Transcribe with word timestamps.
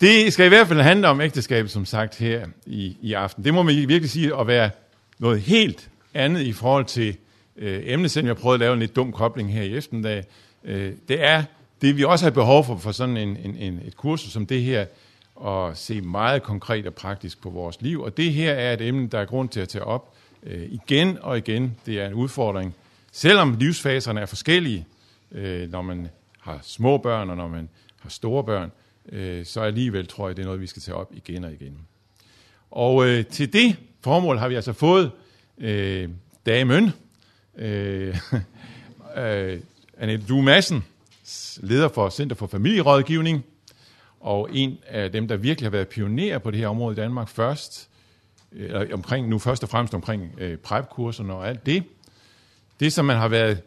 det 0.00 0.32
skal 0.32 0.46
i 0.46 0.48
hvert 0.48 0.68
fald 0.68 0.80
handle 0.80 1.08
om 1.08 1.20
ægteskabet, 1.20 1.70
som 1.70 1.84
sagt, 1.84 2.18
her 2.18 2.46
i, 2.66 2.96
i 3.02 3.12
aften. 3.12 3.44
Det 3.44 3.54
må 3.54 3.62
man 3.62 3.74
virkelig 3.74 4.10
sige 4.10 4.40
at 4.40 4.46
være 4.46 4.70
noget 5.18 5.40
helt 5.40 5.90
andet 6.14 6.40
i 6.40 6.52
forhold 6.52 6.84
til 6.84 7.16
øh, 7.56 7.82
emnet, 7.84 8.10
selvom 8.10 8.28
jeg 8.28 8.36
prøvede 8.36 8.54
at 8.54 8.60
lave 8.60 8.72
en 8.72 8.78
lidt 8.78 8.96
dum 8.96 9.12
kobling 9.12 9.52
her 9.52 9.62
i 9.62 9.76
eftermiddag. 9.76 10.24
Øh, 10.64 10.92
det 11.08 11.24
er 11.24 11.42
det, 11.82 11.96
vi 11.96 12.04
også 12.04 12.24
har 12.24 12.30
behov 12.30 12.64
for, 12.64 12.76
for 12.76 12.92
sådan 12.92 13.16
en, 13.16 13.36
en, 13.36 13.56
en, 13.56 13.80
et 13.84 13.96
kursus 13.96 14.32
som 14.32 14.46
det 14.46 14.62
her, 14.62 14.86
at 15.46 15.78
se 15.78 16.00
meget 16.00 16.42
konkret 16.42 16.86
og 16.86 16.94
praktisk 16.94 17.42
på 17.42 17.50
vores 17.50 17.80
liv. 17.80 18.02
Og 18.02 18.16
det 18.16 18.32
her 18.32 18.52
er 18.52 18.72
et 18.72 18.80
emne, 18.80 19.08
der 19.08 19.18
er 19.18 19.24
grund 19.24 19.48
til 19.48 19.60
at 19.60 19.68
tage 19.68 19.84
op 19.84 20.14
øh, 20.42 20.62
igen 20.70 21.18
og 21.20 21.38
igen. 21.38 21.76
Det 21.86 22.00
er 22.00 22.06
en 22.06 22.14
udfordring, 22.14 22.74
selvom 23.12 23.56
livsfaserne 23.60 24.20
er 24.20 24.26
forskellige, 24.26 24.86
øh, 25.32 25.70
når 25.70 25.82
man 25.82 26.08
har 26.40 26.58
små 26.62 26.98
børn 26.98 27.30
og 27.30 27.36
når 27.36 27.48
man 27.48 27.68
har 28.00 28.10
store 28.10 28.44
børn, 28.44 28.64
øh, 28.64 28.83
øh, 29.12 29.46
så 29.46 29.60
alligevel 29.60 30.06
tror 30.06 30.28
jeg, 30.28 30.36
det 30.36 30.42
er 30.42 30.46
noget, 30.46 30.60
vi 30.60 30.66
skal 30.66 30.82
tage 30.82 30.96
op 30.96 31.12
igen 31.14 31.44
og 31.44 31.52
igen. 31.52 31.78
Og 32.70 33.06
øh, 33.06 33.26
til 33.26 33.52
det 33.52 33.76
formål 34.00 34.38
har 34.38 34.48
vi 34.48 34.54
altså 34.54 34.72
fået 34.72 35.10
øh, 35.58 36.08
damen, 36.46 36.92
øh, 37.56 38.16
øh, 39.16 39.60
Annette 39.98 40.26
Due 40.28 40.42
Madsen, 40.42 40.84
leder 41.56 41.88
for 41.88 42.10
Center 42.10 42.36
for 42.36 42.46
Familierådgivning, 42.46 43.44
og 44.20 44.48
en 44.52 44.78
af 44.86 45.12
dem, 45.12 45.28
der 45.28 45.36
virkelig 45.36 45.66
har 45.66 45.70
været 45.70 45.88
pionerer 45.88 46.38
på 46.38 46.50
det 46.50 46.58
her 46.58 46.68
område 46.68 46.92
i 46.92 46.96
Danmark 46.96 47.28
først, 47.28 47.88
øh, 48.52 48.64
eller 48.64 48.94
omkring, 48.94 49.28
nu 49.28 49.38
først 49.38 49.62
og 49.62 49.68
fremmest 49.68 49.94
omkring 49.94 50.32
øh, 50.38 50.58
PrEP-kurserne 50.58 51.34
og 51.34 51.48
alt 51.48 51.66
det. 51.66 51.84
Det, 52.80 52.92
som 52.92 53.04
man 53.04 53.16
har 53.16 53.28
været 53.28 53.62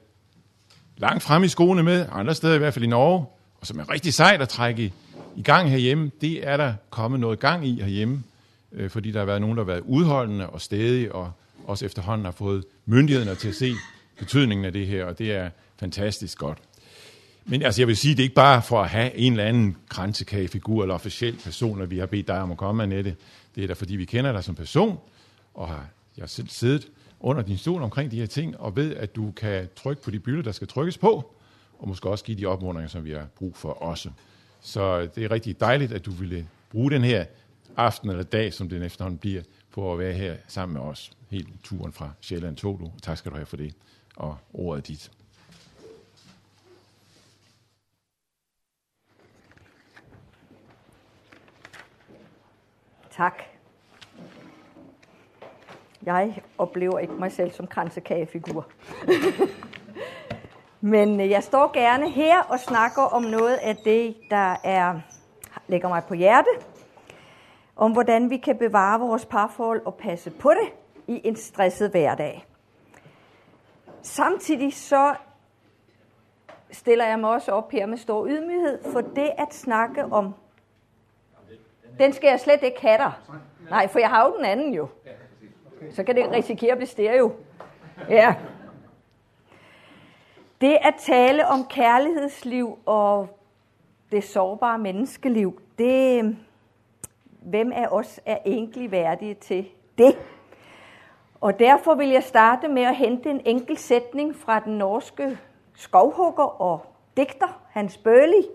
langt 0.97 1.23
frem 1.23 1.43
i 1.43 1.47
skoene 1.47 1.83
med, 1.83 2.05
andre 2.11 2.35
steder 2.35 2.55
i 2.55 2.57
hvert 2.57 2.73
fald 2.73 2.85
i 2.85 2.87
Norge, 2.87 3.25
og 3.61 3.67
som 3.67 3.79
er 3.79 3.91
rigtig 3.91 4.13
sejt 4.13 4.41
at 4.41 4.49
trække 4.49 4.93
i, 5.37 5.41
gang 5.41 5.69
herhjemme, 5.69 6.11
det 6.21 6.47
er 6.47 6.57
der 6.57 6.73
kommet 6.89 7.19
noget 7.19 7.39
gang 7.39 7.67
i 7.67 7.81
herhjemme, 7.81 8.23
øh, 8.71 8.89
fordi 8.89 9.11
der 9.11 9.19
har 9.19 9.25
været 9.25 9.41
nogen, 9.41 9.57
der 9.57 9.63
har 9.63 9.71
været 9.71 9.83
udholdende 9.85 10.49
og 10.49 10.61
stedige, 10.61 11.11
og 11.11 11.31
også 11.65 11.85
efterhånden 11.85 12.25
har 12.25 12.31
fået 12.31 12.65
myndighederne 12.85 13.35
til 13.35 13.47
at 13.47 13.55
se 13.55 13.73
betydningen 14.19 14.65
af 14.65 14.73
det 14.73 14.87
her, 14.87 15.05
og 15.05 15.19
det 15.19 15.31
er 15.31 15.49
fantastisk 15.79 16.37
godt. 16.37 16.57
Men 17.45 17.61
altså, 17.61 17.81
jeg 17.81 17.87
vil 17.87 17.97
sige, 17.97 18.11
det 18.15 18.19
er 18.19 18.23
ikke 18.23 18.35
bare 18.35 18.61
for 18.61 18.81
at 18.81 18.89
have 18.89 19.15
en 19.15 19.33
eller 19.33 19.45
anden 19.45 19.77
kransekagefigur 19.89 20.81
eller 20.81 20.95
officiel 20.95 21.39
person, 21.43 21.81
at 21.81 21.91
vi 21.91 21.97
har 21.97 22.05
bedt 22.05 22.27
dig 22.27 22.41
om 22.41 22.51
at 22.51 22.57
komme, 22.57 22.83
Annette. 22.83 23.15
Det 23.55 23.63
er 23.63 23.67
da, 23.67 23.73
fordi 23.73 23.95
vi 23.95 24.05
kender 24.05 24.31
dig 24.31 24.43
som 24.43 24.55
person, 24.55 24.99
og 25.53 25.67
har 25.67 25.87
jeg 26.17 26.21
har 26.21 26.27
selv 26.27 26.47
siddet 26.49 26.87
under 27.19 27.41
din 27.41 27.57
stol 27.57 27.81
omkring 27.83 28.11
de 28.11 28.19
her 28.19 28.25
ting, 28.25 28.59
og 28.59 28.75
ved, 28.75 28.95
at 28.95 29.15
du 29.15 29.31
kan 29.31 29.67
trykke 29.75 30.01
på 30.01 30.11
de 30.11 30.19
bylder, 30.19 30.43
der 30.43 30.51
skal 30.51 30.67
trykkes 30.67 30.97
på, 30.97 31.33
og 31.79 31.87
måske 31.87 32.09
også 32.09 32.23
give 32.23 32.37
de 32.37 32.45
opmuntringer, 32.45 32.89
som 32.89 33.05
vi 33.05 33.11
har 33.11 33.27
brug 33.35 33.55
for 33.55 33.69
også. 33.69 34.09
Så 34.67 35.01
det 35.15 35.23
er 35.23 35.31
rigtig 35.31 35.59
dejligt, 35.59 35.91
at 35.91 36.05
du 36.05 36.11
ville 36.11 36.47
bruge 36.69 36.91
den 36.91 37.03
her 37.03 37.25
aften 37.77 38.09
eller 38.09 38.23
dag, 38.23 38.53
som 38.53 38.69
den 38.69 38.83
efterhånden 38.83 39.17
bliver, 39.17 39.41
på 39.71 39.93
at 39.93 39.99
være 39.99 40.13
her 40.13 40.35
sammen 40.47 40.73
med 40.73 40.81
os. 40.81 41.11
Helt 41.29 41.47
turen 41.63 41.93
fra 41.93 42.11
Sjælland 42.21 42.55
tog 42.55 42.79
du. 42.79 42.91
Tak 43.01 43.17
skal 43.17 43.31
du 43.31 43.35
have 43.35 43.45
for 43.45 43.57
det. 43.57 43.73
Og 44.15 44.37
ordet 44.53 44.81
er 44.81 44.83
dit. 44.83 45.11
Tak. 53.11 53.43
Jeg 56.03 56.41
oplever 56.57 56.99
ikke 56.99 57.13
mig 57.13 57.31
selv 57.31 57.51
som 57.51 57.67
kransekagefigur. 57.67 58.67
Men 60.81 61.19
øh, 61.19 61.29
jeg 61.29 61.43
står 61.43 61.71
gerne 61.73 62.09
her 62.09 62.41
og 62.41 62.59
snakker 62.59 63.01
om 63.01 63.23
noget 63.23 63.55
af 63.55 63.75
det, 63.75 64.15
der 64.29 64.55
er, 64.63 64.99
lægger 65.67 65.89
mig 65.89 66.03
på 66.03 66.13
hjerte. 66.13 66.49
Om 67.75 67.91
hvordan 67.91 68.29
vi 68.29 68.37
kan 68.37 68.57
bevare 68.57 68.99
vores 68.99 69.25
parforhold 69.25 69.81
og 69.85 69.95
passe 69.95 70.31
på 70.31 70.49
det 70.49 70.73
i 71.07 71.27
en 71.27 71.35
stresset 71.35 71.91
hverdag. 71.91 72.45
Samtidig 74.01 74.73
så 74.73 75.15
stiller 76.71 77.07
jeg 77.07 77.19
mig 77.19 77.29
også 77.29 77.51
op 77.51 77.71
her 77.71 77.85
med 77.85 77.97
stor 77.97 78.27
ydmyghed 78.27 78.91
for 78.91 79.01
det 79.01 79.31
at 79.37 79.53
snakke 79.53 80.05
om 80.05 80.33
den 81.99 82.13
skal 82.13 82.27
jeg 82.27 82.39
slet 82.39 82.63
ikke 82.63 82.81
have 82.81 82.97
dig. 82.97 83.11
Nej, 83.69 83.87
for 83.87 83.99
jeg 83.99 84.09
har 84.09 84.25
jo 84.25 84.37
den 84.37 84.45
anden 84.45 84.73
jo. 84.73 84.87
Så 85.91 86.03
kan 86.03 86.15
det 86.15 86.31
risikere 86.31 86.71
at 86.71 86.77
blive 86.77 86.87
stereo. 86.87 87.31
Ja. 88.09 88.35
Det 90.61 90.77
at 90.81 90.95
tale 90.97 91.47
om 91.47 91.65
kærlighedsliv 91.65 92.79
og 92.85 93.27
det 94.11 94.23
sårbare 94.23 94.77
menneskeliv, 94.77 95.61
det, 95.77 96.37
hvem 97.41 97.71
af 97.71 97.87
os 97.91 98.19
er 98.25 98.37
egentlig 98.45 98.91
værdige 98.91 99.33
til 99.33 99.67
det? 99.97 100.17
Og 101.41 101.59
derfor 101.59 101.95
vil 101.95 102.09
jeg 102.09 102.23
starte 102.23 102.67
med 102.67 102.81
at 102.81 102.95
hente 102.95 103.29
en 103.29 103.41
enkelt 103.45 103.79
sætning 103.79 104.35
fra 104.35 104.59
den 104.59 104.77
norske 104.77 105.37
skovhugger 105.75 106.61
og 106.61 106.85
digter 107.17 107.61
Hans 107.69 107.97
Bøhli, 107.97 108.47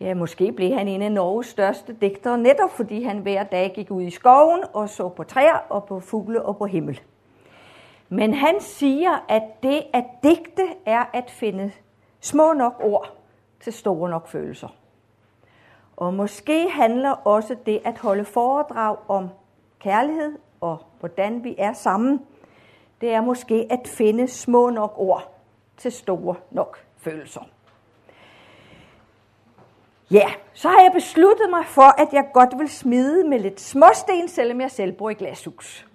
Ja, 0.00 0.14
måske 0.14 0.52
blev 0.52 0.74
han 0.74 0.88
en 0.88 1.02
af 1.02 1.12
Norges 1.12 1.46
største 1.46 1.96
digtere, 2.00 2.38
netop 2.38 2.70
fordi 2.70 3.02
han 3.02 3.18
hver 3.18 3.42
dag 3.42 3.72
gik 3.74 3.90
ud 3.90 4.02
i 4.02 4.10
skoven 4.10 4.64
og 4.72 4.88
så 4.88 5.08
på 5.08 5.24
træer 5.24 5.66
og 5.68 5.84
på 5.84 6.00
fugle 6.00 6.42
og 6.42 6.56
på 6.56 6.66
himmel. 6.66 7.00
Men 8.08 8.34
han 8.34 8.60
siger, 8.60 9.24
at 9.28 9.42
det 9.62 9.82
at 9.92 10.04
digte 10.22 10.62
er 10.86 11.04
at 11.12 11.30
finde 11.30 11.72
små 12.20 12.52
nok 12.52 12.80
ord 12.80 13.16
til 13.60 13.72
store 13.72 14.10
nok 14.10 14.28
følelser. 14.28 14.68
Og 15.96 16.14
måske 16.14 16.70
handler 16.70 17.10
også 17.10 17.56
det 17.66 17.80
at 17.84 17.98
holde 17.98 18.24
foredrag 18.24 18.96
om 19.08 19.28
kærlighed 19.78 20.38
og 20.60 20.78
hvordan 21.00 21.44
vi 21.44 21.54
er 21.58 21.72
sammen, 21.72 22.26
det 23.00 23.12
er 23.12 23.20
måske 23.20 23.66
at 23.70 23.88
finde 23.88 24.28
små 24.28 24.70
nok 24.70 24.94
ord 24.96 25.34
til 25.76 25.92
store 25.92 26.34
nok 26.50 26.78
følelser. 26.96 27.40
Ja, 30.10 30.30
så 30.52 30.68
har 30.68 30.80
jeg 30.80 30.90
besluttet 30.94 31.50
mig 31.50 31.66
for, 31.66 32.02
at 32.02 32.08
jeg 32.12 32.30
godt 32.34 32.58
vil 32.58 32.68
smide 32.68 33.28
med 33.28 33.38
lidt 33.38 33.60
småsten, 33.60 34.28
selvom 34.28 34.60
jeg 34.60 34.70
selv 34.70 34.92
bor 34.92 35.10
i 35.10 35.14
glashus. 35.14 35.87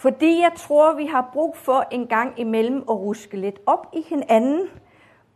Fordi 0.00 0.40
jeg 0.40 0.52
tror, 0.56 0.92
vi 0.92 1.06
har 1.06 1.30
brug 1.32 1.56
for 1.56 1.86
en 1.90 2.06
gang 2.06 2.40
imellem 2.40 2.78
at 2.78 2.94
ruske 2.94 3.36
lidt 3.36 3.60
op 3.66 3.86
i 3.92 4.02
hinanden 4.08 4.68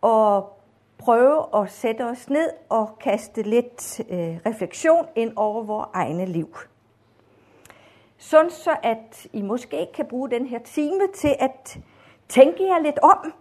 og 0.01 0.59
prøve 0.99 1.45
at 1.55 1.71
sætte 1.71 2.05
os 2.05 2.31
ned 2.31 2.51
og 2.69 2.99
kaste 3.01 3.43
lidt 3.43 4.01
øh, 4.11 4.39
refleksion 4.47 5.07
ind 5.17 5.33
over 5.37 5.63
vores 5.63 5.89
egne 5.95 6.27
liv. 6.27 6.57
Sådan 8.19 8.51
så, 8.51 8.77
at 8.83 9.27
I 9.33 9.43
måske 9.43 9.87
kan 9.95 10.07
bruge 10.07 10.31
den 10.31 10.47
her 10.47 10.59
time 10.59 11.13
til 11.15 11.37
at 11.39 11.79
tænke 12.29 12.63
jer 12.63 12.79
lidt 12.79 12.99
om. 12.99 13.35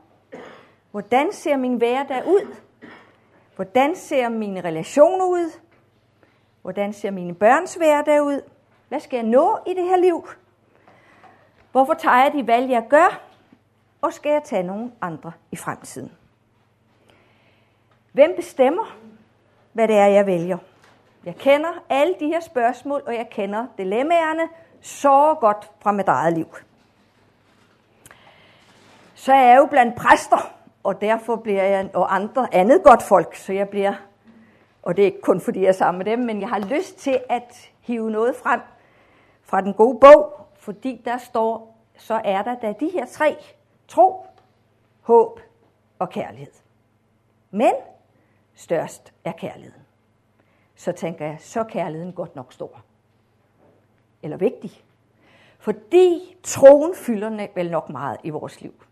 Hvordan 0.91 1.31
ser 1.31 1.57
min 1.57 1.77
hverdag 1.77 2.27
ud? 2.27 2.55
Hvordan 3.55 3.95
ser 3.95 4.29
mine 4.29 4.61
relationer 4.61 5.25
ud? 5.25 5.59
Hvordan 6.61 6.93
ser 6.93 7.11
mine 7.11 7.35
børns 7.35 7.75
hverdag 7.75 8.23
ud? 8.23 8.41
Hvad 8.89 8.99
skal 8.99 9.17
jeg 9.17 9.25
nå 9.25 9.57
i 9.67 9.73
det 9.73 9.83
her 9.83 9.97
liv? 9.97 10.27
Hvorfor 11.73 11.93
tager 11.93 12.23
jeg 12.23 12.33
de 12.33 12.47
valg, 12.47 12.69
jeg 12.69 12.85
gør? 12.89 13.21
Og 14.01 14.13
skal 14.13 14.31
jeg 14.31 14.41
tage 14.43 14.63
nogle 14.63 14.91
andre 15.01 15.31
i 15.51 15.55
fremtiden? 15.55 16.11
Hvem 18.11 18.33
bestemmer, 18.35 18.97
hvad 19.71 19.87
det 19.87 19.95
er, 19.95 20.05
jeg 20.05 20.25
vælger? 20.25 20.57
Jeg 21.25 21.35
kender 21.35 21.69
alle 21.89 22.15
de 22.19 22.27
her 22.27 22.39
spørgsmål, 22.39 23.03
og 23.05 23.15
jeg 23.15 23.29
kender 23.31 23.65
dilemmaerne 23.77 24.49
så 24.81 25.35
godt 25.39 25.71
fra 25.79 25.91
mit 25.91 26.07
eget 26.07 26.33
liv. 26.33 26.47
Så 29.15 29.33
er 29.33 29.43
jeg 29.43 29.57
jo 29.57 29.65
blandt 29.65 29.95
præster, 29.95 30.53
og 30.83 31.01
derfor 31.01 31.35
bliver 31.35 31.63
jeg, 31.63 31.89
og 31.93 32.15
andre 32.15 32.55
andet 32.55 32.83
godt 32.83 33.03
folk, 33.03 33.35
så 33.35 33.53
jeg 33.53 33.69
bliver, 33.69 33.93
og 34.83 34.97
det 34.97 35.01
er 35.01 35.05
ikke 35.05 35.21
kun 35.21 35.41
fordi 35.41 35.61
jeg 35.61 35.67
er 35.67 35.71
sammen 35.71 35.97
med 35.97 36.05
dem, 36.05 36.19
men 36.19 36.41
jeg 36.41 36.49
har 36.49 36.59
lyst 36.59 36.97
til 36.97 37.19
at 37.29 37.71
hive 37.81 38.11
noget 38.11 38.35
frem 38.35 38.61
fra 39.43 39.61
den 39.61 39.73
gode 39.73 39.99
bog, 39.99 40.47
fordi 40.63 41.01
der 41.05 41.17
står, 41.17 41.72
så 42.03 42.21
er 42.23 42.43
der 42.43 42.55
da 42.55 42.73
de 42.79 42.89
her 42.89 43.05
tre, 43.05 43.37
tro, 43.87 44.25
håb 45.01 45.39
og 45.99 46.09
kærlighed. 46.09 46.53
Men 47.51 47.73
størst 48.53 49.13
er 49.23 49.31
kærligheden. 49.31 49.85
Så 50.75 50.91
tænker 50.91 51.25
jeg, 51.25 51.37
så 51.39 51.59
er 51.59 51.63
kærligheden 51.63 52.13
godt 52.13 52.35
nok 52.35 52.53
stor. 52.53 52.83
Eller 54.23 54.37
vigtig. 54.37 54.83
Fordi 55.57 56.37
troen 56.43 56.95
fylder 56.95 57.47
vel 57.55 57.71
nok 57.71 57.89
meget 57.89 58.17
i 58.23 58.29
vores 58.29 58.61
liv. 58.61 58.83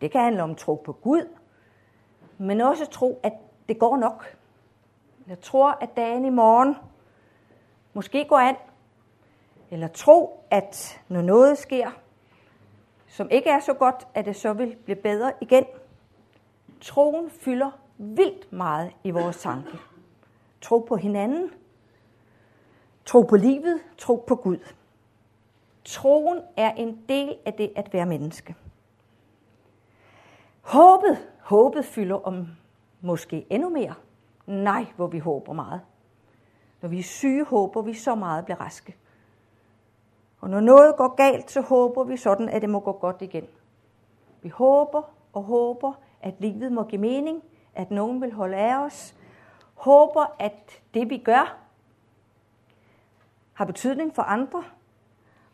Det 0.00 0.10
kan 0.10 0.20
handle 0.20 0.42
om 0.42 0.54
tro 0.54 0.74
på 0.74 0.92
Gud, 0.92 1.28
men 2.38 2.60
også 2.60 2.86
tro, 2.86 3.20
at 3.22 3.32
det 3.68 3.78
går 3.78 3.96
nok. 3.96 4.36
Jeg 5.26 5.40
tror, 5.40 5.70
at 5.80 5.96
dagen 5.96 6.24
i 6.24 6.30
morgen 6.30 6.76
måske 7.94 8.24
går 8.24 8.38
an. 8.38 8.56
Eller 9.70 9.88
tro, 9.88 10.44
at 10.50 11.00
når 11.08 11.22
noget 11.22 11.58
sker, 11.58 11.90
som 13.06 13.28
ikke 13.30 13.50
er 13.50 13.60
så 13.60 13.74
godt, 13.74 14.06
at 14.14 14.24
det 14.24 14.36
så 14.36 14.52
vil 14.52 14.76
blive 14.84 14.96
bedre 14.96 15.32
igen. 15.40 15.64
Troen 16.80 17.30
fylder 17.30 17.70
vildt 17.98 18.52
meget 18.52 18.92
i 19.04 19.10
vores 19.10 19.38
tanke. 19.40 19.78
tro 20.60 20.78
på 20.78 20.96
hinanden, 20.96 21.50
tro 23.04 23.22
på 23.22 23.36
livet, 23.36 23.80
tro 23.98 24.24
på 24.26 24.36
Gud. 24.36 24.58
Troen 25.84 26.40
er 26.56 26.72
en 26.72 27.02
del 27.08 27.36
af 27.44 27.54
det 27.54 27.72
at 27.76 27.92
være 27.92 28.06
menneske. 28.06 28.54
Håbet, 30.60 31.28
håbet 31.40 31.84
fylder 31.84 32.14
om 32.14 32.48
måske 33.00 33.46
endnu 33.50 33.68
mere. 33.68 33.94
Nej, 34.46 34.86
hvor 34.96 35.06
vi 35.06 35.18
håber 35.18 35.52
meget. 35.52 35.80
Når 36.82 36.88
vi 36.88 36.98
er 36.98 37.02
syge, 37.02 37.44
håber 37.44 37.82
vi 37.82 37.94
så 37.94 38.14
meget 38.14 38.38
at 38.38 38.44
blive 38.44 38.60
raske. 38.60 38.96
Og 40.40 40.50
når 40.50 40.60
noget 40.60 40.96
går 40.96 41.14
galt, 41.14 41.50
så 41.50 41.60
håber 41.60 42.04
vi 42.04 42.16
sådan, 42.16 42.48
at 42.48 42.62
det 42.62 42.70
må 42.70 42.80
gå 42.80 42.92
godt 42.92 43.22
igen. 43.22 43.46
Vi 44.42 44.48
håber 44.48 45.02
og 45.32 45.42
håber, 45.42 45.92
at 46.22 46.34
livet 46.38 46.72
må 46.72 46.84
give 46.84 47.00
mening, 47.00 47.42
at 47.74 47.90
nogen 47.90 48.20
vil 48.20 48.32
holde 48.32 48.56
af 48.56 48.84
os. 48.84 49.14
Håber, 49.74 50.36
at 50.38 50.82
det 50.94 51.10
vi 51.10 51.18
gør, 51.18 51.56
har 53.52 53.64
betydning 53.64 54.14
for 54.14 54.22
andre. 54.22 54.64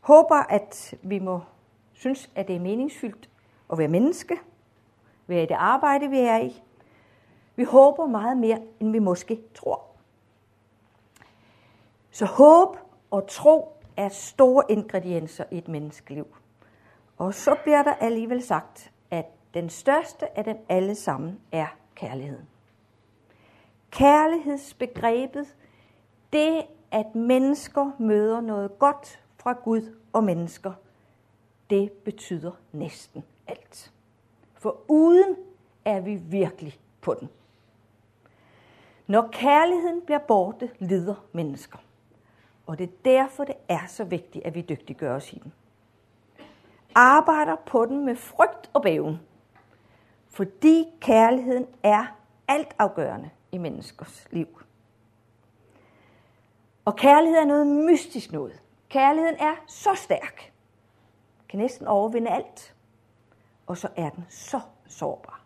Håber, 0.00 0.36
at 0.36 0.94
vi 1.02 1.18
må 1.18 1.40
synes, 1.92 2.30
at 2.34 2.48
det 2.48 2.56
er 2.56 2.60
meningsfyldt 2.60 3.28
at 3.72 3.78
være 3.78 3.88
menneske. 3.88 4.38
Være 5.26 5.42
i 5.42 5.46
det 5.46 5.54
arbejde, 5.58 6.08
vi 6.08 6.18
er 6.18 6.38
i. 6.38 6.62
Vi 7.56 7.64
håber 7.64 8.06
meget 8.06 8.36
mere, 8.36 8.62
end 8.80 8.92
vi 8.92 8.98
måske 8.98 9.42
tror. 9.54 9.82
Så 12.10 12.26
håb 12.26 12.76
og 13.10 13.26
tro 13.28 13.75
er 13.96 14.08
store 14.08 14.64
ingredienser 14.68 15.44
i 15.50 15.58
et 15.58 15.68
menneskeliv. 15.68 16.36
Og 17.16 17.34
så 17.34 17.56
bliver 17.62 17.82
der 17.82 17.94
alligevel 17.94 18.42
sagt, 18.42 18.92
at 19.10 19.26
den 19.54 19.70
største 19.70 20.38
af 20.38 20.44
dem 20.44 20.56
alle 20.68 20.94
sammen 20.94 21.40
er 21.52 21.66
kærligheden. 21.94 22.48
Kærlighedsbegrebet, 23.90 25.56
det 26.32 26.62
at 26.90 27.14
mennesker 27.14 27.90
møder 27.98 28.40
noget 28.40 28.78
godt 28.78 29.20
fra 29.38 29.52
Gud 29.52 29.96
og 30.12 30.24
mennesker, 30.24 30.72
det 31.70 31.92
betyder 31.92 32.52
næsten 32.72 33.24
alt. 33.46 33.92
For 34.54 34.80
uden 34.88 35.36
er 35.84 36.00
vi 36.00 36.14
virkelig 36.14 36.78
på 37.00 37.14
den. 37.20 37.28
Når 39.06 39.28
kærligheden 39.32 40.00
bliver 40.06 40.18
borte, 40.18 40.70
lider 40.78 41.14
mennesker. 41.32 41.78
Og 42.66 42.78
det 42.78 42.84
er 42.84 42.92
derfor, 43.04 43.44
det 43.44 43.54
er 43.68 43.86
så 43.86 44.04
vigtigt, 44.04 44.44
at 44.44 44.54
vi 44.54 44.60
dygtiggør 44.60 45.14
os 45.14 45.32
i 45.32 45.38
den. 45.38 45.52
Arbejder 46.94 47.56
på 47.66 47.86
den 47.86 48.04
med 48.04 48.16
frygt 48.16 48.70
og 48.72 48.82
bæven. 48.82 49.20
Fordi 50.28 50.84
kærligheden 51.00 51.66
er 51.82 52.06
altafgørende 52.48 53.30
i 53.52 53.58
menneskers 53.58 54.26
liv. 54.30 54.62
Og 56.84 56.96
kærlighed 56.96 57.38
er 57.38 57.44
noget 57.44 57.66
mystisk 57.66 58.32
noget. 58.32 58.62
Kærligheden 58.88 59.36
er 59.38 59.54
så 59.66 59.94
stærk. 59.94 60.52
Kan 61.48 61.58
næsten 61.58 61.86
overvinde 61.86 62.30
alt. 62.30 62.74
Og 63.66 63.76
så 63.76 63.88
er 63.96 64.10
den 64.10 64.24
så 64.28 64.60
sårbar. 64.86 65.40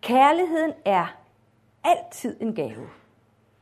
Kærligheden 0.00 0.72
er 0.84 1.06
altid 1.84 2.40
en 2.40 2.54
gave. 2.54 2.88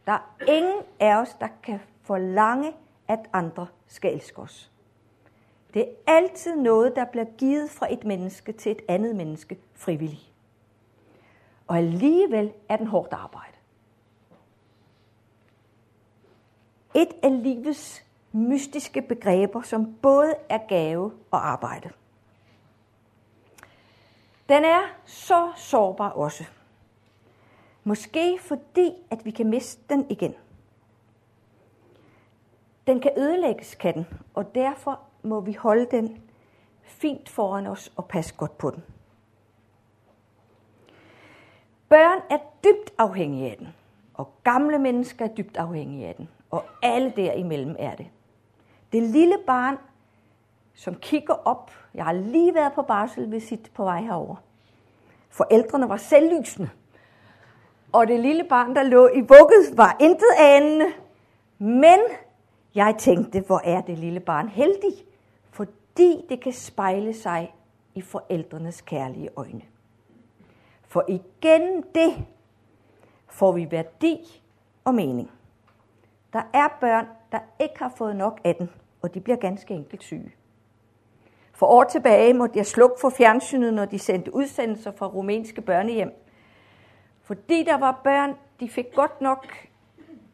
Der 0.06 0.12
er 0.12 0.44
ingen 0.48 0.82
af 1.00 1.16
os, 1.16 1.36
der 1.40 1.48
kan 1.62 1.80
forlange, 2.02 2.72
at 3.08 3.20
andre 3.32 3.66
skal 3.86 4.14
elske 4.14 4.38
os. 4.38 4.70
Det 5.74 5.82
er 5.82 6.12
altid 6.12 6.56
noget, 6.56 6.96
der 6.96 7.04
bliver 7.04 7.26
givet 7.38 7.70
fra 7.70 7.92
et 7.92 8.04
menneske 8.04 8.52
til 8.52 8.72
et 8.72 8.82
andet 8.88 9.16
menneske 9.16 9.58
frivilligt. 9.74 10.32
Og 11.66 11.78
alligevel 11.78 12.52
er 12.68 12.76
den 12.76 12.86
hårdt 12.86 13.12
arbejde. 13.12 13.56
Et 16.94 17.08
af 17.22 17.42
livets 17.42 18.04
mystiske 18.32 19.02
begreber, 19.02 19.62
som 19.62 19.94
både 19.94 20.34
er 20.48 20.58
gave 20.68 21.12
og 21.30 21.48
arbejde. 21.48 21.90
Den 24.48 24.64
er 24.64 24.82
så 25.04 25.52
sårbar 25.56 26.10
også. 26.10 26.44
Måske 27.84 28.38
fordi, 28.40 28.92
at 29.10 29.24
vi 29.24 29.30
kan 29.30 29.46
miste 29.50 29.82
den 29.90 30.06
igen. 30.10 30.34
Den 32.86 33.00
kan 33.00 33.10
ødelægges, 33.16 33.74
kan 33.74 33.94
den, 33.94 34.06
og 34.34 34.54
derfor 34.54 35.00
må 35.22 35.40
vi 35.40 35.52
holde 35.52 35.86
den 35.90 36.22
fint 36.82 37.28
foran 37.28 37.66
os 37.66 37.92
og 37.96 38.04
passe 38.04 38.34
godt 38.34 38.58
på 38.58 38.70
den. 38.70 38.82
Børn 41.88 42.20
er 42.30 42.38
dybt 42.64 42.94
afhængige 42.98 43.50
af 43.50 43.56
den, 43.56 43.68
og 44.14 44.32
gamle 44.44 44.78
mennesker 44.78 45.24
er 45.24 45.34
dybt 45.34 45.56
afhængige 45.56 46.06
af 46.06 46.14
den, 46.14 46.28
og 46.50 46.64
alle 46.82 47.12
derimellem 47.16 47.76
er 47.78 47.94
det. 47.94 48.06
Det 48.92 49.02
lille 49.02 49.38
barn, 49.46 49.76
som 50.74 50.94
kigger 50.94 51.34
op, 51.34 51.70
jeg 51.94 52.04
har 52.04 52.12
lige 52.12 52.54
været 52.54 52.72
på 52.72 52.82
barsel 52.82 53.60
på 53.74 53.84
vej 53.84 54.02
herover. 54.02 54.36
Forældrene 55.28 55.88
var 55.88 55.96
selvlysende 55.96 56.70
og 57.92 58.08
det 58.08 58.20
lille 58.20 58.44
barn, 58.44 58.74
der 58.74 58.82
lå 58.82 59.08
i 59.08 59.20
vugget, 59.20 59.76
var 59.76 59.96
intet 60.00 60.34
anende. 60.38 60.86
Men 61.58 61.98
jeg 62.74 62.94
tænkte, 62.98 63.40
hvor 63.40 63.60
er 63.64 63.80
det 63.80 63.98
lille 63.98 64.20
barn 64.20 64.48
heldig, 64.48 64.92
fordi 65.50 66.24
det 66.28 66.40
kan 66.40 66.52
spejle 66.52 67.14
sig 67.14 67.54
i 67.94 68.00
forældrenes 68.00 68.80
kærlige 68.80 69.28
øjne. 69.36 69.62
For 70.88 71.04
igen 71.08 71.84
det 71.94 72.24
får 73.28 73.52
vi 73.52 73.70
værdi 73.70 74.42
og 74.84 74.94
mening. 74.94 75.30
Der 76.32 76.42
er 76.52 76.68
børn, 76.80 77.06
der 77.32 77.38
ikke 77.60 77.78
har 77.78 77.92
fået 77.96 78.16
nok 78.16 78.40
af 78.44 78.54
den, 78.54 78.70
og 79.02 79.14
de 79.14 79.20
bliver 79.20 79.36
ganske 79.36 79.74
enkelt 79.74 80.02
syge. 80.02 80.32
For 81.52 81.66
år 81.66 81.84
tilbage 81.84 82.34
måtte 82.34 82.58
jeg 82.58 82.66
slukke 82.66 82.96
for 83.00 83.10
fjernsynet, 83.10 83.74
når 83.74 83.84
de 83.84 83.98
sendte 83.98 84.34
udsendelser 84.34 84.92
fra 84.92 85.06
rumænske 85.06 85.60
børnehjem. 85.60 86.12
Fordi 87.22 87.64
der 87.64 87.76
var 87.76 88.00
børn, 88.04 88.36
de 88.60 88.68
fik 88.68 88.94
godt 88.94 89.20
nok 89.20 89.46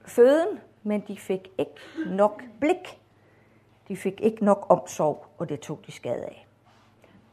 føden, 0.07 0.61
men 0.83 1.01
de 1.09 1.17
fik 1.17 1.49
ikke 1.59 1.81
nok 2.07 2.43
blik. 2.61 3.01
De 3.89 3.97
fik 3.97 4.21
ikke 4.21 4.45
nok 4.45 4.67
omsorg, 4.69 5.27
og 5.39 5.49
det 5.49 5.61
tog 5.61 5.81
de 5.87 5.93
skade 5.93 6.25
af. 6.25 6.47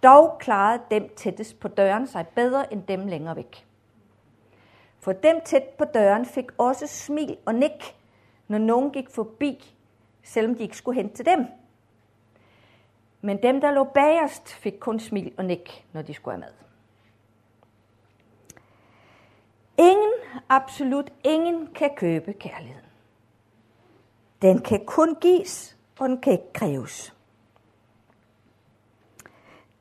Dog 0.04 0.38
klarede 0.40 0.82
dem 0.92 1.10
tættest 1.16 1.60
på 1.60 1.68
døren 1.68 2.08
sig 2.08 2.28
bedre 2.28 2.74
end 2.74 2.84
dem 2.84 3.08
længere 3.08 3.36
væk. 3.36 3.66
For 5.00 5.12
dem 5.12 5.42
tæt 5.46 5.64
på 5.64 5.86
døren 5.86 6.26
fik 6.26 6.46
også 6.58 6.88
smil 6.88 7.38
og 7.46 7.56
nik, 7.56 7.96
når 8.48 8.58
nogen 8.58 8.92
gik 8.92 9.10
forbi, 9.10 9.76
selvom 10.24 10.56
de 10.56 10.64
ikke 10.64 10.78
skulle 10.78 11.02
hen 11.02 11.14
til 11.14 11.26
dem. 11.26 11.46
Men 13.22 13.44
dem, 13.44 13.62
der 13.62 13.72
lå 13.72 13.84
bagerst, 13.84 14.54
fik 14.54 14.74
kun 14.80 15.00
smil 15.00 15.34
og 15.38 15.46
nik, 15.46 15.86
når 15.94 16.02
de 16.02 16.14
skulle 16.14 16.34
have 16.34 16.40
mad. 16.40 16.65
Ingen, 19.78 20.14
absolut 20.50 21.14
ingen, 21.24 21.68
kan 21.76 21.90
købe 21.96 22.34
kærligheden. 22.34 22.86
Den 24.42 24.62
kan 24.62 24.86
kun 24.86 25.16
gives, 25.16 25.78
og 26.00 26.10
den 26.10 26.22
kan 26.22 26.34
ikke 26.34 26.54
kræves. 26.54 27.16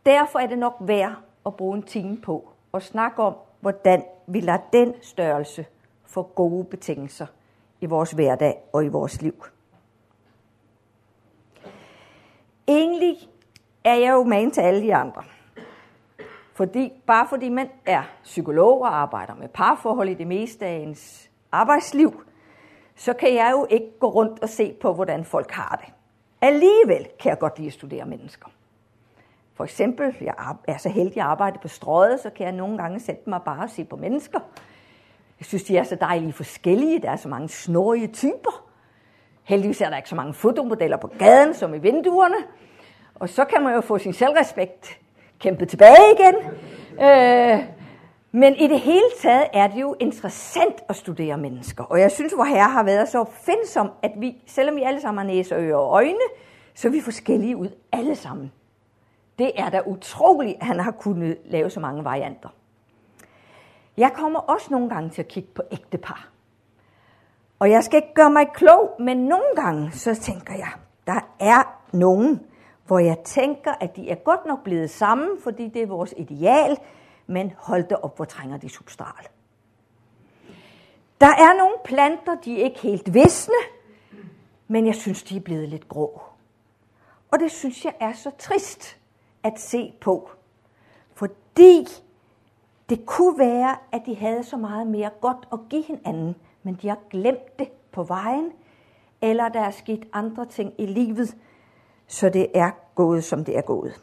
Derfor 0.06 0.38
er 0.38 0.46
det 0.46 0.58
nok 0.58 0.76
værd 0.80 1.14
at 1.46 1.56
bruge 1.56 1.76
en 1.76 1.82
time 1.82 2.16
på 2.16 2.48
at 2.74 2.82
snakke 2.82 3.22
om, 3.22 3.34
hvordan 3.60 4.04
vi 4.26 4.40
lader 4.40 4.58
den 4.72 4.94
størrelse 5.02 5.66
få 6.04 6.22
gode 6.22 6.64
betingelser 6.64 7.26
i 7.80 7.86
vores 7.86 8.10
hverdag 8.10 8.62
og 8.72 8.84
i 8.84 8.88
vores 8.88 9.22
liv. 9.22 9.44
Egentlig 12.68 13.16
er 13.84 13.94
jeg 13.94 14.12
jo 14.12 14.24
med 14.24 14.50
til 14.50 14.60
alle 14.60 14.82
de 14.82 14.94
andre. 14.94 15.22
Fordi, 16.54 16.92
bare 17.06 17.26
fordi 17.28 17.48
man 17.48 17.68
er 17.86 18.02
psykolog 18.22 18.80
og 18.80 18.96
arbejder 18.96 19.34
med 19.34 19.48
parforhold 19.48 20.08
i 20.08 20.14
det 20.14 20.26
meste 20.26 20.66
af 20.66 20.76
ens 20.76 21.30
arbejdsliv, 21.52 22.22
så 22.96 23.12
kan 23.12 23.34
jeg 23.34 23.50
jo 23.52 23.66
ikke 23.70 23.98
gå 24.00 24.08
rundt 24.08 24.42
og 24.42 24.48
se 24.48 24.74
på, 24.80 24.92
hvordan 24.92 25.24
folk 25.24 25.50
har 25.50 25.82
det. 25.84 25.94
Alligevel 26.40 27.08
kan 27.20 27.30
jeg 27.30 27.38
godt 27.38 27.58
lide 27.58 27.66
at 27.66 27.72
studere 27.72 28.06
mennesker. 28.06 28.48
For 29.54 29.64
eksempel, 29.64 30.16
jeg 30.20 30.34
er 30.68 30.76
så 30.76 30.88
heldig 30.88 31.16
at 31.16 31.26
arbejde 31.26 31.58
på 31.62 31.68
strøget, 31.68 32.20
så 32.20 32.30
kan 32.30 32.46
jeg 32.46 32.52
nogle 32.52 32.78
gange 32.78 33.00
sætte 33.00 33.30
mig 33.30 33.42
bare 33.42 33.62
og 33.62 33.70
se 33.70 33.84
på 33.84 33.96
mennesker. 33.96 34.40
Jeg 35.40 35.46
synes, 35.46 35.64
de 35.64 35.76
er 35.76 35.82
så 35.82 35.94
dejlige 35.94 36.32
forskellige. 36.32 37.02
Der 37.02 37.10
er 37.10 37.16
så 37.16 37.28
mange 37.28 37.48
snorige 37.48 38.06
typer. 38.06 38.64
Heldigvis 39.42 39.80
er 39.80 39.90
der 39.90 39.96
ikke 39.96 40.08
så 40.08 40.14
mange 40.14 40.34
fotomodeller 40.34 40.96
på 40.96 41.10
gaden 41.18 41.54
som 41.54 41.74
i 41.74 41.78
vinduerne. 41.78 42.36
Og 43.14 43.28
så 43.28 43.44
kan 43.44 43.62
man 43.62 43.74
jo 43.74 43.80
få 43.80 43.98
sin 43.98 44.12
selvrespekt 44.12 45.00
kæmpet 45.44 45.68
tilbage 45.68 46.04
igen. 46.18 46.34
Øh, 47.06 47.64
men 48.32 48.54
i 48.54 48.66
det 48.66 48.80
hele 48.80 49.10
taget 49.20 49.46
er 49.52 49.66
det 49.66 49.80
jo 49.80 49.96
interessant 50.00 50.74
at 50.88 50.96
studere 50.96 51.38
mennesker. 51.38 51.84
Og 51.84 52.00
jeg 52.00 52.10
synes, 52.10 52.32
hvor 52.32 52.44
herre 52.44 52.70
har 52.70 52.82
været 52.82 53.08
så 53.08 53.18
opfindsom, 53.20 53.90
at 54.02 54.10
vi, 54.16 54.42
selvom 54.46 54.76
vi 54.76 54.82
alle 54.82 55.00
sammen 55.00 55.18
har 55.18 55.34
næse, 55.34 55.54
ører 55.54 55.76
og 55.76 55.94
øjne, 55.94 56.26
så 56.74 56.88
er 56.88 56.92
vi 56.92 57.00
forskellige 57.00 57.56
ud 57.56 57.68
alle 57.92 58.16
sammen. 58.16 58.52
Det 59.38 59.52
er 59.56 59.70
da 59.70 59.80
utroligt, 59.86 60.56
at 60.60 60.66
han 60.66 60.80
har 60.80 60.90
kunnet 60.90 61.38
lave 61.44 61.70
så 61.70 61.80
mange 61.80 62.04
varianter. 62.04 62.48
Jeg 63.96 64.12
kommer 64.14 64.40
også 64.40 64.66
nogle 64.70 64.88
gange 64.88 65.10
til 65.10 65.22
at 65.22 65.28
kigge 65.28 65.48
på 65.54 65.62
ægtepar. 65.72 66.28
Og 67.58 67.70
jeg 67.70 67.84
skal 67.84 67.96
ikke 67.96 68.14
gøre 68.14 68.30
mig 68.30 68.46
klog, 68.54 68.90
men 69.00 69.16
nogle 69.16 69.54
gange 69.56 69.92
så 69.92 70.14
tænker 70.14 70.54
jeg, 70.54 70.72
der 71.06 71.20
er 71.40 71.80
nogen, 71.92 72.40
hvor 72.86 72.98
jeg 72.98 73.18
tænker, 73.18 73.72
at 73.80 73.96
de 73.96 74.10
er 74.10 74.14
godt 74.14 74.46
nok 74.46 74.64
blevet 74.64 74.90
sammen, 74.90 75.28
fordi 75.42 75.68
det 75.68 75.82
er 75.82 75.86
vores 75.86 76.14
ideal, 76.16 76.78
men 77.26 77.52
hold 77.58 77.84
det 77.84 77.96
op, 78.02 78.16
hvor 78.16 78.24
trænger 78.24 78.56
de 78.56 78.68
substral. 78.68 79.26
Der 81.20 81.26
er 81.26 81.58
nogle 81.58 81.74
planter, 81.84 82.34
de 82.44 82.60
er 82.60 82.64
ikke 82.64 82.80
helt 82.80 83.14
visne, 83.14 83.54
men 84.68 84.86
jeg 84.86 84.94
synes, 84.94 85.22
de 85.22 85.36
er 85.36 85.40
blevet 85.40 85.68
lidt 85.68 85.88
grå. 85.88 86.22
Og 87.32 87.40
det 87.40 87.50
synes 87.50 87.84
jeg 87.84 87.94
er 88.00 88.12
så 88.12 88.30
trist 88.38 88.96
at 89.42 89.60
se 89.60 89.92
på. 90.00 90.30
Fordi 91.14 91.86
det 92.88 93.06
kunne 93.06 93.38
være, 93.38 93.76
at 93.92 94.02
de 94.06 94.16
havde 94.16 94.44
så 94.44 94.56
meget 94.56 94.86
mere 94.86 95.10
godt 95.20 95.48
at 95.52 95.58
give 95.70 95.82
hinanden, 95.82 96.36
men 96.62 96.78
de 96.82 96.88
har 96.88 96.98
glemt 97.10 97.58
det 97.58 97.68
på 97.92 98.02
vejen, 98.02 98.52
eller 99.22 99.48
der 99.48 99.60
er 99.60 99.70
sket 99.70 100.04
andre 100.12 100.46
ting 100.46 100.72
i 100.78 100.86
livet, 100.86 101.36
så 102.06 102.28
det 102.28 102.46
er 102.54 102.70
gået, 102.94 103.24
som 103.24 103.44
det 103.44 103.56
er 103.56 103.62
gået. 103.62 104.00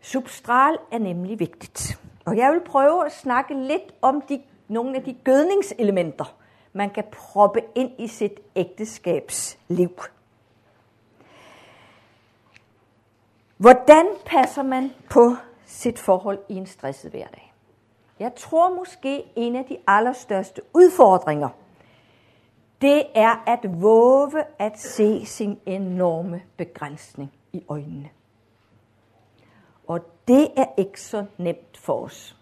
Substral 0.00 0.78
er 0.92 0.98
nemlig 0.98 1.38
vigtigt. 1.38 1.98
Og 2.24 2.36
jeg 2.36 2.52
vil 2.52 2.60
prøve 2.60 3.06
at 3.06 3.12
snakke 3.12 3.54
lidt 3.54 3.94
om 4.02 4.22
de, 4.28 4.42
nogle 4.68 4.96
af 4.96 5.02
de 5.02 5.16
gødningselementer, 5.24 6.36
man 6.72 6.90
kan 6.90 7.04
proppe 7.12 7.60
ind 7.74 7.90
i 7.98 8.08
sit 8.08 8.40
ægteskabsliv. 8.56 9.90
Hvordan 13.56 14.06
passer 14.26 14.62
man 14.62 14.90
på 15.10 15.36
sit 15.66 15.98
forhold 15.98 16.38
i 16.48 16.54
en 16.54 16.66
stresset 16.66 17.10
hverdag? 17.10 17.54
Jeg 18.18 18.34
tror 18.36 18.74
måske 18.74 19.24
en 19.36 19.56
af 19.56 19.64
de 19.64 19.76
allerstørste 19.86 20.62
udfordringer, 20.74 21.48
det 22.84 23.06
er 23.14 23.42
at 23.46 23.82
våge 23.82 24.44
at 24.58 24.78
se 24.78 25.26
sin 25.26 25.60
enorme 25.66 26.42
begrænsning 26.56 27.32
i 27.52 27.64
øjnene. 27.68 28.10
Og 29.86 30.00
det 30.28 30.48
er 30.56 30.66
ikke 30.76 31.00
så 31.00 31.26
nemt 31.38 31.78
for 31.78 32.04
os. 32.04 32.36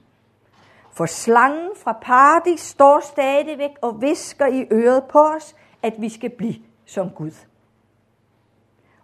For 0.92 1.06
slangen 1.06 1.70
fra 1.76 1.98
paradis 2.02 2.60
står 2.60 3.00
stadigvæk 3.00 3.70
og 3.82 4.00
visker 4.00 4.46
i 4.46 4.66
øret 4.72 5.04
på 5.04 5.18
os, 5.18 5.56
at 5.82 5.94
vi 5.98 6.08
skal 6.08 6.30
blive 6.30 6.54
som 6.86 7.10
Gud. 7.10 7.46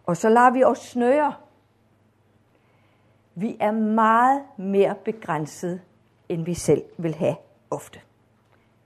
Og 0.07 0.16
så 0.16 0.28
lader 0.28 0.50
vi 0.50 0.64
os 0.64 0.78
snøre. 0.78 1.35
Vi 3.35 3.57
er 3.61 3.71
meget 3.71 4.42
mere 4.57 4.95
begrænset, 5.04 5.83
end 6.28 6.45
vi 6.45 6.54
selv 6.54 6.83
vil 6.97 7.14
have 7.14 7.37
ofte. 7.71 8.00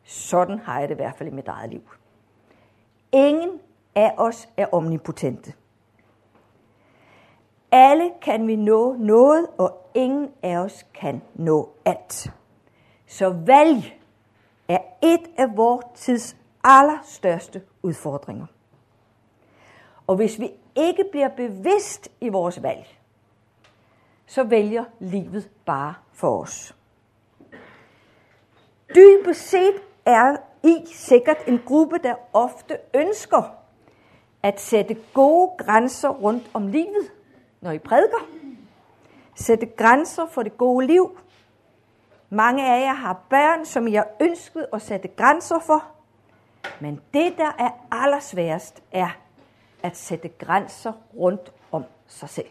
Sådan 0.05 0.59
har 0.59 0.81
jeg 0.81 0.89
det 0.89 0.95
i 0.95 0.97
hvert 0.97 1.17
fald 1.17 1.29
i 1.29 1.35
mit 1.35 1.49
eget 1.49 1.71
liv. 1.71 1.83
Ingen 3.13 3.61
af 3.95 4.15
os 4.17 4.49
er 4.57 4.67
omnipotente. 4.73 5.55
Alle 7.73 8.11
kan 8.23 8.47
vi 8.47 8.57
nå 8.57 8.97
noget, 8.99 9.47
og 9.59 9.91
ingen 9.95 10.29
af 10.43 10.57
os 10.57 10.87
kan 10.95 11.23
nå 11.35 11.73
alt. 11.85 12.33
Så 13.07 13.29
valg 13.47 14.01
er 14.69 14.79
et 15.03 15.31
af 15.39 15.57
vores 15.57 15.85
tids 15.95 16.37
allerstørste 16.65 17.63
udfordringer. 17.83 18.47
Og 20.07 20.17
hvis 20.17 20.41
vi 20.41 20.51
ikke 20.77 21.05
bliver 21.11 21.29
bevidst 21.29 22.09
i 22.21 22.29
vores 22.29 22.63
valg, 22.63 22.99
så 24.27 24.45
vælger 24.45 24.85
livet 24.99 25.51
bare 25.67 25.95
for 26.13 26.43
os. 26.43 26.77
Dybest 28.95 29.49
set 29.49 29.75
er 30.07 30.37
i 30.65 30.77
sikkert 30.95 31.39
en 31.47 31.61
gruppe, 31.67 31.99
der 31.99 32.15
ofte 32.33 32.79
ønsker 32.95 33.43
at 34.43 34.61
sætte 34.61 34.97
gode 35.15 35.51
grænser 35.59 36.09
rundt 36.09 36.51
om 36.55 36.67
livet, 36.67 37.13
når 37.61 37.71
I 37.71 37.79
prædiker. 37.79 38.27
Sætte 39.35 39.67
grænser 39.67 40.27
for 40.27 40.43
det 40.43 40.59
gode 40.59 40.87
liv. 40.87 41.19
Mange 42.31 42.73
af 42.73 42.81
jer 42.81 42.95
har 42.95 43.21
børn, 43.31 43.65
som 43.65 43.87
I 43.87 43.95
har 43.95 44.09
ønsket 44.21 44.67
at 44.73 44.83
sætte 44.83 45.09
grænser 45.09 45.59
for. 45.59 45.85
Men 46.81 47.01
det, 47.15 47.35
der 47.37 47.51
er 47.59 47.71
allersværest, 47.91 48.83
er 48.93 49.11
at 49.83 49.97
sætte 49.97 50.29
grænser 50.29 50.93
rundt 51.17 51.53
om 51.73 51.85
sig 52.07 52.29
selv. 52.29 52.49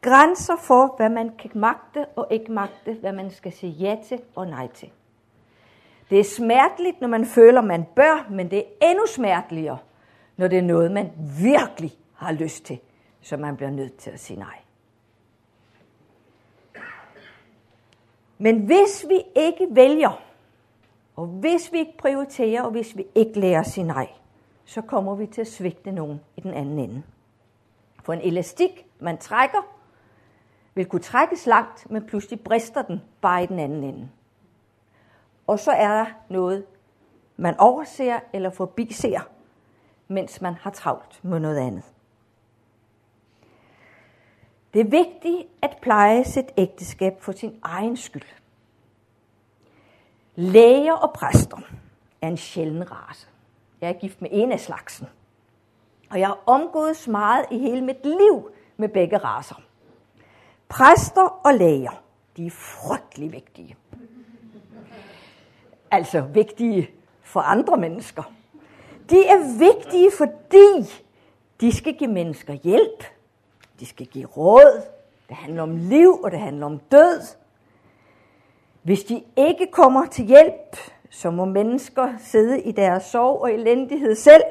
Grænser 0.00 0.56
for, 0.56 0.94
hvad 0.96 1.08
man 1.08 1.36
kan 1.38 1.50
magte 1.54 2.06
og 2.16 2.26
ikke 2.30 2.52
magte, 2.52 2.94
hvad 3.00 3.12
man 3.12 3.30
skal 3.30 3.52
sige 3.52 3.72
ja 3.72 3.96
til 4.08 4.20
og 4.34 4.46
nej 4.46 4.68
til. 4.68 4.90
Det 6.10 6.20
er 6.20 6.24
smerteligt, 6.24 7.00
når 7.00 7.08
man 7.08 7.26
føler, 7.26 7.60
man 7.60 7.84
bør, 7.96 8.26
men 8.30 8.50
det 8.50 8.58
er 8.58 8.90
endnu 8.90 9.06
smerteligere, 9.06 9.78
når 10.36 10.48
det 10.48 10.58
er 10.58 10.62
noget, 10.62 10.92
man 10.92 11.10
virkelig 11.42 11.92
har 12.14 12.32
lyst 12.32 12.64
til, 12.64 12.78
så 13.20 13.36
man 13.36 13.56
bliver 13.56 13.70
nødt 13.70 13.96
til 13.96 14.10
at 14.10 14.20
sige 14.20 14.38
nej. 14.38 14.58
Men 18.38 18.66
hvis 18.66 19.06
vi 19.08 19.22
ikke 19.36 19.66
vælger, 19.70 20.22
og 21.16 21.26
hvis 21.26 21.72
vi 21.72 21.78
ikke 21.78 21.96
prioriterer, 21.98 22.62
og 22.62 22.70
hvis 22.70 22.96
vi 22.96 23.06
ikke 23.14 23.40
lærer 23.40 23.60
at 23.60 23.66
sige 23.66 23.84
nej, 23.84 24.08
så 24.64 24.82
kommer 24.82 25.14
vi 25.14 25.26
til 25.26 25.40
at 25.40 25.46
svigte 25.46 25.92
nogen 25.92 26.20
i 26.36 26.40
den 26.40 26.54
anden 26.54 26.78
ende. 26.78 27.02
For 28.02 28.12
en 28.12 28.20
elastik, 28.20 28.86
man 28.98 29.18
trækker, 29.18 29.74
vil 30.74 30.86
kunne 30.86 31.02
trækkes 31.02 31.46
langt, 31.46 31.90
men 31.90 32.06
pludselig 32.06 32.40
brister 32.40 32.82
den 32.82 33.02
bare 33.20 33.42
i 33.42 33.46
den 33.46 33.58
anden 33.58 33.84
ende. 33.84 34.08
Og 35.46 35.58
så 35.58 35.70
er 35.70 35.88
der 35.88 36.06
noget, 36.28 36.66
man 37.36 37.56
overser 37.58 38.20
eller 38.32 38.50
forbiser, 38.50 39.20
mens 40.08 40.40
man 40.40 40.54
har 40.54 40.70
travlt 40.70 41.24
med 41.24 41.40
noget 41.40 41.58
andet. 41.58 41.84
Det 44.74 44.80
er 44.80 44.84
vigtigt 44.84 45.48
at 45.62 45.76
pleje 45.82 46.24
sit 46.24 46.52
ægteskab 46.56 47.22
for 47.22 47.32
sin 47.32 47.58
egen 47.62 47.96
skyld. 47.96 48.22
Læger 50.34 50.92
og 50.92 51.12
præster 51.12 51.58
er 52.22 52.28
en 52.28 52.36
sjælden 52.36 52.90
race. 52.92 53.28
Jeg 53.80 53.88
er 53.88 53.92
gift 53.92 54.22
med 54.22 54.30
en 54.32 54.52
af 54.52 54.60
slagsen. 54.60 55.06
Og 56.10 56.20
jeg 56.20 56.26
har 56.26 56.38
omgået 56.46 57.08
meget 57.08 57.46
i 57.50 57.58
hele 57.58 57.80
mit 57.80 58.04
liv 58.04 58.50
med 58.76 58.88
begge 58.88 59.18
raser. 59.18 59.62
Præster 60.68 61.40
og 61.44 61.54
læger, 61.54 62.02
de 62.36 62.46
er 62.46 62.50
frygtelig 62.50 63.32
vigtige. 63.32 63.76
Altså 65.94 66.20
vigtige 66.20 66.90
for 67.22 67.40
andre 67.40 67.76
mennesker. 67.76 68.22
De 69.10 69.26
er 69.26 69.58
vigtige, 69.58 70.10
fordi 70.18 70.94
de 71.60 71.76
skal 71.76 71.94
give 71.94 72.10
mennesker 72.10 72.52
hjælp. 72.52 73.04
De 73.80 73.86
skal 73.86 74.06
give 74.06 74.26
råd. 74.26 74.82
Det 75.28 75.36
handler 75.36 75.62
om 75.62 75.76
liv, 75.76 76.20
og 76.22 76.30
det 76.30 76.38
handler 76.40 76.66
om 76.66 76.78
død. 76.78 77.20
Hvis 78.82 79.04
de 79.04 79.22
ikke 79.36 79.66
kommer 79.72 80.06
til 80.06 80.24
hjælp, 80.24 80.76
så 81.10 81.30
må 81.30 81.44
mennesker 81.44 82.12
sidde 82.18 82.60
i 82.60 82.72
deres 82.72 83.04
sorg 83.04 83.40
og 83.42 83.52
elendighed 83.52 84.14
selv. 84.14 84.44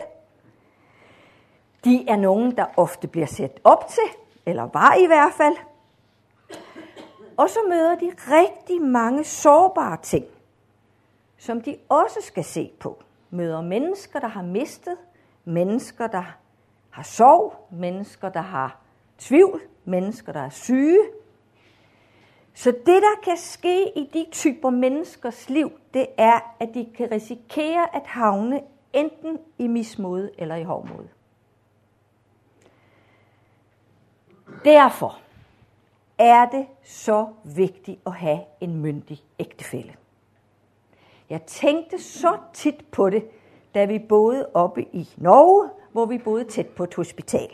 De 1.84 2.06
er 2.10 2.16
nogen, 2.16 2.58
der 2.58 2.66
ofte 2.78 3.08
bliver 3.08 3.28
sat 3.28 3.60
op 3.64 3.88
til, 3.88 4.18
eller 4.46 4.70
var 4.74 4.96
i 4.96 5.06
hvert 5.06 5.34
fald. 5.34 5.56
Og 7.38 7.50
så 7.50 7.60
møder 7.70 7.96
de 7.96 8.12
rigtig 8.18 8.82
mange 8.82 9.24
sårbare 9.24 9.98
ting, 10.02 10.26
som 11.44 11.62
de 11.62 11.78
også 11.90 12.20
skal 12.22 12.44
se 12.44 12.72
på. 12.80 13.04
Møder 13.30 13.62
mennesker, 13.62 14.20
der 14.20 14.28
har 14.28 14.42
mistet, 14.42 14.98
mennesker, 15.46 16.08
der 16.08 16.24
har 16.90 17.04
sorg, 17.04 17.68
mennesker, 17.72 18.30
der 18.30 18.42
har 18.42 18.80
tvivl, 19.18 19.62
mennesker, 19.86 20.32
der 20.32 20.40
er 20.40 20.50
syge. 20.50 21.00
Så 22.54 22.72
det, 22.72 23.02
der 23.02 23.22
kan 23.24 23.38
ske 23.38 23.98
i 23.98 24.10
de 24.14 24.26
typer 24.32 24.70
menneskers 24.70 25.50
liv, 25.50 25.72
det 25.94 26.08
er, 26.18 26.56
at 26.60 26.70
de 26.74 26.90
kan 26.98 27.12
risikere 27.12 27.96
at 27.96 28.06
havne 28.06 28.62
enten 28.94 29.40
i 29.58 29.68
mismod 29.68 30.30
eller 30.38 30.56
i 30.56 30.64
hårdmod. 30.64 31.08
Derfor 34.66 35.20
er 36.18 36.46
det 36.46 36.68
så 36.84 37.28
vigtigt 37.44 38.00
at 38.06 38.14
have 38.14 38.40
en 38.62 38.82
myndig 38.82 39.24
ægtefælle. 39.40 39.96
Jeg 41.30 41.42
tænkte 41.42 42.00
så 42.04 42.38
tit 42.54 42.86
på 42.92 43.10
det, 43.10 43.24
da 43.76 43.86
vi 43.86 44.00
boede 44.00 44.50
oppe 44.54 44.84
i 44.84 45.10
Norge, 45.18 45.70
hvor 45.92 46.06
vi 46.06 46.18
boede 46.18 46.44
tæt 46.44 46.68
på 46.68 46.84
et 46.84 46.96
hospital. 46.96 47.50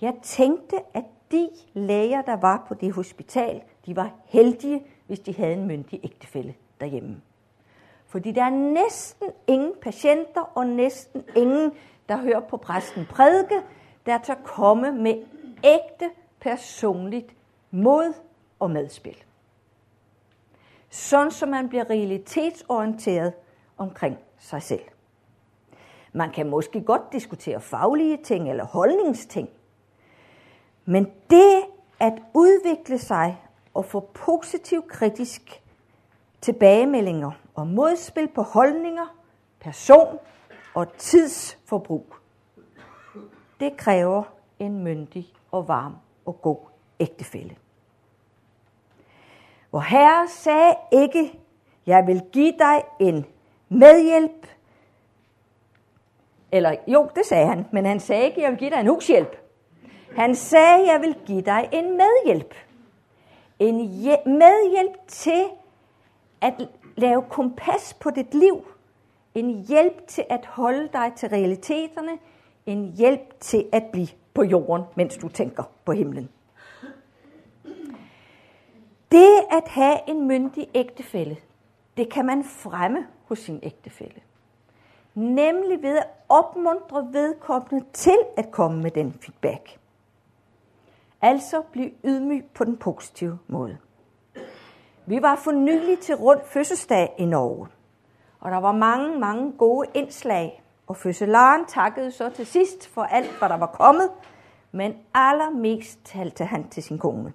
Jeg 0.00 0.14
tænkte, 0.22 0.76
at 0.94 1.04
de 1.30 1.48
læger, 1.72 2.22
der 2.22 2.36
var 2.36 2.64
på 2.68 2.74
det 2.74 2.92
hospital, 2.92 3.62
de 3.86 3.96
var 3.96 4.10
heldige, 4.24 4.82
hvis 5.06 5.20
de 5.20 5.34
havde 5.34 5.52
en 5.52 5.66
myndig 5.66 6.00
ægtefælle 6.04 6.54
derhjemme. 6.80 7.20
Fordi 8.06 8.32
der 8.32 8.42
er 8.42 8.50
næsten 8.50 9.28
ingen 9.46 9.72
patienter 9.82 10.40
og 10.40 10.66
næsten 10.66 11.24
ingen, 11.36 11.72
der 12.08 12.16
hører 12.16 12.40
på 12.40 12.56
præsten 12.56 13.06
prædike, 13.10 13.62
der 14.06 14.18
tør 14.18 14.34
komme 14.44 14.92
med 14.92 15.14
ægte 15.64 16.10
personligt 16.40 17.34
mod 17.70 18.14
og 18.58 18.70
medspil. 18.70 19.16
Sådan 20.90 21.30
så 21.30 21.46
man 21.46 21.68
bliver 21.68 21.90
realitetsorienteret 21.90 23.32
omkring 23.76 24.18
sig 24.38 24.62
selv. 24.62 24.82
Man 26.12 26.30
kan 26.30 26.50
måske 26.50 26.80
godt 26.80 27.12
diskutere 27.12 27.60
faglige 27.60 28.16
ting 28.24 28.50
eller 28.50 28.64
holdningsting, 28.64 29.48
men 30.84 31.04
det 31.30 31.62
at 32.00 32.22
udvikle 32.34 32.98
sig 32.98 33.42
og 33.74 33.84
få 33.84 34.00
positiv 34.14 34.82
kritisk 34.88 35.62
tilbagemeldinger 36.40 37.30
og 37.54 37.66
modspil 37.66 38.28
på 38.28 38.42
holdninger, 38.42 39.16
person 39.60 40.18
og 40.74 40.92
tidsforbrug, 40.92 42.14
det 43.60 43.76
kræver 43.76 44.22
en 44.58 44.84
myndig 44.84 45.32
og 45.50 45.68
varm 45.68 45.96
og 46.26 46.42
god 46.42 46.58
ægtefælle. 47.00 47.56
Hvor 49.70 49.80
Herre 49.80 50.28
sagde 50.28 50.74
ikke, 50.92 51.38
jeg 51.86 52.06
vil 52.06 52.22
give 52.32 52.52
dig 52.58 52.82
en 53.00 53.26
medhjælp, 53.68 54.46
eller 56.52 56.74
jo, 56.86 57.08
det 57.14 57.26
sagde 57.26 57.46
han, 57.46 57.66
men 57.72 57.86
han 57.86 58.00
sagde 58.00 58.24
ikke, 58.24 58.42
jeg 58.42 58.50
vil 58.50 58.58
give 58.58 58.70
dig 58.70 58.80
en 58.80 58.86
hushjælp. 58.86 59.36
Han 60.16 60.34
sagde, 60.34 60.92
jeg 60.92 61.00
vil 61.00 61.16
give 61.26 61.42
dig 61.42 61.68
en 61.72 61.96
medhjælp. 61.96 62.54
En 63.58 63.76
medhjælp 64.26 65.06
til 65.06 65.44
at 66.40 66.68
lave 66.96 67.22
kompas 67.22 67.94
på 68.00 68.10
dit 68.10 68.34
liv. 68.34 68.66
En 69.34 69.64
hjælp 69.68 70.06
til 70.06 70.24
at 70.28 70.46
holde 70.46 70.88
dig 70.92 71.12
til 71.16 71.28
realiteterne. 71.28 72.18
En 72.66 72.92
hjælp 72.96 73.40
til 73.40 73.66
at 73.72 73.84
blive 73.92 74.08
på 74.34 74.42
jorden, 74.42 74.84
mens 74.94 75.16
du 75.16 75.28
tænker 75.28 75.62
på 75.84 75.92
himlen. 75.92 76.28
Det 79.12 79.44
at 79.50 79.68
have 79.68 80.08
en 80.08 80.28
myndig 80.28 80.68
ægtefælle, 80.74 81.36
det 81.96 82.12
kan 82.12 82.26
man 82.26 82.44
fremme 82.44 83.06
hos 83.28 83.38
sin 83.38 83.60
ægtefælle. 83.62 84.20
Nemlig 85.14 85.82
ved 85.82 85.96
at 85.96 86.06
opmuntre 86.28 87.08
vedkommende 87.12 87.86
til 87.92 88.18
at 88.36 88.50
komme 88.50 88.82
med 88.82 88.90
den 88.90 89.12
feedback. 89.12 89.78
Altså 91.22 91.62
blive 91.72 91.90
ydmyg 92.04 92.44
på 92.54 92.64
den 92.64 92.76
positive 92.76 93.38
måde. 93.46 93.78
Vi 95.06 95.22
var 95.22 95.36
for 95.36 95.52
nylig 95.52 95.98
til 95.98 96.14
rundt 96.14 96.48
fødselsdag 96.48 97.14
i 97.18 97.24
Norge, 97.24 97.68
og 98.40 98.50
der 98.50 98.58
var 98.58 98.72
mange, 98.72 99.18
mange 99.18 99.52
gode 99.52 99.88
indslag, 99.94 100.62
og 100.86 100.96
fødselaren 100.96 101.66
takkede 101.66 102.10
så 102.10 102.28
til 102.28 102.46
sidst 102.46 102.88
for 102.88 103.02
alt, 103.02 103.38
hvad 103.38 103.48
der 103.48 103.56
var 103.56 103.66
kommet, 103.66 104.10
men 104.72 104.94
allermest 105.14 105.98
talte 106.04 106.44
han 106.44 106.68
til 106.68 106.82
sin 106.82 106.98
kone. 106.98 107.32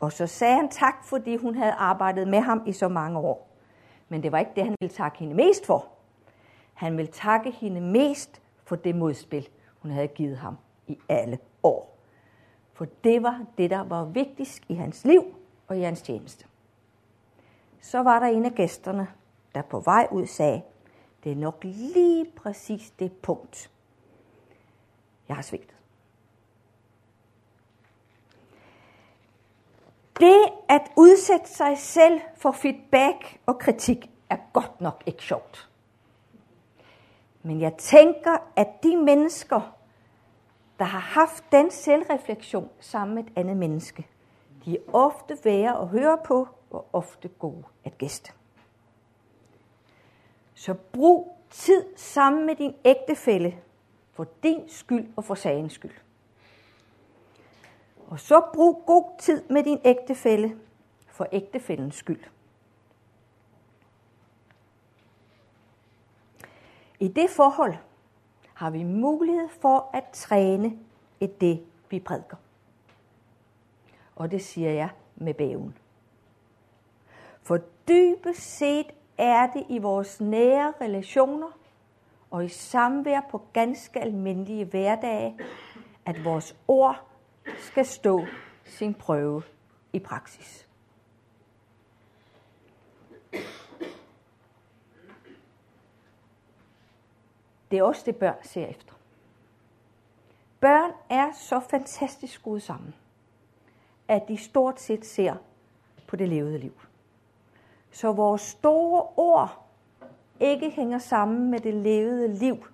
Og 0.00 0.12
så 0.12 0.26
sagde 0.26 0.56
han 0.56 0.68
tak, 0.68 1.04
fordi 1.04 1.36
hun 1.36 1.54
havde 1.54 1.72
arbejdet 1.72 2.28
med 2.28 2.40
ham 2.40 2.62
i 2.66 2.72
så 2.72 2.88
mange 2.88 3.18
år. 3.18 3.48
Men 4.08 4.22
det 4.22 4.32
var 4.32 4.38
ikke 4.38 4.52
det, 4.56 4.64
han 4.64 4.76
ville 4.80 4.94
takke 4.94 5.18
hende 5.18 5.34
mest 5.34 5.66
for. 5.66 5.88
Han 6.74 6.96
ville 6.96 7.12
takke 7.12 7.50
hende 7.50 7.80
mest 7.80 8.42
for 8.64 8.76
det 8.76 8.94
modspil, 8.94 9.48
hun 9.78 9.90
havde 9.90 10.08
givet 10.08 10.36
ham 10.36 10.56
i 10.86 10.98
alle 11.08 11.38
år. 11.62 11.98
For 12.72 12.86
det 13.04 13.22
var 13.22 13.44
det, 13.58 13.70
der 13.70 13.84
var 13.84 14.04
vigtigst 14.04 14.62
i 14.68 14.74
hans 14.74 15.04
liv 15.04 15.34
og 15.68 15.78
i 15.78 15.80
hans 15.80 16.02
tjeneste. 16.02 16.46
Så 17.80 18.02
var 18.02 18.18
der 18.18 18.26
en 18.26 18.44
af 18.44 18.52
gæsterne, 18.52 19.08
der 19.54 19.62
på 19.62 19.80
vej 19.80 20.08
ud 20.10 20.26
sagde, 20.26 20.62
det 21.24 21.32
er 21.32 21.36
nok 21.36 21.64
lige 21.64 22.26
præcis 22.36 22.90
det 22.90 23.12
punkt, 23.12 23.70
jeg 25.28 25.36
har 25.36 25.42
svigtet. 25.42 25.79
Det 30.20 30.44
at 30.68 30.82
udsætte 30.96 31.48
sig 31.48 31.78
selv 31.78 32.20
for 32.36 32.52
feedback 32.52 33.40
og 33.46 33.58
kritik 33.58 34.10
er 34.30 34.36
godt 34.52 34.80
nok 34.80 35.02
ikke 35.06 35.22
sjovt. 35.22 35.68
Men 37.42 37.60
jeg 37.60 37.74
tænker, 37.74 38.36
at 38.56 38.68
de 38.82 38.96
mennesker, 38.96 39.76
der 40.78 40.84
har 40.84 40.98
haft 40.98 41.44
den 41.52 41.70
selvreflektion 41.70 42.70
sammen 42.80 43.14
med 43.14 43.24
et 43.24 43.32
andet 43.36 43.56
menneske, 43.56 44.06
de 44.64 44.76
er 44.76 44.80
ofte 44.92 45.38
værre 45.44 45.80
at 45.80 45.88
høre 45.88 46.18
på 46.24 46.48
og 46.70 46.88
ofte 46.92 47.28
gode 47.28 47.64
at 47.84 47.98
gæste. 47.98 48.32
Så 50.54 50.74
brug 50.74 51.36
tid 51.50 51.84
sammen 51.96 52.46
med 52.46 52.56
din 52.56 52.74
ægtefælle 52.84 53.56
for 54.12 54.26
din 54.42 54.68
skyld 54.68 55.08
og 55.16 55.24
for 55.24 55.34
sagens 55.34 55.72
skyld. 55.72 55.94
Og 58.10 58.20
så 58.20 58.42
brug 58.54 58.82
god 58.86 59.04
tid 59.18 59.42
med 59.48 59.64
din 59.64 59.80
ægtefælle 59.84 60.56
for 61.06 61.26
ægtefællens 61.32 61.94
skyld. 61.94 62.24
I 66.98 67.08
det 67.08 67.30
forhold 67.30 67.74
har 68.54 68.70
vi 68.70 68.82
mulighed 68.82 69.48
for 69.48 69.90
at 69.92 70.04
træne 70.12 70.78
i 71.20 71.26
det, 71.26 71.64
vi 71.90 72.00
prædiker. 72.00 72.36
Og 74.16 74.30
det 74.30 74.44
siger 74.44 74.70
jeg 74.70 74.90
med 75.16 75.34
bæven. 75.34 75.78
For 77.42 77.58
dybest 77.88 78.56
set 78.56 78.92
er 79.18 79.46
det 79.46 79.64
i 79.68 79.78
vores 79.78 80.20
nære 80.20 80.72
relationer 80.80 81.58
og 82.30 82.44
i 82.44 82.48
samvær 82.48 83.20
på 83.30 83.42
ganske 83.52 84.00
almindelige 84.00 84.64
hverdage, 84.64 85.38
at 86.06 86.24
vores 86.24 86.56
ord 86.68 87.09
skal 87.58 87.86
stå 87.86 88.26
sin 88.64 88.94
prøve 88.94 89.42
i 89.92 89.98
praksis. 89.98 90.66
Det 97.70 97.78
er 97.78 97.82
også 97.82 98.02
det, 98.06 98.16
børn 98.16 98.36
ser 98.42 98.66
efter. 98.66 98.94
Børn 100.60 100.92
er 101.10 101.32
så 101.32 101.60
fantastisk 101.60 102.34
skruet 102.34 102.62
sammen, 102.62 102.94
at 104.08 104.28
de 104.28 104.36
stort 104.36 104.80
set 104.80 105.06
ser 105.06 105.34
på 106.06 106.16
det 106.16 106.28
levede 106.28 106.58
liv. 106.58 106.80
Så 107.90 108.12
vores 108.12 108.40
store 108.40 109.02
ord 109.16 109.66
ikke 110.40 110.70
hænger 110.70 110.98
sammen 110.98 111.50
med 111.50 111.60
det 111.60 111.74
levede 111.74 112.28
liv, 112.28 112.66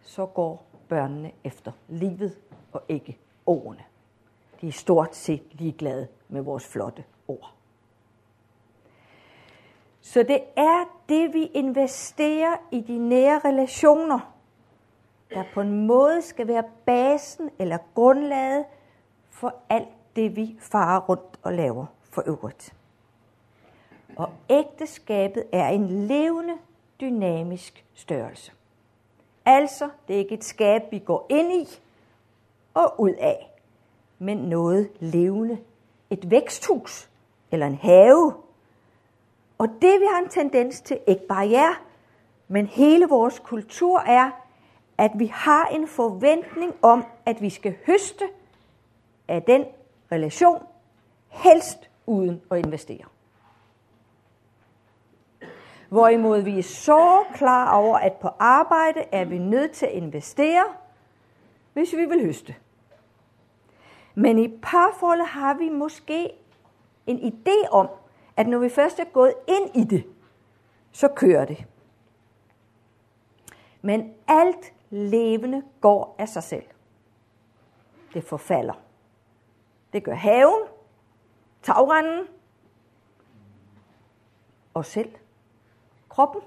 så 0.00 0.26
går 0.26 0.64
børnene 0.88 1.32
efter 1.44 1.72
livet 1.88 2.36
og 2.72 2.82
ikke 2.88 3.18
ordene. 3.46 3.84
De 4.60 4.68
er 4.68 4.72
stort 4.72 5.16
set 5.16 5.42
ligeglade 5.52 6.08
med 6.28 6.42
vores 6.42 6.66
flotte 6.66 7.04
ord. 7.28 7.54
Så 10.00 10.22
det 10.22 10.40
er 10.56 10.84
det, 11.08 11.34
vi 11.34 11.44
investerer 11.44 12.56
i 12.70 12.80
de 12.80 12.98
nære 12.98 13.40
relationer, 13.44 14.34
der 15.30 15.44
på 15.54 15.60
en 15.60 15.86
måde 15.86 16.22
skal 16.22 16.48
være 16.48 16.64
basen 16.86 17.50
eller 17.58 17.78
grundlaget 17.94 18.64
for 19.30 19.54
alt 19.68 19.88
det, 20.16 20.36
vi 20.36 20.56
farer 20.58 21.00
rundt 21.00 21.38
og 21.42 21.52
laver 21.52 21.86
for 22.10 22.22
øvrigt. 22.26 22.74
Og 24.16 24.30
ægteskabet 24.50 25.44
er 25.52 25.68
en 25.68 26.06
levende, 26.06 26.54
dynamisk 27.00 27.84
størrelse. 27.94 28.52
Altså, 29.44 29.88
det 30.08 30.14
er 30.14 30.18
ikke 30.18 30.34
et 30.34 30.44
skab, 30.44 30.82
vi 30.90 30.98
går 30.98 31.26
ind 31.30 31.52
i 31.52 31.80
og 32.80 33.00
ud 33.00 33.10
af, 33.10 33.50
men 34.18 34.36
noget 34.36 34.90
levende. 35.00 35.58
Et 36.10 36.30
væksthus 36.30 37.10
eller 37.50 37.66
en 37.66 37.74
have. 37.74 38.34
Og 39.58 39.68
det 39.68 40.00
vi 40.00 40.06
har 40.12 40.22
en 40.22 40.28
tendens 40.28 40.80
til, 40.80 40.98
ikke 41.06 41.26
bare 41.26 41.50
jer, 41.50 41.82
men 42.48 42.66
hele 42.66 43.06
vores 43.08 43.38
kultur 43.38 43.98
er, 43.98 44.30
at 44.98 45.10
vi 45.14 45.26
har 45.26 45.66
en 45.66 45.88
forventning 45.88 46.74
om, 46.82 47.04
at 47.26 47.42
vi 47.42 47.50
skal 47.50 47.76
høste 47.86 48.24
af 49.28 49.42
den 49.42 49.64
relation, 50.12 50.62
helst 51.28 51.90
uden 52.06 52.42
at 52.50 52.58
investere. 52.58 53.04
Hvorimod 55.88 56.40
vi 56.40 56.58
er 56.58 56.62
så 56.62 57.24
klar 57.34 57.76
over, 57.76 57.98
at 57.98 58.12
på 58.12 58.28
arbejde 58.38 59.04
er 59.12 59.24
vi 59.24 59.38
nødt 59.38 59.72
til 59.72 59.86
at 59.86 59.92
investere, 59.92 60.64
hvis 61.72 61.96
vi 61.96 62.04
vil 62.04 62.24
høste. 62.24 62.54
Men 64.14 64.38
i 64.38 64.58
parforholdet 64.62 65.26
har 65.26 65.54
vi 65.54 65.68
måske 65.68 66.30
en 67.06 67.18
idé 67.18 67.68
om, 67.70 67.88
at 68.36 68.46
når 68.46 68.58
vi 68.58 68.68
først 68.68 68.98
er 68.98 69.04
gået 69.04 69.34
ind 69.48 69.76
i 69.76 69.84
det, 69.84 70.04
så 70.92 71.08
kører 71.08 71.44
det. 71.44 71.66
Men 73.82 74.14
alt 74.28 74.72
levende 74.90 75.62
går 75.80 76.14
af 76.18 76.28
sig 76.28 76.42
selv. 76.42 76.64
Det 78.14 78.24
forfalder. 78.24 78.74
Det 79.92 80.04
gør 80.04 80.14
haven, 80.14 80.62
tagrenden, 81.62 82.26
og 84.74 84.84
selv 84.84 85.14
kroppen. 86.08 86.42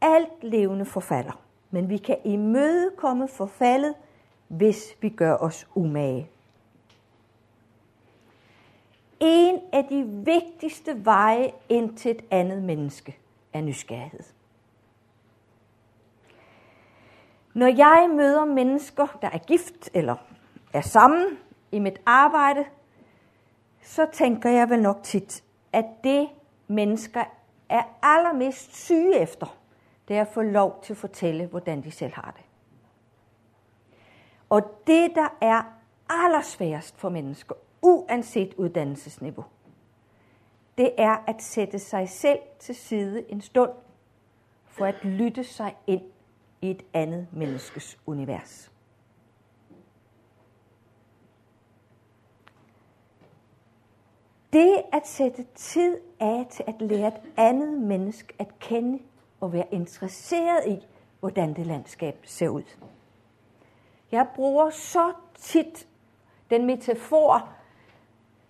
Alt 0.00 0.44
levende 0.44 0.84
forfalder. 0.84 1.40
Men 1.70 1.88
vi 1.88 1.96
kan 1.96 2.16
imødekomme 2.24 3.28
forfaldet, 3.28 3.94
hvis 4.48 4.96
vi 5.00 5.08
gør 5.08 5.36
os 5.36 5.68
umage. 5.74 6.30
En 9.20 9.60
af 9.72 9.84
de 9.84 10.04
vigtigste 10.06 11.04
veje 11.04 11.52
ind 11.68 11.96
til 11.96 12.10
et 12.10 12.24
andet 12.30 12.62
menneske, 12.62 13.18
er 13.52 13.60
nysgerrighed. 13.60 14.20
Når 17.54 17.66
jeg 17.66 18.10
møder 18.16 18.44
mennesker, 18.44 19.18
der 19.22 19.30
er 19.30 19.38
gift 19.38 19.90
eller 19.94 20.16
er 20.72 20.80
sammen 20.80 21.38
i 21.72 21.78
mit 21.78 22.00
arbejde, 22.06 22.64
så 23.82 24.06
tænker 24.12 24.50
jeg 24.50 24.70
vel 24.70 24.82
nok 24.82 25.02
tit, 25.02 25.44
at 25.72 25.84
det 26.04 26.28
mennesker 26.68 27.24
er 27.68 27.82
allermest 28.02 28.76
syge 28.76 29.18
efter, 29.18 29.56
det 30.08 30.16
er 30.16 30.20
at 30.20 30.28
få 30.28 30.42
lov 30.42 30.80
til 30.82 30.92
at 30.92 30.96
fortælle, 30.96 31.46
hvordan 31.46 31.82
de 31.82 31.90
selv 31.90 32.12
har 32.14 32.34
det. 32.36 32.44
Og 34.50 34.82
det, 34.86 35.10
der 35.14 35.28
er 35.40 35.62
allersværest 36.10 36.98
for 36.98 37.08
mennesker, 37.08 37.54
uanset 37.82 38.54
uddannelsesniveau, 38.54 39.44
det 40.78 40.92
er 40.98 41.16
at 41.26 41.42
sætte 41.42 41.78
sig 41.78 42.08
selv 42.08 42.38
til 42.58 42.74
side 42.74 43.30
en 43.30 43.40
stund 43.40 43.70
for 44.64 44.86
at 44.86 45.04
lytte 45.04 45.44
sig 45.44 45.76
ind 45.86 46.02
i 46.62 46.70
et 46.70 46.82
andet 46.92 47.26
menneskes 47.32 47.98
univers. 48.06 48.72
Det 54.52 54.82
at 54.92 55.06
sætte 55.06 55.46
tid 55.54 55.96
af 56.20 56.46
til 56.50 56.64
at 56.66 56.80
lære 56.80 57.08
et 57.08 57.20
andet 57.36 57.78
menneske 57.78 58.34
at 58.38 58.58
kende 58.58 58.98
og 59.40 59.52
være 59.52 59.66
interesseret 59.70 60.66
i, 60.66 60.86
hvordan 61.20 61.54
det 61.54 61.66
landskab 61.66 62.18
ser 62.24 62.48
ud. 62.48 62.62
Jeg 64.12 64.26
bruger 64.34 64.70
så 64.70 65.12
tit 65.34 65.88
den 66.50 66.66
metafor, 66.66 67.57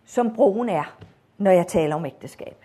som 0.09 0.35
broen 0.35 0.69
er, 0.69 0.99
når 1.39 1.51
jeg 1.51 1.67
taler 1.67 1.97
om 1.97 2.07
ægteskab. 2.07 2.65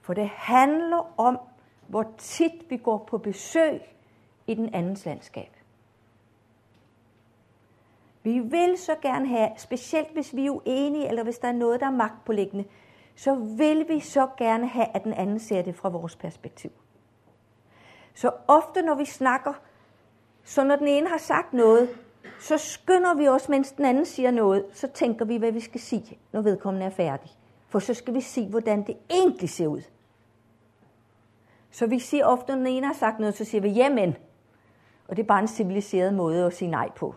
For 0.00 0.14
det 0.14 0.28
handler 0.28 1.20
om, 1.20 1.38
hvor 1.86 2.06
tit 2.18 2.70
vi 2.70 2.76
går 2.76 2.98
på 2.98 3.18
besøg 3.18 3.80
i 4.46 4.54
den 4.54 4.74
andens 4.74 5.04
landskab. 5.04 5.56
Vi 8.22 8.38
vil 8.38 8.78
så 8.78 8.94
gerne 9.02 9.28
have, 9.28 9.48
specielt 9.56 10.12
hvis 10.12 10.36
vi 10.36 10.46
er 10.46 10.50
uenige, 10.50 11.08
eller 11.08 11.22
hvis 11.22 11.38
der 11.38 11.48
er 11.48 11.52
noget, 11.52 11.80
der 11.80 11.86
er 11.86 11.90
magtpålæggende, 11.90 12.64
så 13.14 13.34
vil 13.34 13.88
vi 13.88 14.00
så 14.00 14.28
gerne 14.38 14.68
have, 14.68 14.86
at 14.94 15.04
den 15.04 15.12
anden 15.12 15.38
ser 15.38 15.62
det 15.62 15.76
fra 15.76 15.88
vores 15.88 16.16
perspektiv. 16.16 16.70
Så 18.14 18.30
ofte, 18.48 18.82
når 18.82 18.94
vi 18.94 19.04
snakker, 19.04 19.52
så 20.44 20.64
når 20.64 20.76
den 20.76 20.88
ene 20.88 21.08
har 21.08 21.18
sagt 21.18 21.52
noget, 21.52 21.88
så 22.40 22.58
skynder 22.58 23.14
vi 23.14 23.28
os, 23.28 23.48
mens 23.48 23.72
den 23.72 23.84
anden 23.84 24.06
siger 24.06 24.30
noget, 24.30 24.64
så 24.72 24.88
tænker 24.94 25.24
vi, 25.24 25.36
hvad 25.36 25.52
vi 25.52 25.60
skal 25.60 25.80
sige, 25.80 26.18
når 26.32 26.40
vedkommende 26.40 26.86
er 26.86 26.90
færdig. 26.90 27.30
For 27.68 27.78
så 27.78 27.94
skal 27.94 28.14
vi 28.14 28.20
se, 28.20 28.48
hvordan 28.48 28.86
det 28.86 28.96
egentlig 29.10 29.50
ser 29.50 29.66
ud. 29.66 29.82
Så 31.70 31.86
vi 31.86 31.98
siger 31.98 32.26
ofte, 32.26 32.52
når 32.52 32.56
den 32.56 32.66
ene 32.66 32.86
har 32.86 32.94
sagt 32.94 33.18
noget, 33.18 33.34
så 33.34 33.44
siger 33.44 33.60
vi, 33.60 33.68
jamen. 33.68 34.16
Og 35.08 35.16
det 35.16 35.22
er 35.22 35.26
bare 35.26 35.40
en 35.40 35.48
civiliseret 35.48 36.14
måde 36.14 36.46
at 36.46 36.56
sige 36.56 36.70
nej 36.70 36.90
på. 36.96 37.14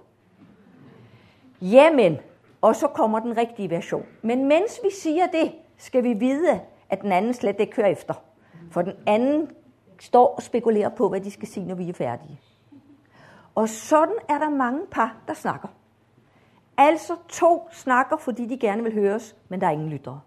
Jamen. 1.61 2.17
Og 2.61 2.75
så 2.75 2.87
kommer 2.87 3.19
den 3.19 3.37
rigtige 3.37 3.69
version. 3.69 4.05
Men 4.21 4.45
mens 4.45 4.79
vi 4.83 4.89
siger 4.91 5.27
det, 5.27 5.51
skal 5.77 6.03
vi 6.03 6.13
vide, 6.13 6.61
at 6.89 7.01
den 7.01 7.11
anden 7.11 7.33
slet 7.33 7.59
ikke 7.59 7.73
kører 7.73 7.87
efter. 7.87 8.13
For 8.71 8.81
den 8.81 8.93
anden 9.07 9.51
står 9.99 10.27
og 10.35 10.41
spekulerer 10.41 10.89
på, 10.89 11.09
hvad 11.09 11.21
de 11.21 11.31
skal 11.31 11.47
sige, 11.47 11.65
når 11.65 11.75
vi 11.75 11.89
er 11.89 11.93
færdige. 11.93 12.39
Og 13.55 13.69
sådan 13.69 14.15
er 14.29 14.37
der 14.37 14.49
mange 14.49 14.81
par, 14.91 15.15
der 15.27 15.33
snakker. 15.33 15.67
Altså 16.77 17.15
to 17.27 17.67
snakker, 17.71 18.17
fordi 18.17 18.45
de 18.45 18.57
gerne 18.57 18.83
vil 18.83 18.93
høres, 18.93 19.35
men 19.49 19.61
der 19.61 19.67
er 19.67 19.71
ingen 19.71 19.89
lyttere. 19.89 20.21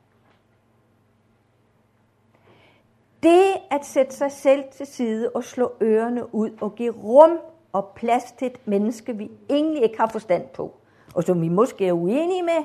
Det 3.22 3.44
at 3.70 3.84
sætte 3.86 4.16
sig 4.16 4.32
selv 4.32 4.64
til 4.72 4.86
side 4.86 5.30
og 5.34 5.44
slå 5.44 5.72
ørerne 5.82 6.34
ud 6.34 6.50
og 6.60 6.74
give 6.74 6.92
rum 6.92 7.38
og 7.72 7.92
plads 7.94 8.32
til 8.32 8.46
et 8.46 8.66
menneske, 8.66 9.16
vi 9.16 9.30
egentlig 9.50 9.82
ikke 9.82 9.98
har 9.98 10.08
forstand 10.08 10.48
på, 10.48 10.74
og 11.14 11.24
som 11.24 11.42
vi 11.42 11.48
måske 11.48 11.88
er 11.88 11.92
uenige 11.92 12.42
med, 12.42 12.64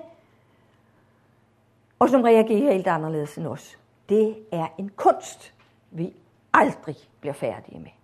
og 2.00 2.10
som 2.10 2.22
reagerer 2.22 2.74
helt 2.74 2.88
anderledes 2.88 3.38
end 3.38 3.48
os. 3.48 3.80
Det 4.10 4.38
er 4.52 4.68
en 4.78 4.90
kunst, 4.96 5.54
vi 5.92 6.14
aldrig 6.54 6.96
bliver 7.20 7.34
færdige 7.34 7.80
med. 7.80 7.97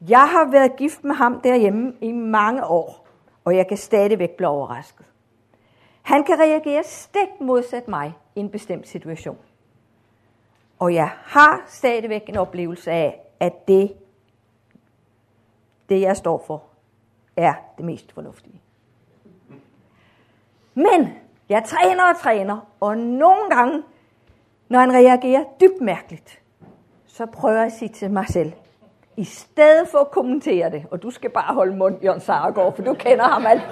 Jeg 0.00 0.28
har 0.28 0.50
været 0.50 0.76
gift 0.76 1.04
med 1.04 1.14
ham 1.14 1.40
derhjemme 1.40 1.92
i 2.00 2.12
mange 2.12 2.66
år, 2.66 3.06
og 3.44 3.56
jeg 3.56 3.68
kan 3.68 3.76
stadigvæk 3.76 4.30
blive 4.30 4.48
overrasket. 4.48 5.06
Han 6.02 6.24
kan 6.24 6.38
reagere 6.40 6.82
stik 6.84 7.40
modsat 7.40 7.88
mig 7.88 8.14
i 8.34 8.40
en 8.40 8.50
bestemt 8.50 8.88
situation. 8.88 9.38
Og 10.78 10.94
jeg 10.94 11.10
har 11.24 11.64
stadigvæk 11.66 12.28
en 12.28 12.36
oplevelse 12.36 12.90
af, 12.90 13.20
at 13.40 13.68
det, 13.68 13.92
det 15.88 16.00
jeg 16.00 16.16
står 16.16 16.44
for, 16.46 16.62
er 17.36 17.54
det 17.76 17.84
mest 17.84 18.12
fornuftige. 18.12 18.60
Men 20.74 21.14
jeg 21.48 21.64
træner 21.64 22.04
og 22.04 22.20
træner, 22.20 22.58
og 22.80 22.96
nogle 22.96 23.50
gange, 23.50 23.82
når 24.68 24.78
han 24.78 24.92
reagerer 24.92 25.44
dybt 25.60 25.80
mærkeligt, 25.80 26.42
så 27.06 27.26
prøver 27.26 27.56
jeg 27.56 27.66
at 27.66 27.72
sige 27.72 27.88
til 27.88 28.10
mig 28.10 28.28
selv, 28.28 28.52
i 29.16 29.24
stedet 29.24 29.88
for 29.88 29.98
at 29.98 30.10
kommentere 30.10 30.70
det, 30.70 30.84
og 30.90 31.02
du 31.02 31.10
skal 31.10 31.30
bare 31.30 31.54
holde 31.54 31.76
mund, 31.76 32.02
Jørgen 32.02 32.20
Sargaard, 32.20 32.76
for 32.76 32.82
du 32.82 32.94
kender 32.94 33.24
ham 33.24 33.46
alt. 33.46 33.62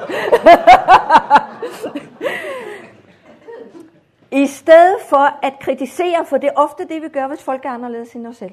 I 4.31 4.47
stedet 4.47 4.97
for 5.09 5.47
at 5.47 5.55
kritisere, 5.61 6.27
for 6.27 6.37
det 6.37 6.49
er 6.49 6.53
ofte 6.57 6.89
det, 6.89 7.03
vi 7.03 7.09
gør, 7.09 7.29
hvis 7.29 7.43
folk 7.43 7.65
er 7.65 7.71
anderledes 7.71 8.13
end 8.13 8.27
os 8.27 8.37
selv. 8.37 8.53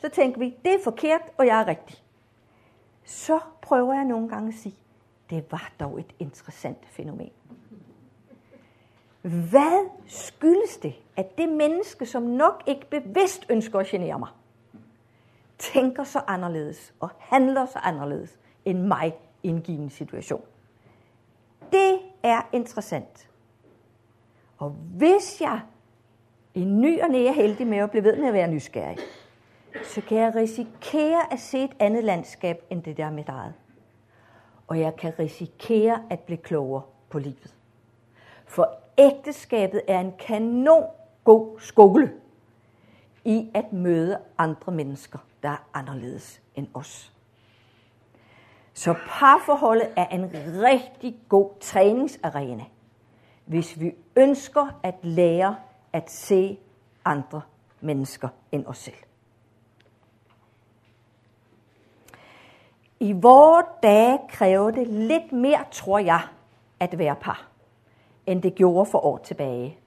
Så 0.00 0.08
tænker 0.08 0.38
vi, 0.38 0.56
det 0.64 0.74
er 0.74 0.78
forkert, 0.84 1.20
og 1.36 1.46
jeg 1.46 1.60
er 1.60 1.66
rigtig. 1.66 1.96
Så 3.04 3.38
prøver 3.62 3.94
jeg 3.94 4.04
nogle 4.04 4.28
gange 4.28 4.48
at 4.48 4.54
sige, 4.54 4.74
det 5.30 5.44
var 5.50 5.70
dog 5.80 6.00
et 6.00 6.14
interessant 6.18 6.78
fænomen. 6.90 7.30
Hvad 9.22 9.88
skyldes 10.06 10.76
det, 10.76 10.94
at 11.16 11.38
det 11.38 11.48
menneske, 11.48 12.06
som 12.06 12.22
nok 12.22 12.62
ikke 12.66 12.86
bevidst 12.90 13.46
ønsker 13.48 13.78
at 13.78 13.86
genere 13.86 14.18
mig, 14.18 14.28
tænker 15.58 16.04
så 16.04 16.20
anderledes 16.26 16.94
og 17.00 17.10
handler 17.18 17.66
så 17.66 17.78
anderledes 17.78 18.38
end 18.64 18.78
mig 18.82 19.14
i 19.42 19.48
en 19.48 19.60
given 19.60 19.90
situation? 19.90 20.42
Det 21.72 21.98
er 22.22 22.40
interessant. 22.52 23.30
Og 24.58 24.70
hvis 24.70 25.40
jeg 25.40 25.60
i 26.54 26.64
ny 26.64 27.02
og 27.02 27.08
næ 27.08 27.26
er 27.26 27.32
heldig 27.32 27.66
med 27.66 27.78
at 27.78 27.90
blive 27.90 28.04
ved 28.04 28.16
med 28.16 28.28
at 28.28 28.34
være 28.34 28.50
nysgerrig, 28.50 28.98
så 29.84 30.00
kan 30.00 30.18
jeg 30.18 30.34
risikere 30.34 31.32
at 31.32 31.40
se 31.40 31.64
et 31.64 31.76
andet 31.78 32.04
landskab 32.04 32.64
end 32.70 32.82
det 32.82 32.96
der 32.96 33.10
med 33.10 33.24
eget. 33.28 33.54
Og 34.66 34.80
jeg 34.80 34.96
kan 34.96 35.12
risikere 35.18 36.02
at 36.10 36.20
blive 36.20 36.36
klogere 36.36 36.82
på 37.10 37.18
livet. 37.18 37.54
For 38.46 38.78
ægteskabet 38.98 39.82
er 39.88 40.00
en 40.00 40.12
kanon 40.18 40.84
god 41.24 41.60
skole 41.60 42.12
i 43.24 43.50
at 43.54 43.72
møde 43.72 44.18
andre 44.38 44.72
mennesker, 44.72 45.18
der 45.42 45.48
er 45.48 45.68
anderledes 45.74 46.42
end 46.54 46.68
os. 46.74 47.12
Så 48.72 48.94
parforholdet 49.08 49.88
er 49.96 50.06
en 50.06 50.30
rigtig 50.62 51.16
god 51.28 51.50
træningsarena, 51.60 52.64
hvis 53.44 53.80
vi 53.80 53.94
ønsker 54.16 54.80
at 54.82 54.94
lære 55.02 55.56
at 55.92 56.10
se 56.10 56.58
andre 57.04 57.42
mennesker 57.80 58.28
end 58.52 58.66
os 58.66 58.78
selv. 58.78 58.96
I 63.00 63.12
vores 63.12 63.66
dage 63.82 64.18
kræver 64.28 64.70
det 64.70 64.86
lidt 64.86 65.32
mere, 65.32 65.64
tror 65.70 65.98
jeg, 65.98 66.20
at 66.80 66.98
være 66.98 67.16
par 67.16 67.48
end 68.26 68.42
det 68.42 68.54
gjorde 68.54 68.90
for 68.90 69.04
år 69.04 69.18
tilbage. 69.18 69.78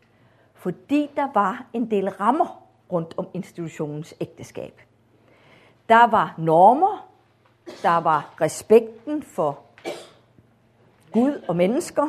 Fordi 0.53 1.11
der 1.15 1.27
var 1.33 1.65
en 1.73 1.91
del 1.91 2.09
rammer 2.09 2.63
rundt 2.91 3.13
om 3.17 3.27
institutionens 3.33 4.15
ægteskab. 4.21 4.81
Der 5.91 6.07
var 6.07 6.33
normer, 6.37 7.07
der 7.83 7.97
var 7.97 8.33
respekten 8.41 9.23
for 9.23 9.59
Gud 11.11 11.43
og 11.47 11.55
mennesker. 11.55 12.07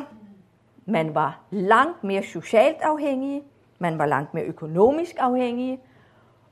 Man 0.85 1.15
var 1.15 1.39
langt 1.51 2.03
mere 2.03 2.23
socialt 2.23 2.81
afhængige, 2.81 3.43
man 3.79 3.99
var 3.99 4.05
langt 4.05 4.33
mere 4.33 4.45
økonomisk 4.45 5.15
afhængige, 5.19 5.79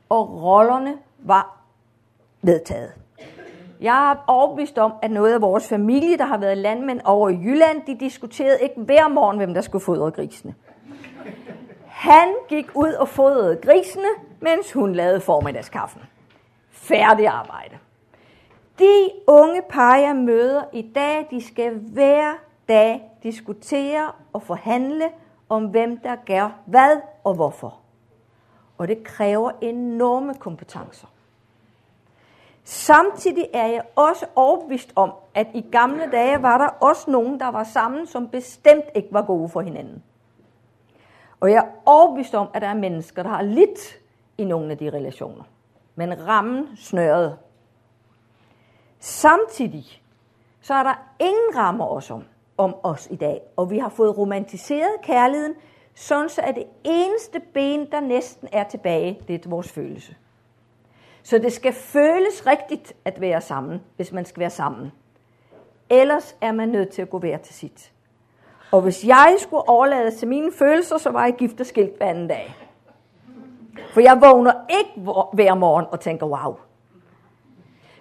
og 0.08 0.42
rollerne 0.42 0.98
var 1.18 1.56
vedtaget. 2.42 2.92
Jeg 3.80 4.10
er 4.10 4.24
overbevist 4.26 4.78
om, 4.78 4.92
at 5.02 5.10
noget 5.10 5.34
af 5.34 5.40
vores 5.40 5.68
familie, 5.68 6.18
der 6.18 6.24
har 6.24 6.38
været 6.38 6.58
landmænd 6.58 7.00
over 7.04 7.28
i 7.28 7.38
Jylland, 7.42 7.82
de 7.86 8.00
diskuterede 8.00 8.58
ikke 8.62 8.80
hver 8.80 9.08
morgen, 9.08 9.36
hvem 9.36 9.54
der 9.54 9.60
skulle 9.60 9.84
fodre 9.84 10.10
grisene. 10.10 10.54
Han 11.86 12.34
gik 12.48 12.66
ud 12.74 12.92
og 12.92 13.08
fodrede 13.08 13.56
grisene, 13.56 14.08
mens 14.40 14.72
hun 14.72 14.94
lavede 14.94 15.20
formiddagskaffen. 15.20 16.02
Færdig 16.82 17.26
arbejde. 17.26 17.78
De 18.78 19.10
unge 19.26 19.62
par, 19.68 19.96
jeg 19.96 20.16
møder 20.16 20.64
i 20.72 20.82
dag, 20.94 21.26
de 21.30 21.46
skal 21.46 21.78
hver 21.78 22.32
dag 22.68 23.02
diskutere 23.22 24.12
og 24.32 24.42
forhandle 24.42 25.04
om, 25.48 25.64
hvem 25.64 25.98
der 25.98 26.16
gør 26.26 26.58
hvad 26.66 27.00
og 27.24 27.34
hvorfor. 27.34 27.78
Og 28.78 28.88
det 28.88 29.04
kræver 29.04 29.50
enorme 29.60 30.34
kompetencer. 30.34 31.06
Samtidig 32.64 33.48
er 33.54 33.66
jeg 33.66 33.82
også 33.96 34.26
overbevist 34.36 34.92
om, 34.96 35.12
at 35.34 35.46
i 35.54 35.64
gamle 35.72 36.10
dage 36.12 36.42
var 36.42 36.58
der 36.58 36.66
også 36.66 37.10
nogen, 37.10 37.40
der 37.40 37.48
var 37.48 37.64
sammen, 37.64 38.06
som 38.06 38.28
bestemt 38.28 38.84
ikke 38.94 39.08
var 39.10 39.22
gode 39.22 39.48
for 39.48 39.60
hinanden. 39.60 40.02
Og 41.40 41.50
jeg 41.50 41.56
er 41.56 41.68
overbevist 41.86 42.34
om, 42.34 42.48
at 42.54 42.62
der 42.62 42.68
er 42.68 42.74
mennesker, 42.74 43.22
der 43.22 43.30
har 43.30 43.42
lidt 43.42 43.98
i 44.38 44.44
nogle 44.44 44.70
af 44.70 44.78
de 44.78 44.90
relationer. 44.90 45.44
Men 45.94 46.26
rammen 46.26 46.76
snørede. 46.76 47.38
Samtidig 48.98 50.02
så 50.60 50.74
er 50.74 50.82
der 50.82 50.94
ingen 51.20 51.56
rammer 51.56 51.86
os 51.86 52.10
om, 52.10 52.24
om 52.56 52.74
os 52.82 53.08
i 53.10 53.16
dag. 53.16 53.40
Og 53.56 53.70
vi 53.70 53.78
har 53.78 53.88
fået 53.88 54.18
romantiseret 54.18 54.90
kærligheden, 55.02 55.54
sådan 55.94 56.28
så 56.28 56.40
at 56.40 56.54
det 56.54 56.66
eneste 56.84 57.40
ben, 57.54 57.90
der 57.92 58.00
næsten 58.00 58.48
er 58.52 58.64
tilbage, 58.64 59.20
det 59.28 59.44
er 59.44 59.50
vores 59.50 59.72
følelse. 59.72 60.16
Så 61.22 61.38
det 61.38 61.52
skal 61.52 61.72
føles 61.72 62.46
rigtigt 62.46 62.92
at 63.04 63.20
være 63.20 63.40
sammen, 63.40 63.82
hvis 63.96 64.12
man 64.12 64.24
skal 64.24 64.40
være 64.40 64.50
sammen. 64.50 64.92
Ellers 65.90 66.36
er 66.40 66.52
man 66.52 66.68
nødt 66.68 66.88
til 66.88 67.02
at 67.02 67.10
gå 67.10 67.18
hver 67.18 67.36
til 67.36 67.54
sit. 67.54 67.92
Og 68.72 68.80
hvis 68.80 69.04
jeg 69.04 69.36
skulle 69.38 69.68
overlade 69.68 70.10
til 70.10 70.28
mine 70.28 70.52
følelser, 70.52 70.98
så 70.98 71.10
var 71.10 71.24
jeg 71.24 71.34
gift 71.34 71.60
og 71.60 71.66
skilt 71.66 71.96
hver 71.96 72.06
anden 72.06 72.28
dag. 72.28 72.54
For 73.92 74.00
jeg 74.00 74.18
vågner 74.20 74.52
ikke 74.68 75.10
hver 75.32 75.54
morgen 75.54 75.86
og 75.90 76.00
tænker, 76.00 76.26
wow. 76.26 76.56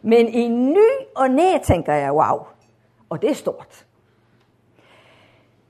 Men 0.01 0.27
i 0.27 0.47
ny 0.47 0.89
og 1.15 1.29
næ 1.29 1.57
tænker 1.63 1.93
jeg, 1.93 2.13
wow. 2.13 2.39
Og 3.09 3.21
det 3.21 3.29
er 3.29 3.33
stort. 3.33 3.85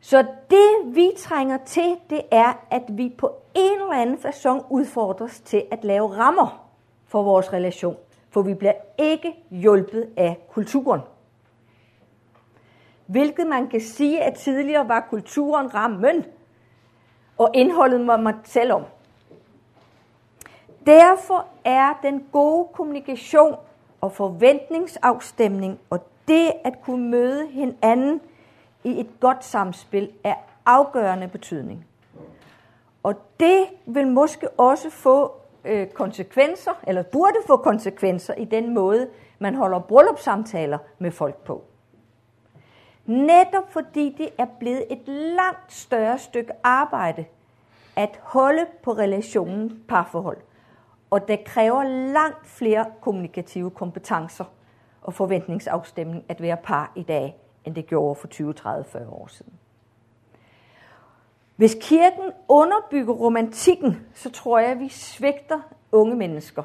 Så 0.01 0.25
det 0.49 0.95
vi 0.95 1.11
trænger 1.17 1.57
til, 1.65 1.97
det 2.09 2.21
er, 2.31 2.53
at 2.71 2.83
vi 2.87 3.15
på 3.17 3.31
en 3.53 3.81
eller 3.81 3.93
anden 3.93 4.17
façon 4.17 4.67
udfordres 4.69 5.39
til 5.39 5.63
at 5.71 5.83
lave 5.83 6.17
rammer 6.17 6.69
for 7.07 7.23
vores 7.23 7.53
relation. 7.53 7.97
For 8.29 8.41
vi 8.41 8.53
bliver 8.53 8.73
ikke 8.97 9.33
hjulpet 9.49 10.09
af 10.17 10.39
kulturen. 10.49 11.01
Hvilket 13.05 13.47
man 13.47 13.67
kan 13.67 13.81
sige, 13.81 14.23
at 14.23 14.33
tidligere 14.33 14.87
var 14.87 15.07
kulturen 15.09 15.73
rammen, 15.73 16.25
og 17.37 17.49
indholdet 17.53 18.07
var 18.07 18.17
man 18.17 18.35
selv 18.43 18.73
om. 18.73 18.83
Derfor 20.85 21.45
er 21.65 21.99
den 22.03 22.25
gode 22.31 22.67
kommunikation 22.73 23.55
og 24.01 24.11
forventningsafstemning 24.11 25.79
og 25.89 25.99
det 26.27 26.51
at 26.63 26.81
kunne 26.83 27.09
møde 27.09 27.47
hinanden 27.47 28.21
i 28.83 28.99
et 28.99 29.09
godt 29.19 29.45
samspil 29.45 30.11
er 30.23 30.35
afgørende 30.65 31.27
betydning. 31.27 31.85
Og 33.03 33.15
det 33.39 33.65
vil 33.85 34.07
måske 34.07 34.49
også 34.49 34.89
få 34.89 35.31
øh, 35.65 35.87
konsekvenser, 35.87 36.71
eller 36.87 37.03
burde 37.03 37.35
få 37.47 37.57
konsekvenser 37.57 38.33
i 38.33 38.45
den 38.45 38.73
måde, 38.73 39.09
man 39.39 39.55
holder 39.55 39.79
bryllupssamtaler 39.79 40.77
med 40.99 41.11
folk 41.11 41.35
på. 41.35 41.63
Netop 43.05 43.71
fordi 43.71 44.15
det 44.17 44.29
er 44.37 44.45
blevet 44.59 44.85
et 44.89 45.07
langt 45.07 45.73
større 45.73 46.19
stykke 46.19 46.51
arbejde 46.63 47.25
at 47.95 48.19
holde 48.21 48.65
på 48.83 48.91
relationen 48.91 49.83
parforhold. 49.87 50.37
Og 51.12 51.28
det 51.28 51.43
kræver 51.43 51.84
langt 52.13 52.47
flere 52.47 52.86
kommunikative 53.02 53.71
kompetencer 53.71 54.45
og 55.02 55.13
forventningsafstemning 55.13 56.24
at 56.30 56.41
være 56.41 56.58
par 56.58 56.91
i 56.95 57.04
dag, 57.04 57.38
end 57.65 57.76
det 57.76 57.88
gjorde 57.88 58.15
for 58.15 58.28
20, 58.28 58.54
30, 58.54 58.86
40 58.86 59.10
år 59.10 59.28
siden. 59.28 59.54
Hvis 61.56 61.78
kirken 61.82 62.32
underbygger 62.47 63.13
romantikken, 63.13 64.08
så 64.13 64.32
tror 64.32 64.60
jeg, 64.60 64.69
at 64.69 64.80
vi 64.80 64.89
svigter 64.89 65.60
unge 65.91 66.15
mennesker. 66.15 66.63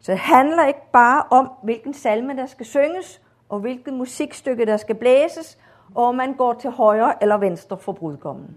Så 0.00 0.12
det 0.12 0.18
handler 0.18 0.66
ikke 0.66 0.90
bare 0.92 1.24
om, 1.30 1.50
hvilken 1.62 1.94
salme 1.94 2.36
der 2.36 2.46
skal 2.46 2.66
synges, 2.66 3.22
og 3.48 3.60
hvilket 3.60 3.94
musikstykke 3.94 4.66
der 4.66 4.76
skal 4.76 4.94
blæses, 4.94 5.58
og 5.94 6.04
om 6.04 6.14
man 6.14 6.34
går 6.34 6.52
til 6.52 6.70
højre 6.70 7.22
eller 7.22 7.36
venstre 7.36 7.78
for 7.78 7.92
brudgommen. 7.92 8.56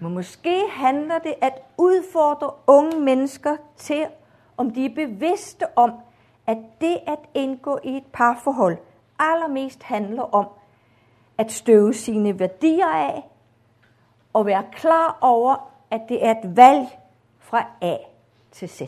Men 0.00 0.14
måske 0.14 0.62
handler 0.70 1.18
det 1.18 1.34
at 1.40 1.62
udfordre 1.78 2.50
unge 2.66 3.00
mennesker 3.00 3.56
til, 3.76 4.06
om 4.56 4.70
de 4.70 4.84
er 4.84 4.94
bevidste 4.94 5.78
om, 5.78 5.92
at 6.46 6.58
det 6.80 6.98
at 7.06 7.18
indgå 7.34 7.78
i 7.84 7.96
et 7.96 8.06
parforhold 8.12 8.78
allermest 9.18 9.82
handler 9.82 10.34
om 10.34 10.46
at 11.38 11.52
støve 11.52 11.94
sine 11.94 12.38
værdier 12.38 12.86
af 12.86 13.22
og 14.32 14.46
være 14.46 14.64
klar 14.72 15.18
over, 15.20 15.72
at 15.90 16.00
det 16.08 16.26
er 16.26 16.30
et 16.30 16.56
valg 16.56 16.86
fra 17.38 17.66
A 17.80 17.96
til 18.52 18.68
Z. 18.68 18.82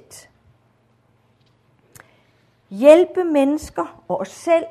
Hjælpe 2.70 3.24
mennesker 3.24 4.02
og 4.09 4.20
os 4.20 4.28
selv 4.28 4.64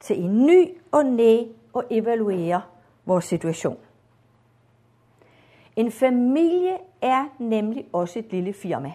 til 0.00 0.24
en 0.24 0.46
ny 0.46 0.68
og 0.92 1.06
næ 1.06 1.44
og 1.72 1.84
evaluere 1.90 2.62
vores 3.04 3.24
situation. 3.24 3.78
En 5.76 5.92
familie 5.92 6.78
er 7.02 7.24
nemlig 7.38 7.86
også 7.92 8.18
et 8.18 8.32
lille 8.32 8.52
firma. 8.52 8.92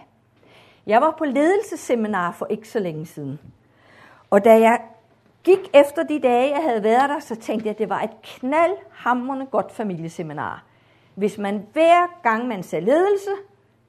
Jeg 0.86 1.00
var 1.00 1.14
på 1.18 1.24
ledelsesseminar 1.24 2.32
for 2.32 2.46
ikke 2.46 2.68
så 2.68 2.78
længe 2.78 3.06
siden. 3.06 3.40
Og 4.30 4.44
da 4.44 4.60
jeg 4.60 4.80
gik 5.44 5.58
efter 5.74 6.02
de 6.02 6.20
dage, 6.20 6.50
jeg 6.50 6.62
havde 6.62 6.82
været 6.82 7.08
der, 7.08 7.18
så 7.18 7.36
tænkte 7.36 7.66
jeg, 7.66 7.70
at 7.70 7.78
det 7.78 7.88
var 7.88 8.00
et 8.00 8.22
knaldhamrende 8.22 9.46
godt 9.46 9.72
familieseminar. 9.72 10.64
Hvis 11.14 11.38
man 11.38 11.66
hver 11.72 12.20
gang 12.22 12.48
man 12.48 12.62
sagde 12.62 12.84
ledelse, 12.84 13.30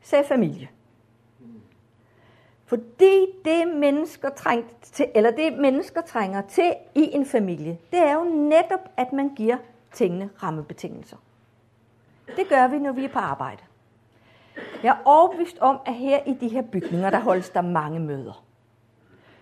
sagde 0.02 0.24
familie. 0.24 0.70
Fordi 2.66 3.26
det 3.46 3.68
mennesker, 3.76 4.30
trængte 4.30 4.76
til, 4.82 5.06
eller 5.16 5.32
det 5.32 5.54
mennesker 5.54 6.02
trænger 6.02 6.42
til 6.42 6.74
i 6.96 7.10
en 7.14 7.26
familie, 7.26 7.78
det 7.92 8.00
er 8.00 8.14
jo 8.14 8.24
netop, 8.24 8.90
at 8.98 9.14
man 9.14 9.36
giver 9.36 9.58
tingene 9.92 10.30
rammebetingelser. 10.44 11.18
Det 12.36 12.50
gør 12.50 12.68
vi, 12.68 12.80
når 12.80 12.92
vi 12.92 13.06
er 13.06 13.10
på 13.10 13.20
arbejde. 13.20 13.64
Jeg 14.84 14.90
er 14.90 15.02
overbevist 15.06 15.60
om, 15.60 15.80
at 15.86 15.94
her 15.94 16.20
i 16.26 16.34
de 16.34 16.48
her 16.48 16.62
bygninger, 16.62 17.10
der 17.10 17.20
holdes 17.20 17.50
der 17.50 17.62
mange 17.62 18.00
møder. 18.00 18.44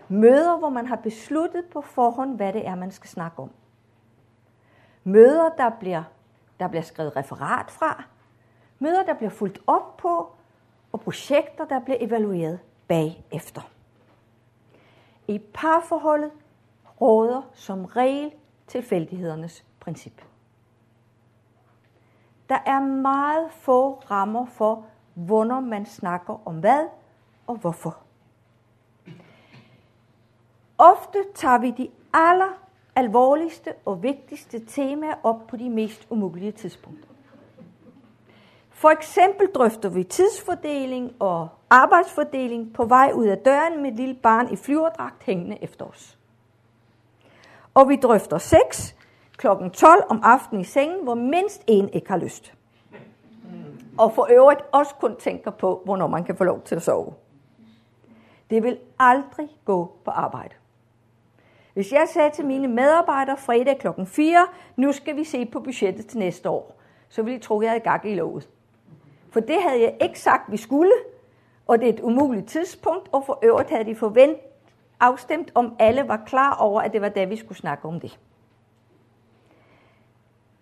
Møder, 0.07 0.57
hvor 0.57 0.69
man 0.69 0.87
har 0.87 0.95
besluttet 0.95 1.65
på 1.65 1.81
forhånd, 1.81 2.35
hvad 2.35 2.53
det 2.53 2.67
er, 2.67 2.75
man 2.75 2.91
skal 2.91 3.09
snakke 3.09 3.39
om. 3.39 3.51
Møder, 5.03 5.49
der 5.49 5.69
bliver, 5.79 6.03
der 6.59 6.67
bliver 6.67 6.83
skrevet 6.83 7.15
referat 7.15 7.71
fra. 7.71 8.03
Møder, 8.79 9.03
der 9.03 9.13
bliver 9.13 9.29
fulgt 9.29 9.59
op 9.67 9.97
på. 9.97 10.31
Og 10.91 11.01
projekter, 11.01 11.65
der 11.65 11.79
bliver 11.79 11.97
evalueret 12.01 12.59
bagefter. 12.87 13.61
I 15.27 15.39
parforholdet 15.53 16.31
råder 17.01 17.41
som 17.53 17.85
regel 17.85 18.31
tilfældighedernes 18.67 19.65
princip. 19.79 20.28
Der 22.49 22.57
er 22.65 22.79
meget 22.79 23.51
få 23.51 23.93
rammer 23.93 24.45
for, 24.45 24.85
hvornår 25.13 25.59
man 25.59 25.85
snakker 25.85 26.47
om 26.47 26.55
hvad 26.55 26.87
og 27.47 27.55
hvorfor. 27.55 27.97
Ofte 30.77 31.17
tager 31.35 31.57
vi 31.57 31.71
de 31.71 31.89
aller 32.13 32.57
alvorligste 32.95 33.73
og 33.85 34.03
vigtigste 34.03 34.65
temaer 34.65 35.15
op 35.23 35.47
på 35.47 35.57
de 35.57 35.69
mest 35.69 36.07
umulige 36.09 36.51
tidspunkter. 36.51 37.07
For 38.69 38.89
eksempel 38.89 39.47
drøfter 39.47 39.89
vi 39.89 40.03
tidsfordeling 40.03 41.11
og 41.19 41.47
arbejdsfordeling 41.69 42.73
på 42.73 42.85
vej 42.85 43.11
ud 43.15 43.25
af 43.25 43.37
døren 43.37 43.81
med 43.81 43.91
et 43.91 43.97
lille 43.97 44.15
barn 44.15 44.53
i 44.53 44.55
flyverdragt 44.55 45.23
hængende 45.23 45.63
efter 45.63 45.85
os. 45.85 46.17
Og 47.73 47.89
vi 47.89 47.95
drøfter 47.95 48.37
sex 48.37 48.93
kl. 49.39 49.47
12 49.73 50.03
om 50.09 50.21
aftenen 50.23 50.61
i 50.61 50.65
sengen, 50.65 51.03
hvor 51.03 51.15
mindst 51.15 51.63
en 51.67 51.89
ikke 51.89 52.09
har 52.09 52.17
lyst 52.17 52.53
og 53.99 54.13
for 54.13 54.27
øvrigt 54.31 54.61
også 54.71 54.95
kun 54.95 55.15
tænker 55.15 55.51
på, 55.51 55.81
hvornår 55.85 56.07
man 56.07 56.23
kan 56.23 56.35
få 56.35 56.43
lov 56.43 56.61
til 56.61 56.75
at 56.75 56.81
sove. 56.81 57.13
Det 58.49 58.63
vil 58.63 58.77
aldrig 58.99 59.49
gå 59.65 59.91
på 60.05 60.11
arbejde. 60.11 60.55
Hvis 61.73 61.91
jeg 61.91 62.07
sagde 62.13 62.29
til 62.29 62.45
mine 62.45 62.67
medarbejdere 62.67 63.37
fredag 63.37 63.79
klokken 63.79 64.07
4, 64.07 64.47
nu 64.75 64.91
skal 64.91 65.15
vi 65.15 65.23
se 65.23 65.45
på 65.45 65.59
budgettet 65.59 66.07
til 66.07 66.19
næste 66.19 66.49
år, 66.49 66.79
så 67.09 67.21
ville 67.21 67.39
de 67.39 67.43
tro, 67.43 67.59
at 67.59 67.63
jeg 67.63 67.71
havde 67.71 67.83
gang 67.83 68.11
i 68.11 68.15
lovet. 68.15 68.49
For 69.29 69.39
det 69.39 69.61
havde 69.61 69.81
jeg 69.81 69.97
ikke 70.01 70.19
sagt, 70.19 70.51
vi 70.51 70.57
skulle, 70.57 70.91
og 71.67 71.79
det 71.79 71.89
er 71.89 71.93
et 71.93 71.99
umuligt 71.99 72.47
tidspunkt, 72.47 73.09
og 73.11 73.25
for 73.25 73.39
øvrigt 73.43 73.69
havde 73.69 73.85
de 73.85 73.95
forventet 73.95 74.39
afstemt, 74.99 75.51
om 75.55 75.75
alle 75.79 76.07
var 76.07 76.23
klar 76.25 76.55
over, 76.55 76.81
at 76.81 76.93
det 76.93 77.01
var 77.01 77.09
da, 77.09 77.23
vi 77.23 77.35
skulle 77.35 77.57
snakke 77.57 77.87
om 77.87 77.99
det. 77.99 78.19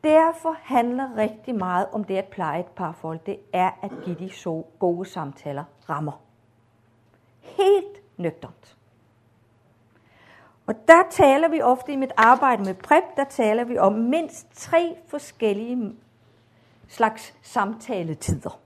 Derfor 0.07 0.57
handler 0.61 1.17
rigtig 1.17 1.55
meget 1.55 1.87
om 1.91 2.03
det 2.03 2.17
at 2.17 2.25
pleje 2.25 2.59
et 2.59 2.65
parforhold. 2.65 3.19
Det 3.25 3.39
er 3.53 3.71
at 3.81 3.91
give 4.05 4.15
de 4.19 4.29
så 4.29 4.63
gode 4.79 5.09
samtaler 5.09 5.63
rammer. 5.89 6.21
Helt 7.41 8.01
nøgternt. 8.17 8.77
Og 10.67 10.75
der 10.87 11.03
taler 11.09 11.47
vi 11.47 11.61
ofte 11.61 11.91
i 11.91 11.95
mit 11.95 12.11
arbejde 12.17 12.63
med 12.63 12.73
PrEP, 12.73 13.03
der 13.17 13.23
taler 13.23 13.63
vi 13.63 13.77
om 13.77 13.93
mindst 13.93 14.47
tre 14.53 14.97
forskellige 15.07 15.95
slags 16.87 17.35
samtaletider. 17.41 18.59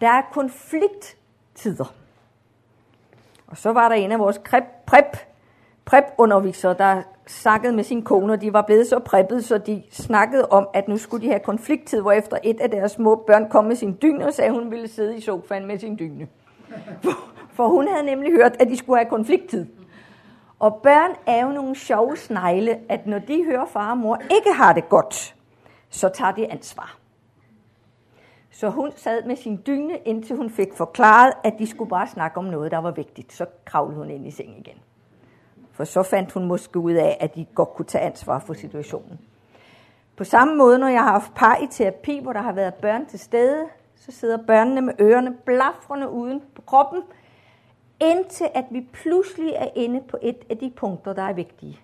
Der 0.00 0.08
er 0.08 0.22
konflikttider. 0.32 1.94
Og 3.46 3.56
så 3.56 3.72
var 3.72 3.88
der 3.88 3.96
en 3.96 4.12
af 4.12 4.18
vores 4.18 4.38
prep, 4.86 5.29
prep, 5.90 6.04
der 6.78 7.02
snakkede 7.26 7.72
med 7.72 7.84
sin 7.84 8.02
kone, 8.02 8.32
og 8.32 8.40
de 8.40 8.52
var 8.52 8.62
blevet 8.62 8.86
så 8.86 8.98
preppet, 8.98 9.44
så 9.44 9.58
de 9.58 9.82
snakkede 9.90 10.48
om, 10.48 10.68
at 10.74 10.88
nu 10.88 10.96
skulle 10.96 11.26
de 11.26 11.30
have 11.30 11.40
konflikttid, 11.40 12.00
hvor 12.00 12.12
efter 12.12 12.38
et 12.42 12.60
af 12.60 12.70
deres 12.70 12.92
små 12.92 13.24
børn 13.26 13.48
kom 13.50 13.64
med 13.64 13.76
sin 13.76 13.98
dyne 14.02 14.26
og 14.26 14.34
sagde, 14.34 14.48
at 14.48 14.54
hun 14.54 14.70
ville 14.70 14.88
sidde 14.88 15.16
i 15.16 15.20
sofaen 15.20 15.66
med 15.66 15.78
sin 15.78 15.98
dyne. 15.98 16.28
For, 17.02 17.10
for 17.52 17.68
hun 17.68 17.88
havde 17.88 18.06
nemlig 18.06 18.32
hørt, 18.32 18.56
at 18.60 18.68
de 18.68 18.76
skulle 18.76 18.98
have 18.98 19.10
konflikttid. 19.10 19.66
Og 20.58 20.80
børn 20.82 21.10
er 21.26 21.46
jo 21.46 21.52
nogle 21.52 21.74
sjove 21.74 22.16
snegle, 22.16 22.78
at 22.88 23.06
når 23.06 23.18
de 23.18 23.44
hører 23.44 23.66
far 23.66 23.90
og 23.90 23.98
mor 23.98 24.18
ikke 24.30 24.52
har 24.52 24.72
det 24.72 24.88
godt, 24.88 25.34
så 25.90 26.08
tager 26.08 26.32
de 26.32 26.52
ansvar. 26.52 26.96
Så 28.50 28.68
hun 28.68 28.92
sad 28.96 29.24
med 29.24 29.36
sin 29.36 29.62
dyne, 29.66 29.98
indtil 30.04 30.36
hun 30.36 30.50
fik 30.50 30.68
forklaret, 30.74 31.32
at 31.44 31.54
de 31.58 31.66
skulle 31.66 31.90
bare 31.90 32.08
snakke 32.08 32.38
om 32.38 32.44
noget, 32.44 32.70
der 32.70 32.78
var 32.78 32.90
vigtigt. 32.90 33.32
Så 33.32 33.46
kravlede 33.64 33.98
hun 33.98 34.10
ind 34.10 34.26
i 34.26 34.30
seng 34.30 34.58
igen. 34.58 34.78
For 35.80 35.84
så 35.84 36.02
fandt 36.02 36.32
hun 36.32 36.44
måske 36.44 36.78
ud 36.78 36.92
af, 36.92 37.16
at 37.20 37.34
de 37.34 37.46
godt 37.54 37.74
kunne 37.74 37.86
tage 37.86 38.04
ansvar 38.04 38.38
for 38.38 38.54
situationen. 38.54 39.20
På 40.16 40.24
samme 40.24 40.56
måde, 40.56 40.78
når 40.78 40.88
jeg 40.88 41.02
har 41.02 41.12
haft 41.12 41.34
par 41.34 41.56
i 41.56 41.66
terapi, 41.70 42.20
hvor 42.22 42.32
der 42.32 42.40
har 42.40 42.52
været 42.52 42.74
børn 42.74 43.06
til 43.06 43.18
stede, 43.18 43.66
så 43.96 44.12
sidder 44.12 44.38
børnene 44.46 44.80
med 44.80 44.94
ørerne 45.00 45.36
blafrende 45.44 46.08
uden 46.10 46.42
på 46.54 46.62
kroppen, 46.62 47.02
indtil 48.00 48.46
at 48.54 48.64
vi 48.70 48.86
pludselig 48.92 49.52
er 49.56 49.68
inde 49.74 50.00
på 50.08 50.18
et 50.22 50.36
af 50.50 50.58
de 50.58 50.72
punkter, 50.76 51.12
der 51.12 51.22
er 51.22 51.32
vigtige. 51.32 51.80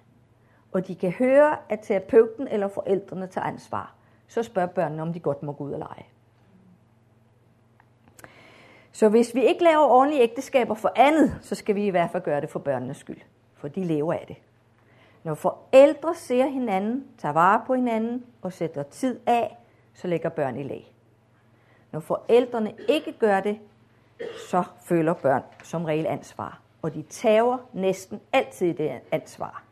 Og 0.73 0.87
de 0.87 0.95
kan 0.95 1.11
høre, 1.11 1.57
at 1.69 1.81
terapeuten 1.83 2.49
eller 2.49 2.69
forældrene 2.69 3.27
tager 3.27 3.47
ansvar. 3.47 3.95
Så 4.29 4.43
spørger 4.43 4.69
børnene, 4.69 5.03
om 5.03 5.13
de 5.13 5.21
godt 5.21 5.43
må 5.43 5.53
gå 5.53 5.65
ud 5.65 5.73
og 5.73 5.79
lege. 5.79 6.07
Så 8.93 9.09
hvis 9.09 9.35
vi 9.35 9.45
ikke 9.45 9.65
laver 9.65 9.85
ordentlige 9.85 10.23
ægteskaber 10.23 10.75
for 10.75 10.93
andet, 10.97 11.39
så 11.43 11.55
skal 11.55 11.75
vi 11.75 11.87
i 11.87 11.91
hvert 11.91 12.11
fald 12.11 12.23
gøre 12.23 12.41
det 12.41 12.51
for 12.51 12.59
børnenes 12.59 12.97
skyld. 12.97 13.21
For 13.57 13.69
de 13.69 13.85
lever 13.85 14.13
af 14.13 14.25
det. 14.29 14.37
Når 15.25 15.35
forældre 15.35 16.15
ser 16.15 16.47
hinanden, 16.47 17.07
tager 17.19 17.33
vare 17.33 17.63
på 17.67 17.75
hinanden 17.75 18.27
og 18.43 18.53
sætter 18.53 18.83
tid 18.83 19.21
af, 19.27 19.57
så 19.95 20.09
lægger 20.09 20.29
børn 20.29 20.57
i 20.57 20.63
lag. 20.63 20.93
Når 21.93 22.01
forældrene 22.01 22.75
ikke 22.89 23.13
gør 23.13 23.41
det, 23.41 23.59
så 24.51 24.63
føler 24.85 25.15
børn 25.15 25.43
som 25.63 25.85
regel 25.85 26.07
ansvar. 26.07 26.61
Og 26.83 26.95
de 26.95 27.03
tager 27.03 27.59
næsten 27.73 28.21
altid 28.33 28.75
det 28.75 29.01
ansvar. 29.13 29.65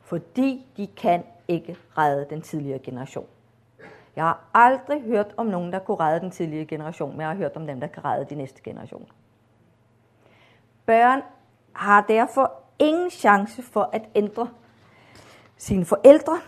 Fordi 0.00 0.66
de 0.76 0.86
kan 0.86 1.24
ikke 1.48 1.76
redde 1.98 2.26
den 2.30 2.42
tidligere 2.42 2.78
generation. 2.78 3.26
Jeg 4.16 4.24
har 4.24 4.44
aldrig 4.54 5.02
hørt 5.02 5.34
om 5.36 5.46
nogen, 5.46 5.72
der 5.72 5.78
kunne 5.78 6.00
redde 6.00 6.20
den 6.20 6.30
tidligere 6.30 6.66
generation, 6.66 7.10
men 7.10 7.20
jeg 7.20 7.28
har 7.28 7.36
hørt 7.36 7.56
om 7.56 7.66
dem, 7.66 7.80
der 7.80 7.86
kan 7.86 8.04
redde 8.04 8.24
de 8.24 8.34
næste 8.34 8.62
generationer. 8.62 9.06
Børn 10.86 11.22
har 11.72 12.04
derfor 12.08 12.63
ingen 12.78 13.10
chance 13.10 13.62
for 13.62 13.90
at 13.92 14.02
ændre 14.14 14.48
sine 15.56 15.84
forældre, 15.84 16.40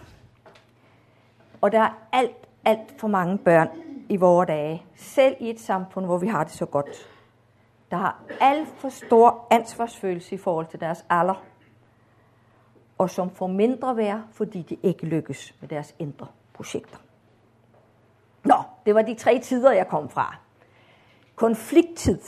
og 1.60 1.72
der 1.72 1.80
er 1.80 1.90
alt, 2.12 2.48
alt 2.64 3.00
for 3.00 3.08
mange 3.08 3.38
børn 3.38 3.68
i 4.08 4.16
vores 4.16 4.46
dage, 4.46 4.86
selv 4.96 5.36
i 5.40 5.50
et 5.50 5.60
samfund, 5.60 6.06
hvor 6.06 6.18
vi 6.18 6.26
har 6.26 6.44
det 6.44 6.52
så 6.52 6.66
godt, 6.66 6.86
der 7.90 7.96
har 7.96 8.22
alt 8.40 8.68
for 8.68 8.88
stor 8.88 9.46
ansvarsfølelse 9.50 10.34
i 10.34 10.38
forhold 10.38 10.66
til 10.66 10.80
deres 10.80 11.04
alder, 11.10 11.44
og 12.98 13.10
som 13.10 13.30
får 13.30 13.46
mindre 13.46 13.96
værd, 13.96 14.22
fordi 14.32 14.62
de 14.62 14.76
ikke 14.82 15.06
lykkes 15.06 15.54
med 15.60 15.68
deres 15.68 15.94
indre 15.98 16.26
projekter. 16.52 16.98
Nå, 18.44 18.62
det 18.86 18.94
var 18.94 19.02
de 19.02 19.14
tre 19.14 19.38
tider, 19.38 19.72
jeg 19.72 19.88
kom 19.88 20.08
fra. 20.08 20.36
Konflikttid. 21.34 22.18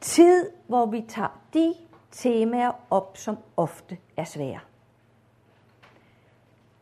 Tid, 0.00 0.50
hvor 0.66 0.86
vi 0.86 1.04
tager 1.08 1.40
de 1.54 1.74
temaer 2.10 2.72
op, 2.90 3.16
som 3.16 3.38
ofte 3.56 3.98
er 4.16 4.24
svære. 4.24 4.60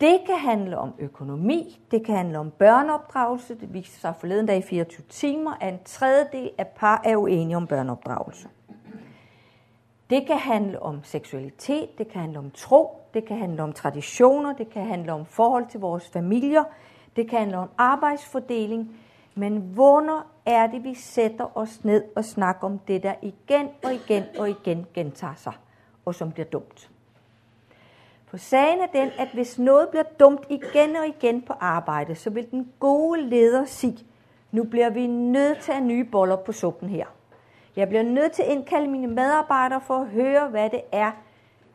Det 0.00 0.20
kan 0.26 0.38
handle 0.38 0.78
om 0.78 0.94
økonomi, 0.98 1.80
det 1.90 2.06
kan 2.06 2.16
handle 2.16 2.38
om 2.38 2.50
børneopdragelse. 2.50 3.54
Det 3.54 3.74
viste 3.74 4.00
sig 4.00 4.14
forleden 4.20 4.46
dag 4.46 4.58
i 4.58 4.62
24 4.62 5.06
timer, 5.08 5.52
at 5.60 5.72
en 5.72 5.80
tredjedel 5.84 6.50
af 6.58 6.66
par 6.66 7.02
er 7.04 7.16
uenige 7.16 7.56
om 7.56 7.66
børneopdragelse. 7.66 8.48
Det 10.10 10.26
kan 10.26 10.38
handle 10.38 10.82
om 10.82 11.00
seksualitet, 11.04 11.98
det 11.98 12.08
kan 12.08 12.20
handle 12.20 12.38
om 12.38 12.50
tro, 12.50 13.02
det 13.14 13.24
kan 13.24 13.38
handle 13.38 13.62
om 13.62 13.72
traditioner, 13.72 14.52
det 14.52 14.70
kan 14.70 14.86
handle 14.86 15.12
om 15.12 15.26
forhold 15.26 15.66
til 15.66 15.80
vores 15.80 16.08
familier, 16.08 16.64
det 17.16 17.30
kan 17.30 17.38
handle 17.38 17.58
om 17.58 17.68
arbejdsfordeling, 17.78 18.96
men 19.38 19.56
hvornår 19.74 20.26
er 20.46 20.66
det, 20.66 20.84
vi 20.84 20.94
sætter 20.94 21.58
os 21.58 21.84
ned 21.84 22.04
og 22.16 22.24
snakker 22.24 22.66
om 22.66 22.78
det, 22.78 23.02
der 23.02 23.14
igen 23.22 23.68
og 23.84 23.94
igen 23.94 24.22
og 24.38 24.50
igen 24.50 24.86
gentager 24.94 25.34
sig, 25.34 25.52
og 26.04 26.14
som 26.14 26.32
bliver 26.32 26.46
dumt? 26.46 26.90
For 28.26 28.36
sagen 28.36 28.80
er 28.80 28.86
den, 28.86 29.10
at 29.18 29.28
hvis 29.34 29.58
noget 29.58 29.88
bliver 29.88 30.04
dumt 30.20 30.46
igen 30.48 30.96
og 30.96 31.06
igen 31.06 31.42
på 31.42 31.52
arbejde, 31.60 32.14
så 32.14 32.30
vil 32.30 32.50
den 32.50 32.72
gode 32.80 33.20
leder 33.20 33.64
sige, 33.64 34.06
nu 34.52 34.64
bliver 34.64 34.90
vi 34.90 35.06
nødt 35.06 35.58
til 35.58 35.72
at 35.72 35.82
nye 35.82 36.04
boller 36.04 36.36
på 36.36 36.52
suppen 36.52 36.88
her. 36.88 37.06
Jeg 37.76 37.88
bliver 37.88 38.02
nødt 38.02 38.32
til 38.32 38.42
at 38.42 38.48
indkalde 38.48 38.88
mine 38.88 39.06
medarbejdere 39.06 39.80
for 39.80 39.94
at 39.94 40.08
høre, 40.08 40.48
hvad 40.48 40.70
det 40.70 40.80
er, 40.92 41.10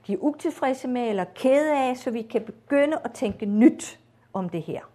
de 0.08 0.13
er 0.13 0.17
utilfredse 0.19 0.88
med 0.88 1.10
eller 1.10 1.26
kede 1.36 1.78
af, 1.78 1.97
så 1.97 2.12
vi 2.12 2.21
kan 2.21 2.41
begynde 2.41 2.97
at 3.04 3.12
tænke 3.12 3.45
nyt 3.45 3.99
om 4.34 4.49
det 4.49 4.62
her. 4.62 4.92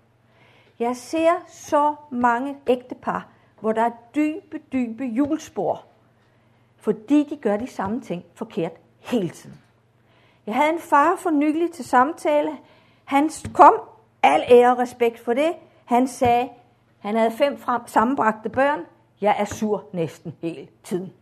Jeg 0.79 0.97
ser 0.97 1.33
så 1.47 1.95
mange 2.11 2.57
ægtepar, 2.67 3.29
hvor 3.61 3.73
der 3.73 3.83
er 3.83 3.91
dybe, 4.14 4.59
dybe 4.73 5.05
julespor, 5.05 5.85
fordi 6.77 7.25
de 7.31 7.37
gør 7.37 7.57
de 7.57 7.67
samme 7.67 8.01
ting 8.01 8.25
forkert 8.35 8.73
hele 8.99 9.29
tiden. 9.29 9.61
Jeg 10.47 10.55
havde 10.55 10.73
en 10.73 10.79
far 10.79 11.17
for 11.17 11.31
nylig 11.31 11.71
til 11.73 11.85
samtale. 11.85 12.51
Han 13.05 13.31
kom, 13.55 13.75
al 14.23 14.45
ære 14.51 14.73
og 14.73 14.79
respekt 14.79 15.21
for 15.21 15.35
det. 15.35 15.53
Han 15.85 16.09
sagde, 16.09 16.49
han 16.99 17.17
havde 17.17 17.31
fem 17.31 17.59
frem, 17.59 17.83
sammenbragte 17.87 18.49
børn. 18.49 18.81
Jeg 19.21 19.37
er 19.38 19.45
sur 19.45 19.85
næsten 19.93 20.37
hele 20.43 20.69
tiden. 20.85 21.12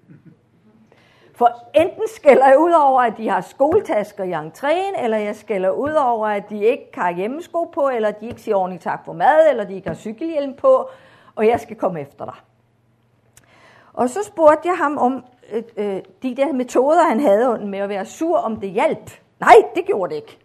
For 1.37 1.63
enten 1.75 2.03
skælder 2.17 2.49
jeg 2.49 2.59
ud 2.59 2.73
over, 2.73 3.01
at 3.01 3.13
de 3.17 3.29
har 3.29 3.41
skoletasker 3.41 4.25
i 4.25 4.33
entréen, 4.33 5.05
eller 5.05 5.17
jeg 5.17 5.37
skælder 5.37 5.71
ud 5.71 5.93
over, 5.93 6.27
at 6.27 6.51
de 6.51 6.65
ikke 6.65 6.91
har 6.95 7.11
hjemmesko 7.11 7.65
på, 7.65 7.89
eller 7.89 8.11
de 8.11 8.29
ikke 8.29 8.41
siger 8.41 8.57
ordentligt 8.57 8.83
tak 8.83 9.05
for 9.05 9.13
mad, 9.13 9.51
eller 9.51 9.65
de 9.65 9.75
ikke 9.75 9.89
har 9.89 9.95
cykelhjelm 9.95 10.55
på, 10.55 10.89
og 11.35 11.47
jeg 11.47 11.61
skal 11.61 11.77
komme 11.77 12.01
efter 12.01 12.25
dig. 12.25 12.35
Og 13.93 14.11
så 14.11 14.23
spurgte 14.23 14.69
jeg 14.69 14.77
ham 14.77 14.99
om 14.99 15.25
øh, 15.77 16.01
de 16.23 16.37
der 16.37 16.53
metoder, 16.53 17.03
han 17.03 17.21
havde 17.21 17.59
med 17.67 17.79
at 17.79 17.89
være 17.89 18.07
sur, 18.07 18.39
om 18.39 18.61
det 18.61 18.71
hjalp. 18.71 19.11
Nej, 19.41 19.57
det 19.75 19.85
gjorde 19.87 20.11
det 20.11 20.17
ikke. 20.17 20.39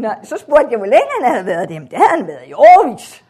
Nå, 0.00 0.08
så 0.22 0.36
spurgte 0.38 0.68
jeg, 0.70 0.78
hvor 0.78 0.86
længe 0.86 1.08
han 1.20 1.32
havde 1.32 1.46
været 1.46 1.68
det. 1.68 1.90
det 1.90 1.98
havde 1.98 2.10
han 2.18 2.26
været 2.26 2.48
i 2.48 2.52
årvis. 2.52 3.24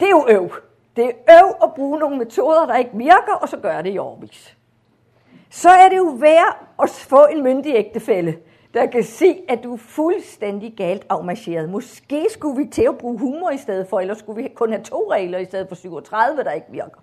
Det 0.00 0.06
er 0.06 0.10
jo 0.10 0.26
øv. 0.28 0.50
Det 0.96 1.04
er 1.04 1.42
øv 1.42 1.54
at 1.62 1.74
bruge 1.74 1.98
nogle 1.98 2.18
metoder, 2.18 2.66
der 2.66 2.76
ikke 2.76 2.90
virker, 2.94 3.34
og 3.40 3.48
så 3.48 3.56
gør 3.56 3.82
det 3.82 3.90
i 3.90 3.98
årvis 3.98 4.55
så 5.50 5.68
er 5.68 5.88
det 5.88 5.96
jo 5.96 6.16
værd 6.18 6.66
at 6.82 6.90
få 6.90 7.26
en 7.26 7.42
myndig 7.42 7.74
ægtefælle, 7.74 8.38
der 8.74 8.86
kan 8.86 9.04
se, 9.04 9.42
at 9.48 9.64
du 9.64 9.72
er 9.72 9.78
fuldstændig 9.78 10.74
galt 10.76 11.06
afmarcheret. 11.08 11.70
Måske 11.70 12.26
skulle 12.30 12.64
vi 12.64 12.70
til 12.70 12.82
at 12.82 12.98
bruge 12.98 13.18
humor 13.18 13.50
i 13.50 13.58
stedet 13.58 13.88
for, 13.88 14.00
eller 14.00 14.14
skulle 14.14 14.42
vi 14.42 14.48
kun 14.48 14.72
have 14.72 14.82
to 14.82 15.12
regler 15.12 15.38
i 15.38 15.44
stedet 15.44 15.68
for 15.68 15.74
37, 15.74 16.44
der 16.44 16.52
ikke 16.52 16.66
virker. 16.70 17.00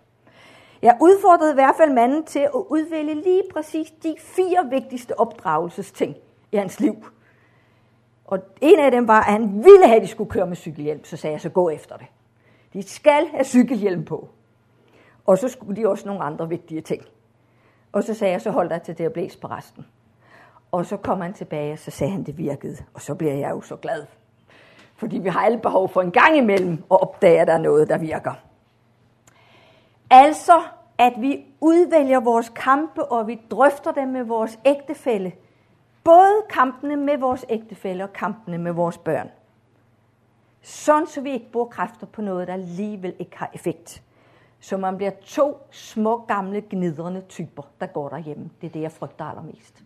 Jeg 0.81 0.97
udfordrede 1.01 1.51
i 1.51 1.53
hvert 1.53 1.75
fald 1.77 1.91
manden 1.91 2.23
til 2.23 2.39
at 2.39 2.51
udvælge 2.69 3.13
lige 3.13 3.43
præcis 3.53 3.91
de 3.91 4.15
fire 4.19 4.69
vigtigste 4.69 5.19
opdragelsesting 5.19 6.15
i 6.51 6.57
hans 6.57 6.79
liv. 6.79 6.95
Og 8.25 8.39
en 8.61 8.79
af 8.79 8.91
dem 8.91 9.07
var, 9.07 9.19
at 9.19 9.31
han 9.31 9.63
ville 9.63 9.87
have, 9.87 9.95
at 9.95 10.01
de 10.01 10.07
skulle 10.07 10.29
køre 10.29 10.47
med 10.47 10.55
cykelhjelm. 10.55 11.03
Så 11.03 11.17
sagde 11.17 11.31
jeg, 11.31 11.41
så 11.41 11.49
gå 11.49 11.69
efter 11.69 11.97
det. 11.97 12.07
De 12.73 12.83
skal 12.83 13.27
have 13.27 13.43
cykelhjelm 13.43 14.05
på. 14.05 14.29
Og 15.25 15.37
så 15.37 15.47
skulle 15.47 15.81
de 15.81 15.87
også 15.87 16.07
nogle 16.07 16.23
andre 16.23 16.49
vigtige 16.49 16.81
ting. 16.81 17.03
Og 17.93 18.03
så 18.03 18.13
sagde 18.13 18.31
jeg, 18.31 18.41
så 18.41 18.51
hold 18.51 18.69
dig 18.69 18.81
til 18.81 18.97
det 18.97 19.07
og 19.07 19.13
blæs 19.13 19.35
på 19.35 19.47
resten. 19.47 19.85
Og 20.71 20.85
så 20.85 20.97
kom 20.97 21.21
han 21.21 21.33
tilbage, 21.33 21.73
og 21.73 21.79
så 21.79 21.91
sagde 21.91 22.11
han, 22.11 22.23
det 22.23 22.37
virkede. 22.37 22.77
Og 22.93 23.01
så 23.01 23.15
bliver 23.15 23.33
jeg 23.33 23.51
jo 23.51 23.61
så 23.61 23.75
glad. 23.75 24.05
Fordi 24.95 25.17
vi 25.17 25.29
har 25.29 25.39
alle 25.39 25.59
behov 25.59 25.89
for 25.89 26.01
en 26.01 26.11
gang 26.11 26.37
imellem 26.37 26.73
at 26.73 27.01
opdage, 27.01 27.41
at 27.41 27.47
der 27.47 27.53
er 27.53 27.57
noget, 27.57 27.89
der 27.89 27.97
virker. 27.97 28.33
Altså, 30.09 30.61
at 30.97 31.13
vi 31.17 31.45
udvælger 31.61 32.19
vores 32.19 32.51
kampe, 32.55 33.05
og 33.05 33.27
vi 33.27 33.41
drøfter 33.51 33.91
dem 33.91 34.07
med 34.07 34.23
vores 34.23 34.59
ægtefælle. 34.65 35.33
Både 36.03 36.41
kampene 36.49 36.95
med 36.95 37.17
vores 37.17 37.45
ægtefælle 37.49 38.03
og 38.03 38.13
kampene 38.13 38.57
med 38.57 38.71
vores 38.71 38.97
børn. 38.97 39.29
Sådan, 40.61 41.07
så 41.07 41.21
vi 41.21 41.31
ikke 41.31 41.51
bruger 41.51 41.67
kræfter 41.67 42.07
på 42.07 42.21
noget, 42.21 42.47
der 42.47 42.53
alligevel 42.53 43.15
ikke 43.19 43.37
har 43.37 43.49
effekt. 43.53 44.03
Så 44.63 44.77
man 44.77 44.97
bliver 44.97 45.11
to 45.25 45.67
små, 45.71 46.25
gamle, 46.25 46.63
gnidrende 46.69 47.21
typer, 47.29 47.63
der 47.79 47.85
går 47.85 48.09
derhjemme. 48.09 48.49
Det 48.61 48.67
er 48.67 48.71
det, 48.71 48.81
jeg 48.81 48.91
frygter 48.91 49.25
allermest. 49.25 49.83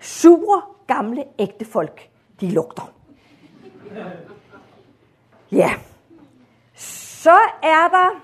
Sure, 0.00 0.62
gamle, 0.86 1.24
ægte 1.38 1.64
folk, 1.64 2.10
de 2.40 2.50
lugter. 2.50 2.92
Ja. 5.52 5.70
Så 6.74 7.38
er 7.62 7.88
der 7.88 8.20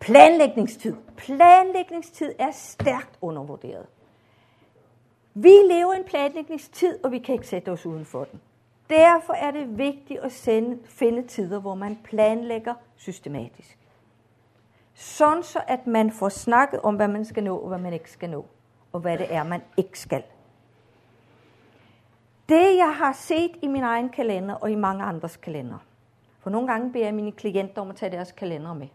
Planlægningstid. 0.00 0.96
Planlægningstid 1.16 2.34
er 2.38 2.50
stærkt 2.50 3.18
undervurderet. 3.20 3.86
Vi 5.34 5.48
lever 5.48 5.92
i 5.92 5.96
en 5.96 6.04
planlægningstid, 6.04 7.04
og 7.04 7.10
vi 7.10 7.18
kan 7.18 7.32
ikke 7.32 7.46
sætte 7.46 7.68
os 7.68 7.86
uden 7.86 8.04
for 8.04 8.24
den. 8.24 8.40
Derfor 8.90 9.32
er 9.32 9.50
det 9.50 9.78
vigtigt 9.78 10.20
at 10.20 10.32
sende, 10.32 10.78
finde 10.84 11.22
tider, 11.22 11.60
hvor 11.60 11.74
man 11.74 11.98
planlægger 12.04 12.74
systematisk. 12.96 13.78
Sådan 14.98 15.42
så, 15.42 15.60
at 15.66 15.86
man 15.86 16.10
får 16.10 16.28
snakket 16.28 16.80
om, 16.80 16.96
hvad 16.96 17.08
man 17.08 17.24
skal 17.24 17.44
nå, 17.44 17.58
og 17.58 17.68
hvad 17.68 17.78
man 17.78 17.92
ikke 17.92 18.10
skal 18.10 18.30
nå, 18.30 18.44
og 18.92 19.00
hvad 19.00 19.18
det 19.18 19.34
er, 19.34 19.44
man 19.44 19.62
ikke 19.76 19.98
skal. 19.98 20.22
Det, 22.48 22.76
jeg 22.76 22.94
har 22.94 23.12
set 23.12 23.50
i 23.62 23.66
min 23.66 23.82
egen 23.82 24.08
kalender 24.08 24.54
og 24.54 24.70
i 24.70 24.74
mange 24.74 25.04
andres 25.04 25.36
kalender, 25.36 25.78
for 26.40 26.50
nogle 26.50 26.68
gange 26.68 26.92
beder 26.92 27.04
jeg 27.04 27.14
mine 27.14 27.32
klienter 27.32 27.82
om 27.82 27.90
at 27.90 27.96
tage 27.96 28.12
deres 28.12 28.32
kalender 28.32 28.74
med. 28.74 28.88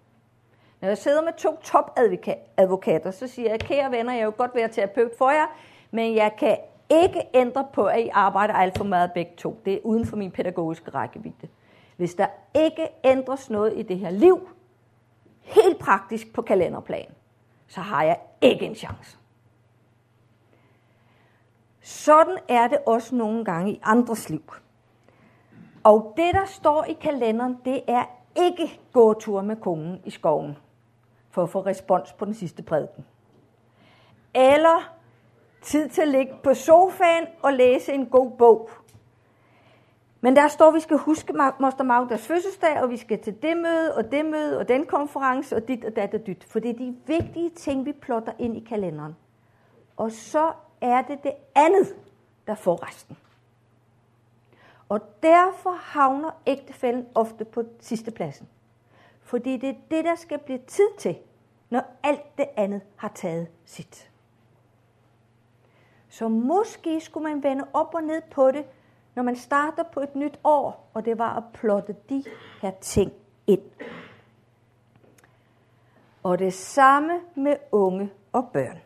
Når 0.81 0.87
jeg 0.87 0.97
sidder 0.97 1.21
med 1.21 1.33
to 1.37 1.55
topadvokater, 1.63 3.11
så 3.11 3.27
siger 3.27 3.49
jeg, 3.49 3.59
kære 3.59 3.91
venner, 3.91 4.13
jeg 4.13 4.25
vil 4.25 4.33
godt 4.33 4.55
være 4.55 4.67
terapeut 4.67 5.11
for 5.17 5.29
jer, 5.29 5.45
men 5.91 6.15
jeg 6.15 6.35
kan 6.37 6.57
ikke 6.89 7.21
ændre 7.33 7.67
på, 7.73 7.85
at 7.85 7.99
I 7.99 8.09
arbejder 8.13 8.53
alt 8.53 8.77
for 8.77 8.83
meget 8.83 9.11
begge 9.13 9.31
to. 9.37 9.61
Det 9.65 9.73
er 9.73 9.79
uden 9.83 10.05
for 10.05 10.17
min 10.17 10.31
pædagogiske 10.31 10.91
rækkevidde. 10.91 11.47
Hvis 11.97 12.15
der 12.15 12.27
ikke 12.55 12.87
ændres 13.03 13.49
noget 13.49 13.73
i 13.75 13.81
det 13.81 13.99
her 13.99 14.09
liv, 14.09 14.49
helt 15.41 15.79
praktisk 15.79 16.33
på 16.33 16.41
kalenderplan, 16.41 17.11
så 17.67 17.81
har 17.81 18.03
jeg 18.03 18.19
ikke 18.41 18.65
en 18.65 18.75
chance. 18.75 19.17
Sådan 21.81 22.37
er 22.47 22.67
det 22.67 22.77
også 22.85 23.15
nogle 23.15 23.45
gange 23.45 23.71
i 23.71 23.79
andres 23.83 24.29
liv. 24.29 24.53
Og 25.83 26.13
det, 26.17 26.33
der 26.33 26.45
står 26.45 26.83
i 26.83 26.93
kalenderen, 26.93 27.57
det 27.65 27.81
er 27.87 28.05
ikke 28.35 28.79
gåtur 28.93 29.41
med 29.41 29.55
kongen 29.55 30.01
i 30.05 30.09
skoven 30.09 30.57
for 31.29 31.43
at 31.43 31.49
få 31.49 31.61
respons 31.61 32.13
på 32.13 32.25
den 32.25 32.33
sidste 32.33 32.63
prædiken. 32.63 33.05
Eller 34.33 34.93
tid 35.61 35.89
til 35.89 36.01
at 36.01 36.07
ligge 36.07 36.33
på 36.43 36.53
sofaen 36.53 37.27
og 37.43 37.53
læse 37.53 37.93
en 37.93 38.05
god 38.05 38.31
bog. 38.31 38.69
Men 40.21 40.35
der 40.35 40.47
står, 40.47 40.67
at 40.67 40.73
vi 40.73 40.79
skal 40.79 40.97
huske 40.97 41.33
Moster 41.59 41.83
Magdas 41.83 42.27
fødselsdag, 42.27 42.81
og 42.81 42.89
vi 42.89 42.97
skal 42.97 43.23
til 43.23 43.41
det 43.41 43.57
møde, 43.57 43.95
og 43.95 44.11
det 44.11 44.25
møde, 44.25 44.59
og 44.59 44.67
den 44.67 44.85
konference, 44.85 45.55
og 45.55 45.67
dit 45.67 45.85
og 45.85 45.95
dat 45.95 46.13
og 46.13 46.27
dyt. 46.27 46.43
For 46.43 46.59
det 46.59 46.69
er 46.69 46.73
de 46.73 46.95
vigtige 47.05 47.49
ting, 47.49 47.85
vi 47.85 47.91
plotter 47.91 48.33
ind 48.39 48.57
i 48.57 48.59
kalenderen. 48.59 49.15
Og 49.97 50.11
så 50.11 50.53
er 50.81 51.01
det 51.01 51.23
det 51.23 51.33
andet, 51.55 51.95
der 52.47 52.55
får 52.55 52.87
resten. 52.87 53.17
Og 54.89 55.01
derfor 55.23 55.71
havner 55.71 56.31
ægtefælden 56.47 57.07
ofte 57.15 57.45
på 57.45 57.63
sidste 57.79 58.11
pladsen. 58.11 58.47
Fordi 59.21 59.57
det 59.57 59.69
er 59.69 59.75
det, 59.91 60.05
der 60.05 60.15
skal 60.15 60.39
blive 60.39 60.59
tid 60.67 60.87
til, 60.97 61.17
når 61.69 61.83
alt 62.03 62.37
det 62.37 62.47
andet 62.57 62.81
har 62.95 63.11
taget 63.15 63.47
sit. 63.65 64.11
Så 66.09 66.27
måske 66.27 67.01
skulle 67.01 67.23
man 67.23 67.43
vende 67.43 67.67
op 67.73 67.95
og 67.95 68.03
ned 68.03 68.21
på 68.31 68.51
det, 68.51 68.65
når 69.15 69.23
man 69.23 69.35
starter 69.35 69.83
på 69.83 69.99
et 69.99 70.15
nyt 70.15 70.39
år, 70.43 70.89
og 70.93 71.05
det 71.05 71.17
var 71.17 71.35
at 71.35 71.43
plotte 71.53 71.95
de 72.09 72.23
her 72.61 72.71
ting 72.81 73.13
ind. 73.47 73.61
Og 76.23 76.39
det 76.39 76.53
samme 76.53 77.19
med 77.35 77.55
unge 77.71 78.09
og 78.31 78.49
børn. 78.53 78.79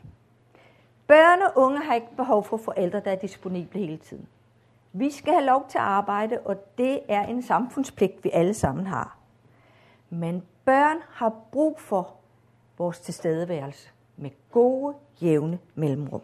Børn 1.07 1.41
og 1.41 1.63
unge 1.63 1.79
har 1.79 1.93
ikke 1.93 2.15
behov 2.17 2.43
for 2.43 2.57
forældre, 2.57 2.99
der 2.99 3.11
er 3.11 3.15
disponible 3.15 3.79
hele 3.79 3.97
tiden. 3.97 4.27
Vi 4.93 5.11
skal 5.11 5.33
have 5.33 5.45
lov 5.45 5.65
til 5.69 5.77
at 5.77 5.83
arbejde, 5.83 6.39
og 6.39 6.77
det 6.77 6.99
er 7.07 7.25
en 7.25 7.41
samfundspligt, 7.41 8.23
vi 8.23 8.29
alle 8.33 8.53
sammen 8.53 8.87
har. 8.87 9.17
Men 10.09 10.43
børn 10.65 10.97
har 11.09 11.33
brug 11.51 11.79
for 11.79 12.15
vores 12.77 12.99
tilstedeværelse 12.99 13.89
med 14.17 14.29
gode, 14.51 14.95
jævne 15.21 15.59
mellemrum. 15.75 16.21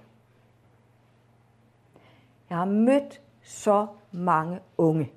Jeg 2.49 2.57
har 2.57 2.65
mødt 2.65 3.21
så 3.41 3.87
mange 4.11 4.59
unge, 4.77 5.11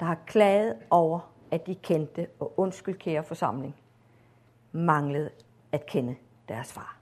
der 0.00 0.06
har 0.06 0.18
klaget 0.26 0.76
over, 0.90 1.32
at 1.50 1.66
de 1.66 1.74
kendte, 1.74 2.26
og 2.40 2.54
undskyld 2.56 2.98
kære 2.98 3.24
forsamling, 3.24 3.76
manglede 4.72 5.30
at 5.72 5.86
kende 5.86 6.16
deres 6.48 6.72
far. 6.72 6.96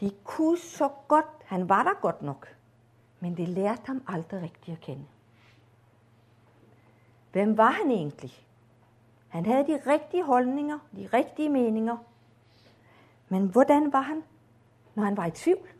De 0.00 0.12
kunne 0.24 0.58
så 0.58 0.88
godt, 1.08 1.26
han 1.44 1.68
var 1.68 1.82
der 1.82 2.00
godt 2.00 2.22
nok, 2.22 2.56
men 3.20 3.36
det 3.36 3.48
lærte 3.48 3.82
ham 3.86 4.02
aldrig 4.06 4.42
rigtigt 4.42 4.76
at 4.76 4.80
kende. 4.80 5.04
Hvem 7.32 7.56
var 7.56 7.70
han 7.70 7.90
egentlig? 7.90 8.46
Han 9.28 9.46
havde 9.46 9.66
de 9.66 9.80
rigtige 9.86 10.24
holdninger, 10.24 10.78
de 10.96 11.08
rigtige 11.12 11.48
meninger. 11.48 11.96
Men 13.28 13.46
hvordan 13.46 13.92
var 13.92 14.00
han, 14.00 14.22
når 14.94 15.04
han 15.04 15.16
var 15.16 15.26
i 15.26 15.30
tvivl? 15.30 15.73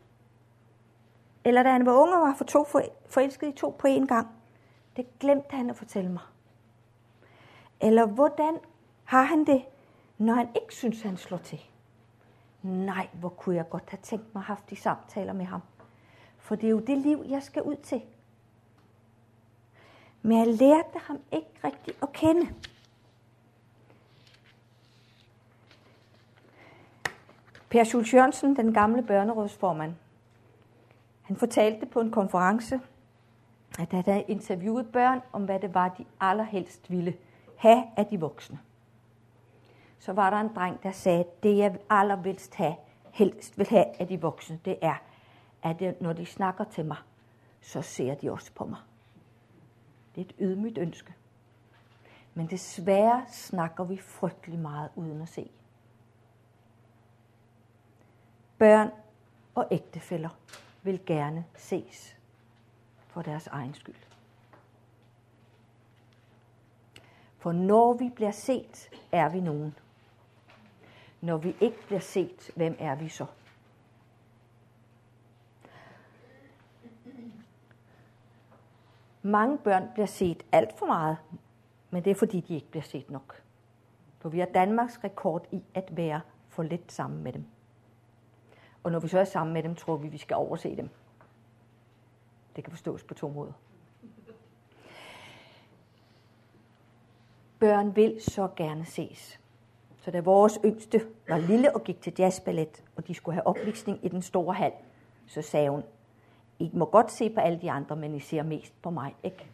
Eller 1.45 1.62
da 1.62 1.72
han 1.72 1.86
var 1.86 1.92
ung 1.92 2.14
og 2.14 2.20
var 2.20 2.34
for 2.34 2.45
to 2.45 2.64
forelsket 3.09 3.49
i 3.49 3.53
to 3.53 3.76
på 3.78 3.88
én 3.88 4.07
gang? 4.07 4.28
Det 4.97 5.18
glemte 5.18 5.57
han 5.57 5.70
at 5.70 5.76
fortælle 5.76 6.12
mig. 6.12 6.22
Eller 7.80 8.07
hvordan 8.07 8.59
har 9.05 9.22
han 9.22 9.45
det, 9.45 9.64
når 10.18 10.34
han 10.34 10.49
ikke 10.55 10.74
synes, 10.74 11.03
han 11.03 11.16
slår 11.16 11.38
til? 11.38 11.61
Nej, 12.62 13.09
hvor 13.12 13.28
kunne 13.28 13.57
jeg 13.57 13.68
godt 13.70 13.90
have 13.90 13.99
tænkt 14.03 14.34
mig 14.34 14.40
at 14.40 14.45
have 14.45 14.57
haft 14.57 14.70
de 14.70 14.76
samtaler 14.76 15.32
med 15.32 15.45
ham. 15.45 15.61
For 16.38 16.55
det 16.55 16.66
er 16.66 16.70
jo 16.70 16.80
det 16.80 16.99
liv, 16.99 17.24
jeg 17.28 17.42
skal 17.42 17.62
ud 17.62 17.76
til. 17.76 18.03
Men 20.22 20.38
jeg 20.38 20.47
lærte 20.47 20.99
ham 20.99 21.18
ikke 21.32 21.51
rigtigt 21.64 21.99
at 22.03 22.12
kende. 22.12 22.55
Per 27.68 27.84
Schultz 27.84 28.14
Jørgensen, 28.14 28.57
den 28.57 28.74
gamle 28.74 29.03
børnerådsformand, 29.03 29.95
han 31.24 31.36
fortalte 31.36 31.86
på 31.86 32.00
en 32.00 32.10
konference, 32.10 32.80
at 33.78 33.92
han 33.92 34.04
havde 34.04 34.24
interviewet 34.28 34.92
børn 34.92 35.20
om, 35.32 35.44
hvad 35.44 35.60
det 35.60 35.74
var, 35.74 35.88
de 35.88 36.04
allerhelst 36.20 36.90
ville 36.90 37.16
have 37.56 37.84
af 37.96 38.06
de 38.06 38.20
voksne. 38.20 38.58
Så 39.98 40.12
var 40.12 40.30
der 40.30 40.36
en 40.36 40.54
dreng, 40.54 40.82
der 40.82 40.92
sagde, 40.92 41.20
at 41.20 41.42
det 41.42 41.56
jeg 41.56 41.76
allerhelst 41.90 42.54
have, 42.54 42.76
helst 43.12 43.58
vil 43.58 43.66
have 43.66 44.00
af 44.00 44.08
de 44.08 44.20
voksne, 44.20 44.60
det 44.64 44.78
er, 44.82 44.94
at 45.62 46.00
når 46.00 46.12
de 46.12 46.26
snakker 46.26 46.64
til 46.64 46.84
mig, 46.84 46.96
så 47.60 47.82
ser 47.82 48.14
de 48.14 48.32
også 48.32 48.52
på 48.54 48.64
mig. 48.64 48.78
Det 50.14 50.20
er 50.20 50.24
et 50.24 50.34
ydmygt 50.40 50.78
ønske. 50.78 51.14
Men 52.34 52.46
desværre 52.46 53.24
snakker 53.28 53.84
vi 53.84 53.96
frygtelig 53.98 54.58
meget 54.58 54.90
uden 54.94 55.22
at 55.22 55.28
se. 55.28 55.50
Børn 58.58 58.90
og 59.54 59.68
ægtefæller 59.70 60.28
vil 60.85 61.01
gerne 61.07 61.45
ses 61.57 62.16
for 63.09 63.22
deres 63.22 63.47
egen 63.47 63.74
skyld. 63.74 63.95
For 67.39 67.53
når 67.53 67.93
vi 67.93 68.11
bliver 68.14 68.30
set, 68.30 68.91
er 69.12 69.28
vi 69.28 69.41
nogen. 69.41 69.74
Når 71.20 71.37
vi 71.37 71.57
ikke 71.61 71.87
bliver 71.87 72.01
set, 72.01 72.51
hvem 72.57 72.76
er 72.78 72.95
vi 72.95 73.09
så? 73.09 73.26
Mange 79.22 79.59
børn 79.59 79.89
bliver 79.95 80.07
set 80.07 80.43
alt 80.53 80.78
for 80.78 80.87
meget, 80.87 81.16
men 81.91 82.05
det 82.05 82.11
er 82.11 82.14
fordi, 82.14 82.41
de 82.41 82.55
ikke 82.55 82.70
bliver 82.70 82.82
set 82.82 83.11
nok. 83.11 83.43
For 84.18 84.28
vi 84.28 84.39
har 84.39 84.47
Danmarks 84.47 85.05
rekord 85.05 85.47
i 85.53 85.62
at 85.74 85.97
være 85.97 86.20
for 86.49 86.62
lidt 86.62 86.93
sammen 86.93 87.22
med 87.22 87.32
dem. 87.32 87.45
Og 88.85 88.93
når 88.93 88.99
vi 88.99 89.09
så 89.09 89.18
er 89.18 89.24
sammen 89.24 89.55
med 89.55 89.62
dem, 89.62 89.74
tror 89.74 89.97
vi, 89.97 90.09
vi 90.09 90.18
skal 90.18 90.37
overse 90.37 90.76
dem. 90.76 90.89
Det 92.57 92.64
kan 92.64 92.70
forstås 92.70 93.03
på 93.03 93.14
to 93.14 93.28
måder. 93.28 93.53
Børn 97.59 97.97
vil 97.97 98.16
så 98.20 98.49
gerne 98.57 98.85
ses. 98.85 99.41
Så 100.01 100.11
da 100.11 100.20
vores 100.20 100.59
yngste 100.64 101.01
var 101.28 101.39
lille 101.39 101.74
og 101.74 101.85
gik 101.85 102.01
til 102.01 102.12
jazzballet, 102.18 102.85
og 102.97 103.07
de 103.07 103.14
skulle 103.14 103.35
have 103.35 103.47
opvisning 103.47 103.99
i 104.03 104.09
den 104.09 104.22
store 104.22 104.55
hal, 104.55 104.72
så 105.26 105.43
sagde 105.43 105.70
hun, 105.70 105.82
I 106.59 106.70
må 106.72 106.85
godt 106.85 107.12
se 107.12 107.30
på 107.30 107.41
alle 107.41 107.61
de 107.61 107.70
andre, 107.70 107.97
men 107.97 108.14
I 108.14 108.20
ser 108.20 108.43
mest 108.43 108.82
på 108.82 108.91
mig, 108.91 109.16
ikke? 109.22 109.47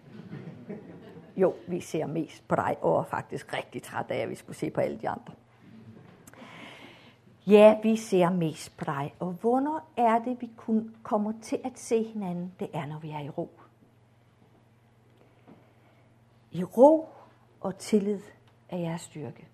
Jo, 1.36 1.54
vi 1.68 1.80
ser 1.80 2.06
mest 2.06 2.48
på 2.48 2.56
dig, 2.56 2.76
og 2.80 2.98
er 2.98 3.04
faktisk 3.04 3.56
rigtig 3.56 3.82
træt 3.82 4.06
af, 4.08 4.16
at 4.16 4.30
vi 4.30 4.34
skulle 4.34 4.56
se 4.56 4.70
på 4.70 4.80
alle 4.80 4.98
de 4.98 5.08
andre. 5.08 5.32
Ja, 7.50 7.80
vi 7.82 7.96
ser 7.96 8.30
mest 8.30 8.76
på 8.76 8.84
dig. 8.84 9.14
Og 9.18 9.32
hvornår 9.32 9.92
er 9.96 10.18
det, 10.18 10.40
vi 10.40 10.50
kun 10.56 10.96
kommer 11.02 11.32
til 11.42 11.60
at 11.64 11.78
se 11.78 12.02
hinanden? 12.02 12.54
Det 12.60 12.70
er, 12.72 12.86
når 12.86 12.98
vi 12.98 13.10
er 13.10 13.20
i 13.20 13.28
ro. 13.28 13.50
I 16.50 16.64
ro 16.64 17.08
og 17.60 17.78
tillid 17.78 18.20
er 18.68 18.76
jeres 18.76 19.00
styrke. 19.00 19.48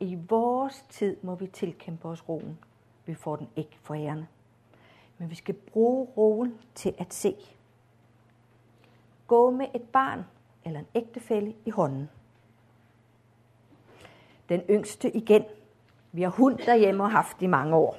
I 0.00 0.18
vores 0.28 0.84
tid 0.88 1.16
må 1.22 1.34
vi 1.34 1.46
tilkæmpe 1.46 2.08
os 2.08 2.28
roen. 2.28 2.58
Vi 3.06 3.14
får 3.14 3.36
den 3.36 3.48
ikke 3.56 3.78
for 3.82 3.94
ærende. 3.94 4.26
Men 5.18 5.30
vi 5.30 5.34
skal 5.34 5.54
bruge 5.54 6.08
roen 6.16 6.58
til 6.74 6.94
at 6.98 7.14
se. 7.14 7.36
Gå 9.26 9.50
med 9.50 9.66
et 9.74 9.88
barn 9.92 10.24
eller 10.64 10.80
en 10.80 10.86
ægtefælle 10.94 11.54
i 11.64 11.70
hånden. 11.70 12.08
den 14.48 14.60
yngste 14.60 15.16
igen. 15.16 15.44
Vi 16.12 16.22
har 16.22 16.30
hund 16.30 16.58
derhjemme 16.58 17.02
og 17.02 17.10
haft 17.10 17.42
i 17.42 17.46
mange 17.46 17.76
år. 17.76 17.96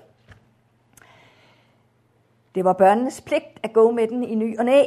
Det 2.55 2.65
var 2.65 2.73
børnenes 2.73 3.21
pligt 3.21 3.59
at 3.63 3.73
gå 3.73 3.91
med 3.91 4.07
den 4.07 4.23
i 4.23 4.35
ny 4.35 4.59
og 4.59 4.65
næ. 4.65 4.85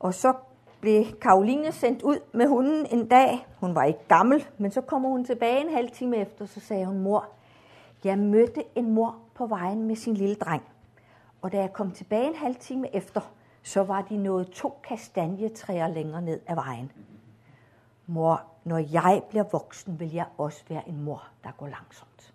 Og 0.00 0.14
så 0.14 0.34
blev 0.80 1.04
Karoline 1.20 1.72
sendt 1.72 2.02
ud 2.02 2.18
med 2.32 2.46
hunden 2.46 2.86
en 2.90 3.08
dag. 3.08 3.46
Hun 3.60 3.74
var 3.74 3.84
ikke 3.84 4.08
gammel, 4.08 4.46
men 4.58 4.70
så 4.70 4.80
kommer 4.80 5.08
hun 5.08 5.24
tilbage 5.24 5.60
en 5.60 5.74
halv 5.74 5.90
time 5.90 6.16
efter, 6.16 6.46
så 6.46 6.60
sagde 6.60 6.86
hun, 6.86 7.00
mor, 7.00 7.28
jeg 8.04 8.18
mødte 8.18 8.64
en 8.74 8.90
mor 8.90 9.16
på 9.34 9.46
vejen 9.46 9.86
med 9.86 9.96
sin 9.96 10.14
lille 10.14 10.34
dreng. 10.34 10.62
Og 11.42 11.52
da 11.52 11.58
jeg 11.60 11.72
kom 11.72 11.90
tilbage 11.90 12.26
en 12.26 12.34
halv 12.34 12.54
time 12.54 12.94
efter, 12.96 13.20
så 13.62 13.82
var 13.82 14.02
de 14.02 14.16
nået 14.16 14.50
to 14.50 14.80
kastanjetræer 14.88 15.88
længere 15.88 16.22
ned 16.22 16.40
ad 16.46 16.54
vejen. 16.54 16.92
Mor, 18.06 18.42
når 18.64 18.78
jeg 18.78 19.22
bliver 19.28 19.44
voksen, 19.52 20.00
vil 20.00 20.12
jeg 20.12 20.26
også 20.38 20.64
være 20.68 20.88
en 20.88 21.02
mor, 21.02 21.28
der 21.44 21.52
går 21.52 21.68
langsomt. 21.68 22.34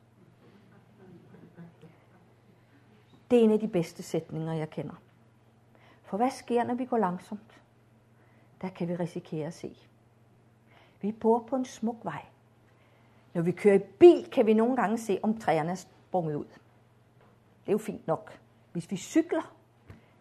Det 3.31 3.39
er 3.39 3.43
en 3.43 3.51
af 3.51 3.59
de 3.59 3.67
bedste 3.67 4.03
sætninger, 4.03 4.53
jeg 4.53 4.69
kender. 4.69 4.95
For 6.03 6.17
hvad 6.17 6.31
sker, 6.31 6.63
når 6.63 6.73
vi 6.73 6.85
går 6.85 6.97
langsomt? 6.97 7.61
Der 8.61 8.69
kan 8.69 8.87
vi 8.87 8.95
risikere 8.95 9.47
at 9.47 9.53
se. 9.53 9.77
Vi 11.01 11.11
bor 11.11 11.39
på 11.49 11.55
en 11.55 11.65
smuk 11.65 11.97
vej. 12.03 12.25
Når 13.33 13.41
vi 13.41 13.51
kører 13.51 13.75
i 13.75 13.83
bil, 13.99 14.29
kan 14.31 14.45
vi 14.45 14.53
nogle 14.53 14.75
gange 14.75 14.97
se, 14.97 15.19
om 15.23 15.37
træerne 15.37 15.71
er 15.71 15.75
sprunget 15.75 16.35
ud. 16.35 16.45
Det 17.65 17.67
er 17.67 17.71
jo 17.71 17.77
fint 17.77 18.07
nok. 18.07 18.39
Hvis 18.71 18.91
vi 18.91 18.97
cykler, 18.97 19.55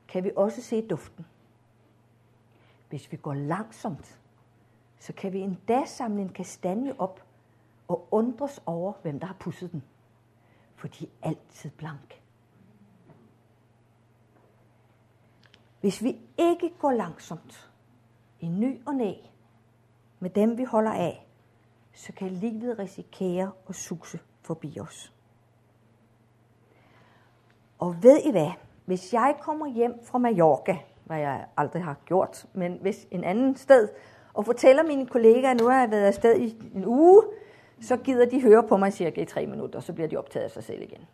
kan 0.08 0.24
vi 0.24 0.30
også 0.36 0.62
se 0.62 0.86
duften. 0.86 1.26
Hvis 2.88 3.12
vi 3.12 3.16
går 3.16 3.34
langsomt, 3.34 4.17
så 4.98 5.12
kan 5.12 5.32
vi 5.32 5.38
endda 5.38 5.84
samle 5.84 6.22
en 6.22 6.28
kastanje 6.28 6.94
op 6.98 7.22
og 7.88 8.08
undres 8.10 8.62
over, 8.66 8.92
hvem 9.02 9.20
der 9.20 9.26
har 9.26 9.36
pusset 9.40 9.72
den. 9.72 9.84
For 10.76 10.88
de 10.88 11.04
er 11.04 11.28
altid 11.28 11.70
blank. 11.70 12.22
Hvis 15.80 16.02
vi 16.02 16.20
ikke 16.38 16.72
går 16.78 16.92
langsomt, 16.92 17.70
i 18.40 18.48
ny 18.48 18.86
og 18.86 18.94
næ, 18.94 19.12
med 20.18 20.30
dem 20.30 20.58
vi 20.58 20.64
holder 20.64 20.92
af, 20.92 21.26
så 21.92 22.12
kan 22.12 22.30
livet 22.30 22.78
risikere 22.78 23.52
at 23.68 23.74
suse 23.74 24.20
forbi 24.42 24.80
os. 24.80 25.14
Og 27.78 28.02
ved 28.02 28.24
I 28.24 28.30
hvad? 28.30 28.50
Hvis 28.84 29.12
jeg 29.12 29.36
kommer 29.40 29.66
hjem 29.66 30.04
fra 30.04 30.18
Mallorca, 30.18 30.78
hvad 31.04 31.18
jeg 31.18 31.46
aldrig 31.56 31.84
har 31.84 31.96
gjort, 32.04 32.46
men 32.52 32.78
hvis 32.80 33.06
en 33.10 33.24
anden 33.24 33.56
sted, 33.56 33.88
og 34.38 34.44
fortæller 34.44 34.82
mine 34.82 35.06
kollegaer, 35.06 35.50
at 35.50 35.60
nu 35.60 35.68
har 35.68 35.80
jeg 35.80 35.90
været 35.90 36.06
afsted 36.06 36.40
i 36.40 36.56
en 36.74 36.86
uge, 36.86 37.22
så 37.80 37.96
gider 37.96 38.26
de 38.26 38.42
høre 38.42 38.62
på 38.62 38.76
mig 38.76 38.92
cirka 38.92 39.22
i 39.22 39.24
tre 39.24 39.46
minutter, 39.46 39.80
så 39.80 39.92
bliver 39.92 40.08
de 40.08 40.16
optaget 40.16 40.44
af 40.44 40.50
sig 40.50 40.64
selv 40.64 40.82
igen. 40.82 41.06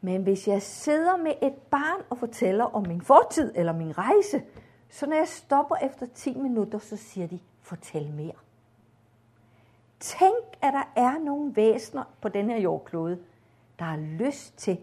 Men 0.00 0.22
hvis 0.22 0.48
jeg 0.48 0.62
sidder 0.62 1.16
med 1.16 1.32
et 1.42 1.54
barn 1.54 2.02
og 2.10 2.18
fortæller 2.18 2.64
om 2.64 2.86
min 2.86 3.00
fortid 3.00 3.52
eller 3.54 3.72
min 3.72 3.98
rejse, 3.98 4.42
så 4.90 5.06
når 5.06 5.16
jeg 5.16 5.28
stopper 5.28 5.76
efter 5.76 6.06
10 6.14 6.34
minutter, 6.34 6.78
så 6.78 6.96
siger 6.96 7.26
de, 7.26 7.38
fortæl 7.60 8.12
mere. 8.12 8.36
Tænk, 10.00 10.44
at 10.62 10.72
der 10.72 11.02
er 11.02 11.18
nogle 11.18 11.56
væsener 11.56 12.04
på 12.20 12.28
den 12.28 12.50
her 12.50 12.58
jordklode, 12.58 13.18
der 13.78 13.84
har 13.84 13.96
lyst 13.96 14.58
til 14.58 14.78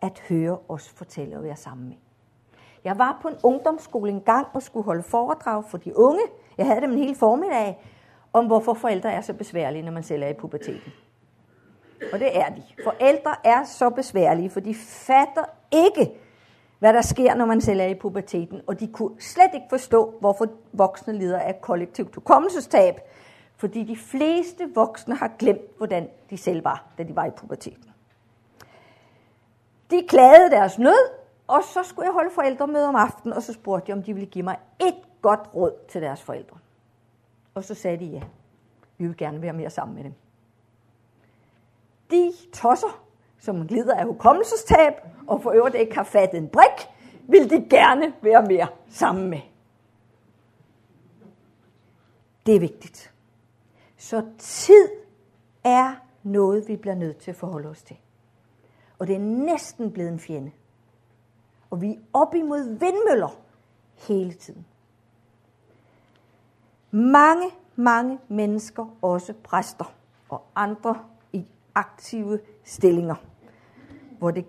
at 0.00 0.18
høre 0.28 0.58
os 0.68 0.88
fortælle 0.88 1.36
og 1.36 1.42
være 1.42 1.56
sammen 1.56 1.88
med. 1.88 1.96
Jeg 2.84 2.98
var 2.98 3.18
på 3.22 3.28
en 3.28 3.36
ungdomsskole 3.42 4.10
engang 4.10 4.46
og 4.54 4.62
skulle 4.62 4.84
holde 4.84 5.02
foredrag 5.02 5.64
for 5.64 5.78
de 5.78 5.98
unge. 5.98 6.22
Jeg 6.58 6.66
havde 6.66 6.80
dem 6.80 6.92
en 6.92 6.98
hel 6.98 7.16
formiddag 7.16 7.78
om, 8.32 8.46
hvorfor 8.46 8.74
forældre 8.74 9.12
er 9.12 9.20
så 9.20 9.32
besværlige, 9.32 9.82
når 9.82 9.92
man 9.92 10.02
selv 10.02 10.22
er 10.22 10.28
i 10.28 10.34
puberteten. 10.34 10.92
Og 12.12 12.18
det 12.18 12.38
er 12.38 12.48
de. 12.48 12.62
Forældre 12.84 13.34
er 13.44 13.64
så 13.64 13.90
besværlige, 13.90 14.50
for 14.50 14.60
de 14.60 14.74
fatter 14.74 15.44
ikke, 15.72 16.12
hvad 16.78 16.92
der 16.92 17.02
sker, 17.02 17.34
når 17.34 17.44
man 17.44 17.60
selv 17.60 17.80
er 17.80 17.86
i 17.86 17.94
puberteten. 17.94 18.60
Og 18.66 18.80
de 18.80 18.86
kunne 18.86 19.20
slet 19.20 19.50
ikke 19.54 19.66
forstå, 19.70 20.14
hvorfor 20.20 20.46
voksne 20.72 21.12
lider 21.12 21.38
af 21.38 21.60
kollektivt 21.60 22.14
hukommelsestab. 22.14 23.00
Fordi 23.56 23.84
de 23.84 23.96
fleste 23.96 24.74
voksne 24.74 25.14
har 25.14 25.32
glemt, 25.38 25.76
hvordan 25.76 26.08
de 26.30 26.38
selv 26.38 26.64
var, 26.64 26.84
da 26.98 27.02
de 27.02 27.16
var 27.16 27.26
i 27.26 27.30
puberteten. 27.30 27.84
De 29.90 30.06
klagede 30.08 30.50
deres 30.50 30.78
nød, 30.78 31.19
og 31.50 31.64
så 31.64 31.82
skulle 31.82 32.06
jeg 32.06 32.12
holde 32.12 32.30
forældremøde 32.30 32.88
om 32.88 32.96
aftenen, 32.96 33.36
og 33.36 33.42
så 33.42 33.52
spurgte 33.52 33.90
jeg, 33.90 33.96
om 33.96 34.02
de 34.02 34.14
ville 34.14 34.30
give 34.30 34.44
mig 34.44 34.58
et 34.80 34.94
godt 35.22 35.40
råd 35.54 35.72
til 35.88 36.02
deres 36.02 36.22
forældre. 36.22 36.58
Og 37.54 37.64
så 37.64 37.74
sagde 37.74 37.98
de 37.98 38.04
ja. 38.04 38.22
Vi 38.98 39.06
vil 39.06 39.16
gerne 39.16 39.42
være 39.42 39.52
mere 39.52 39.70
sammen 39.70 39.94
med 39.94 40.04
dem. 40.04 40.14
De 42.10 42.32
tosser, 42.52 43.04
som 43.38 43.66
glider 43.66 43.94
af 43.94 44.06
hukommelsestab, 44.06 44.92
og 45.26 45.42
for 45.42 45.50
øvrigt 45.50 45.74
ikke 45.76 45.94
har 45.94 46.04
fattet 46.04 46.38
en 46.38 46.48
brik, 46.48 46.88
vil 47.28 47.50
de 47.50 47.66
gerne 47.70 48.12
være 48.22 48.42
mere 48.42 48.68
sammen 48.88 49.30
med. 49.30 49.40
Det 52.46 52.56
er 52.56 52.60
vigtigt. 52.60 53.14
Så 53.96 54.24
tid 54.38 54.88
er 55.64 55.94
noget, 56.22 56.68
vi 56.68 56.76
bliver 56.76 56.94
nødt 56.94 57.18
til 57.18 57.30
at 57.30 57.36
forholde 57.36 57.68
os 57.68 57.82
til. 57.82 57.96
Og 58.98 59.06
det 59.06 59.14
er 59.14 59.20
næsten 59.20 59.92
blevet 59.92 60.12
en 60.12 60.20
fjende. 60.20 60.52
Og 61.70 61.80
vi 61.82 61.90
er 61.92 61.98
op 62.12 62.34
imod 62.34 62.78
vindmøller 62.78 63.36
hele 63.94 64.32
tiden. 64.32 64.66
Mange, 66.90 67.50
mange 67.76 68.18
mennesker, 68.28 68.96
også 69.02 69.32
præster 69.42 69.94
og 70.28 70.42
andre 70.54 71.04
i 71.32 71.46
aktive 71.74 72.40
stillinger, 72.64 73.14
hvor, 74.18 74.30
det, 74.30 74.46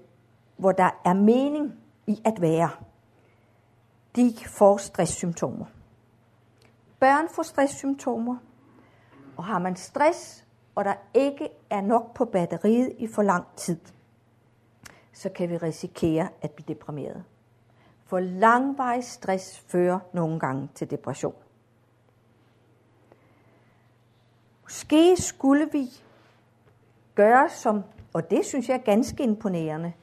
hvor 0.57 0.71
der 0.71 0.89
er 1.05 1.13
mening 1.13 1.73
i 2.07 2.21
at 2.25 2.41
være, 2.41 2.69
de 4.15 4.33
får 4.47 4.77
stresssymptomer. 4.77 5.65
Børn 6.99 7.29
får 7.29 7.43
stresssymptomer, 7.43 8.35
og 9.37 9.43
har 9.43 9.59
man 9.59 9.75
stress, 9.75 10.45
og 10.75 10.85
der 10.85 10.93
ikke 11.13 11.49
er 11.69 11.81
nok 11.81 12.13
på 12.13 12.25
batteriet 12.25 12.93
i 12.97 13.07
for 13.07 13.21
lang 13.21 13.45
tid, 13.55 13.79
så 15.13 15.29
kan 15.29 15.49
vi 15.49 15.57
risikere 15.57 16.27
at 16.41 16.51
blive 16.51 16.65
deprimeret. 16.67 17.23
For 18.05 18.19
langvarig 18.19 19.03
stress 19.03 19.59
fører 19.59 19.99
nogle 20.13 20.39
gange 20.39 20.69
til 20.75 20.91
depression. 20.91 21.35
Måske 24.63 25.21
skulle 25.21 25.69
vi 25.71 25.87
gøre 27.15 27.49
som, 27.49 27.83
og 28.13 28.31
det 28.31 28.45
synes 28.45 28.69
jeg 28.69 28.75
er 28.75 28.83
ganske 28.83 29.23
imponerende, 29.23 29.93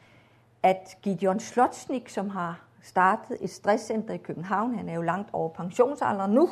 at 0.62 0.98
Gideon 1.02 1.40
Slotsnik, 1.40 2.08
som 2.08 2.28
har 2.28 2.64
startet 2.82 3.36
et 3.40 3.50
stresscenter 3.50 4.14
i 4.14 4.18
København, 4.18 4.74
han 4.74 4.88
er 4.88 4.94
jo 4.94 5.02
langt 5.02 5.30
over 5.32 5.48
pensionsalderen 5.48 6.32
nu, 6.32 6.48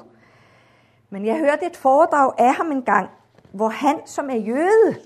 men 1.10 1.26
jeg 1.26 1.38
hørte 1.38 1.66
et 1.66 1.76
foredrag 1.76 2.32
af 2.38 2.54
ham 2.54 2.72
en 2.72 2.82
gang, 2.82 3.10
hvor 3.52 3.68
han 3.68 4.06
som 4.06 4.30
er 4.30 4.36
jøde 4.36 4.96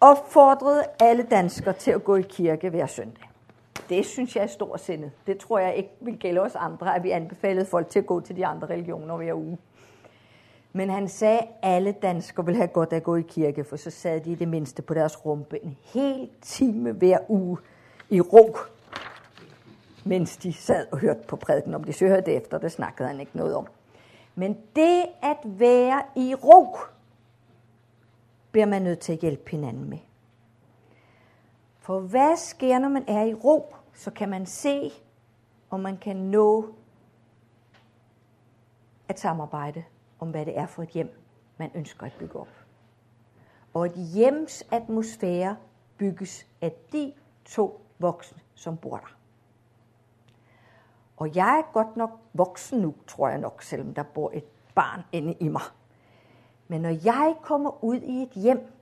opfordrede 0.00 0.84
alle 1.00 1.22
danskere 1.22 1.74
til 1.74 1.90
at 1.90 2.04
gå 2.04 2.16
i 2.16 2.22
kirke 2.22 2.70
hver 2.70 2.86
søndag. 2.86 3.30
Det 3.88 4.06
synes 4.06 4.36
jeg 4.36 4.42
er 4.42 4.46
storsindet. 4.46 5.10
Det 5.26 5.38
tror 5.38 5.58
jeg 5.58 5.76
ikke 5.76 5.90
vil 6.00 6.18
gælde 6.18 6.40
os 6.40 6.54
andre, 6.54 6.96
at 6.96 7.02
vi 7.02 7.10
anbefalede 7.10 7.66
folk 7.66 7.88
til 7.88 7.98
at 7.98 8.06
gå 8.06 8.20
til 8.20 8.36
de 8.36 8.46
andre 8.46 8.68
religioner 8.68 9.16
hver 9.16 9.34
uge. 9.34 9.58
Men 10.72 10.90
han 10.90 11.08
sagde, 11.08 11.38
at 11.38 11.48
alle 11.62 11.92
danskere 11.92 12.46
vil 12.46 12.56
have 12.56 12.68
godt 12.68 12.92
af 12.92 12.96
at 12.96 13.02
gå 13.02 13.16
i 13.16 13.22
kirke, 13.22 13.64
for 13.64 13.76
så 13.76 13.90
sad 13.90 14.20
de 14.20 14.32
i 14.32 14.34
det 14.34 14.48
mindste 14.48 14.82
på 14.82 14.94
deres 14.94 15.24
rumpe 15.24 15.64
en 15.64 15.76
hel 15.82 16.28
time 16.42 16.92
hver 16.92 17.18
uge 17.28 17.58
i 18.10 18.20
ro, 18.20 18.56
mens 20.04 20.36
de 20.36 20.52
sad 20.52 20.86
og 20.92 20.98
hørte 20.98 21.20
på 21.28 21.36
prædiken. 21.36 21.74
Om 21.74 21.84
de 21.84 21.92
så 21.92 22.06
hørte 22.06 22.32
efter, 22.32 22.58
det 22.58 22.72
snakkede 22.72 23.08
han 23.08 23.20
ikke 23.20 23.36
noget 23.36 23.54
om. 23.54 23.66
Men 24.34 24.58
det 24.76 25.04
at 25.22 25.38
være 25.44 26.02
i 26.16 26.34
ro, 26.34 26.76
bliver 28.50 28.66
man 28.66 28.82
nødt 28.82 28.98
til 28.98 29.12
at 29.12 29.18
hjælpe 29.18 29.50
hinanden 29.50 29.90
med. 29.90 29.98
For 31.78 32.00
hvad 32.00 32.36
sker, 32.36 32.78
når 32.78 32.88
man 32.88 33.04
er 33.08 33.24
i 33.24 33.34
ro? 33.34 33.74
Så 33.94 34.10
kan 34.10 34.28
man 34.28 34.46
se, 34.46 34.92
om 35.70 35.80
man 35.80 35.96
kan 35.96 36.16
nå 36.16 36.74
at 39.08 39.20
samarbejde 39.20 39.84
om, 40.18 40.30
hvad 40.30 40.46
det 40.46 40.58
er 40.58 40.66
for 40.66 40.82
et 40.82 40.88
hjem, 40.88 41.20
man 41.56 41.70
ønsker 41.74 42.06
at 42.06 42.12
bygge 42.18 42.40
op. 42.40 42.48
Og 43.74 43.86
et 43.86 43.94
hjems 44.14 44.62
atmosfære 44.70 45.56
bygges 45.98 46.46
af 46.60 46.72
de 46.92 47.12
to 47.44 47.80
voksne, 47.98 48.38
som 48.54 48.76
bor 48.76 48.96
der. 48.96 49.16
Og 51.16 51.36
jeg 51.36 51.58
er 51.58 51.72
godt 51.72 51.96
nok 51.96 52.10
voksen 52.34 52.80
nu, 52.80 52.94
tror 53.06 53.28
jeg 53.28 53.38
nok, 53.38 53.62
selvom 53.62 53.94
der 53.94 54.02
bor 54.02 54.30
et 54.34 54.44
barn 54.74 55.02
inde 55.12 55.34
i 55.40 55.48
mig. 55.48 55.62
Men 56.68 56.80
når 56.80 57.04
jeg 57.04 57.36
kommer 57.42 57.84
ud 57.84 58.00
i 58.00 58.22
et 58.22 58.30
hjem, 58.30 58.72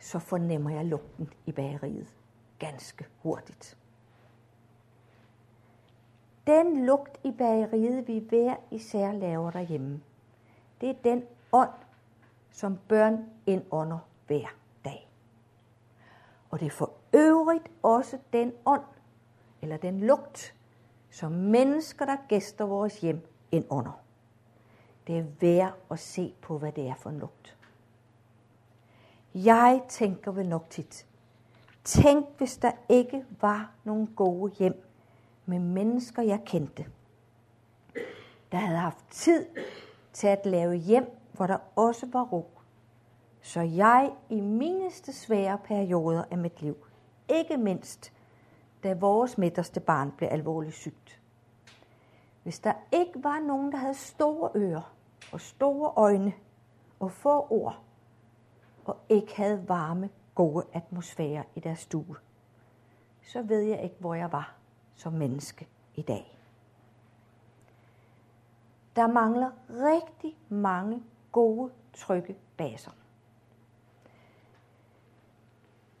så 0.00 0.18
fornemmer 0.18 0.70
jeg 0.70 0.84
lugten 0.84 1.32
i 1.46 1.52
bageriet 1.52 2.14
ganske 2.58 3.06
hurtigt. 3.22 3.78
Den 6.46 6.86
lugt 6.86 7.20
i 7.24 7.30
bageriet, 7.30 8.08
vi 8.08 8.18
hver 8.28 8.54
især 8.70 9.12
laver 9.12 9.50
derhjemme, 9.50 10.00
det 10.80 10.88
er 10.88 10.94
den 11.04 11.24
ånd, 11.52 11.70
som 12.50 12.78
børn 12.88 13.24
indånder 13.46 13.98
hver 14.26 14.46
dag. 14.84 15.08
Og 16.50 16.60
det 16.60 16.66
er 16.66 16.70
for 16.70 16.92
øvrigt 17.12 17.70
også 17.82 18.18
den 18.32 18.52
ånd, 18.66 18.84
eller 19.62 19.76
den 19.76 20.00
lugt, 20.00 20.54
som 21.10 21.32
mennesker, 21.32 22.04
der 22.04 22.16
gæster 22.28 22.64
vores 22.64 23.00
hjem, 23.00 23.28
indånder. 23.52 24.03
Det 25.06 25.18
er 25.18 25.24
værd 25.40 25.72
at 25.90 25.98
se 25.98 26.34
på, 26.40 26.58
hvad 26.58 26.72
det 26.72 26.88
er 26.88 26.94
for 26.94 27.10
en 27.10 27.18
lugt. 27.18 27.56
Jeg 29.34 29.82
tænker 29.88 30.30
vel 30.30 30.48
nok 30.48 30.70
tit, 30.70 31.06
tænk 31.84 32.26
hvis 32.38 32.56
der 32.56 32.72
ikke 32.88 33.24
var 33.40 33.70
nogen 33.84 34.06
gode 34.06 34.52
hjem 34.58 34.86
med 35.46 35.58
mennesker, 35.58 36.22
jeg 36.22 36.40
kendte, 36.46 36.86
der 38.52 38.58
havde 38.58 38.78
haft 38.78 39.04
tid 39.10 39.46
til 40.12 40.26
at 40.26 40.46
lave 40.46 40.74
hjem, 40.74 41.18
hvor 41.32 41.46
der 41.46 41.58
også 41.76 42.06
var 42.12 42.22
ro. 42.22 42.50
Så 43.42 43.60
jeg 43.60 44.12
i 44.30 44.40
mineste 44.40 45.12
svære 45.12 45.58
perioder 45.64 46.24
af 46.30 46.38
mit 46.38 46.62
liv, 46.62 46.76
ikke 47.28 47.56
mindst 47.56 48.12
da 48.82 48.94
vores 48.94 49.38
midterste 49.38 49.80
barn 49.80 50.12
blev 50.16 50.28
alvorligt 50.32 50.74
sygt. 50.74 51.20
Hvis 52.42 52.58
der 52.58 52.72
ikke 52.92 53.24
var 53.24 53.38
nogen, 53.38 53.72
der 53.72 53.78
havde 53.78 53.94
store 53.94 54.50
ører 54.54 54.93
og 55.34 55.40
store 55.40 55.92
øjne 55.96 56.32
og 57.00 57.12
få 57.12 57.46
ord, 57.50 57.80
og 58.84 58.96
ikke 59.08 59.36
havde 59.36 59.68
varme, 59.68 60.10
gode 60.34 60.64
atmosfære 60.72 61.44
i 61.54 61.60
deres 61.60 61.78
stue, 61.78 62.16
så 63.22 63.42
ved 63.42 63.60
jeg 63.60 63.82
ikke, 63.82 63.96
hvor 63.98 64.14
jeg 64.14 64.32
var 64.32 64.54
som 64.94 65.12
menneske 65.12 65.68
i 65.94 66.02
dag. 66.02 66.38
Der 68.96 69.06
mangler 69.06 69.50
rigtig 69.68 70.36
mange 70.48 71.02
gode, 71.32 71.72
trygge 71.92 72.36
baser. 72.56 72.90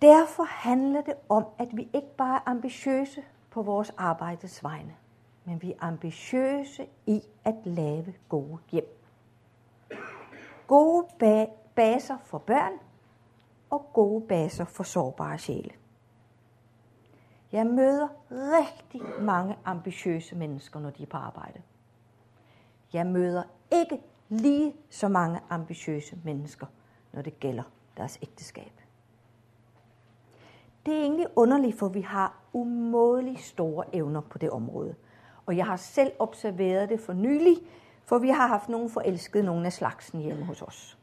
Derfor 0.02 0.44
handler 0.44 1.00
det 1.00 1.14
om, 1.28 1.44
at 1.58 1.76
vi 1.76 1.88
ikke 1.92 2.16
bare 2.16 2.36
er 2.36 2.50
ambitiøse 2.50 3.24
på 3.50 3.62
vores 3.62 3.90
arbejdes 3.90 4.64
vegne, 4.64 4.96
men 5.44 5.62
vi 5.62 5.72
er 5.72 5.76
ambitiøse 5.80 6.88
i 7.06 7.22
at 7.44 7.54
lave 7.64 8.14
gode 8.28 8.58
hjem. 8.70 9.03
Gode 10.66 11.06
ba- 11.22 11.50
baser 11.74 12.16
for 12.24 12.38
børn 12.38 12.72
og 13.70 13.90
gode 13.92 14.26
baser 14.26 14.64
for 14.64 14.82
sårbare 14.84 15.38
sjæle. 15.38 15.70
Jeg 17.52 17.66
møder 17.66 18.08
rigtig 18.30 19.02
mange 19.20 19.56
ambitiøse 19.64 20.36
mennesker, 20.36 20.80
når 20.80 20.90
de 20.90 21.02
er 21.02 21.06
på 21.06 21.16
arbejde. 21.16 21.62
Jeg 22.92 23.06
møder 23.06 23.42
ikke 23.72 24.00
lige 24.28 24.74
så 24.90 25.08
mange 25.08 25.40
ambitiøse 25.50 26.18
mennesker, 26.24 26.66
når 27.12 27.22
det 27.22 27.40
gælder 27.40 27.62
deres 27.96 28.18
ægteskab. 28.22 28.72
Det 30.86 30.94
er 30.94 31.00
egentlig 31.02 31.26
underligt, 31.36 31.78
for 31.78 31.88
vi 31.88 32.00
har 32.00 32.38
umådeligt 32.52 33.40
store 33.40 33.84
evner 33.94 34.20
på 34.20 34.38
det 34.38 34.50
område. 34.50 34.94
Og 35.46 35.56
jeg 35.56 35.66
har 35.66 35.76
selv 35.76 36.12
observeret 36.18 36.88
det 36.88 37.00
for 37.00 37.12
nylig, 37.12 37.56
for 38.04 38.18
vi 38.18 38.28
har 38.28 38.46
haft 38.46 38.68
nogle 38.68 38.90
forelskede, 38.90 39.44
nogle 39.44 39.66
af 39.66 39.72
slagsen 39.72 40.20
hjemme 40.20 40.44
hos 40.44 40.62
os. 40.62 40.98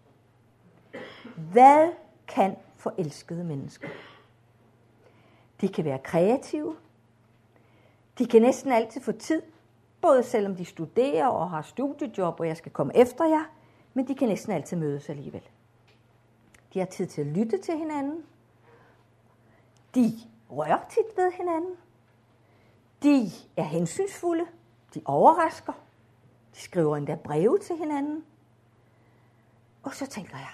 Hvad 1.52 1.90
kan 2.28 2.56
forelskede 2.78 3.44
mennesker? 3.44 3.88
De 5.62 5.68
kan 5.68 5.86
være 5.86 6.00
kreative. 6.00 6.76
De 8.18 8.26
kan 8.26 8.42
næsten 8.42 8.72
altid 8.72 9.02
få 9.02 9.12
tid, 9.12 9.42
både 10.02 10.24
selvom 10.24 10.56
de 10.56 10.66
studerer 10.66 11.28
og 11.28 11.50
har 11.50 11.62
studiejob, 11.62 12.40
og 12.40 12.48
jeg 12.48 12.58
skal 12.58 12.72
komme 12.72 12.98
efter 12.98 13.26
jer, 13.26 13.44
men 13.94 14.08
de 14.08 14.16
kan 14.16 14.28
næsten 14.28 14.52
altid 14.52 14.78
mødes 14.78 15.10
alligevel. 15.10 15.44
De 16.74 16.80
har 16.80 16.86
tid 16.86 17.08
til 17.08 17.22
at 17.22 17.28
lytte 17.28 17.58
til 17.58 17.78
hinanden. 17.78 18.24
De 19.96 20.14
rører 20.50 20.80
tit 20.90 21.18
ved 21.18 21.32
hinanden. 21.32 21.76
De 23.04 23.32
er 23.58 23.64
hensynsfulde. 23.64 24.46
De 24.96 25.02
overrasker. 25.06 25.74
De 26.56 26.60
skriver 26.60 26.98
endda 26.98 27.16
breve 27.16 27.60
til 27.60 27.78
hinanden. 27.78 28.24
Og 29.84 29.94
så 29.94 30.08
tænker 30.08 30.38
jeg, 30.38 30.54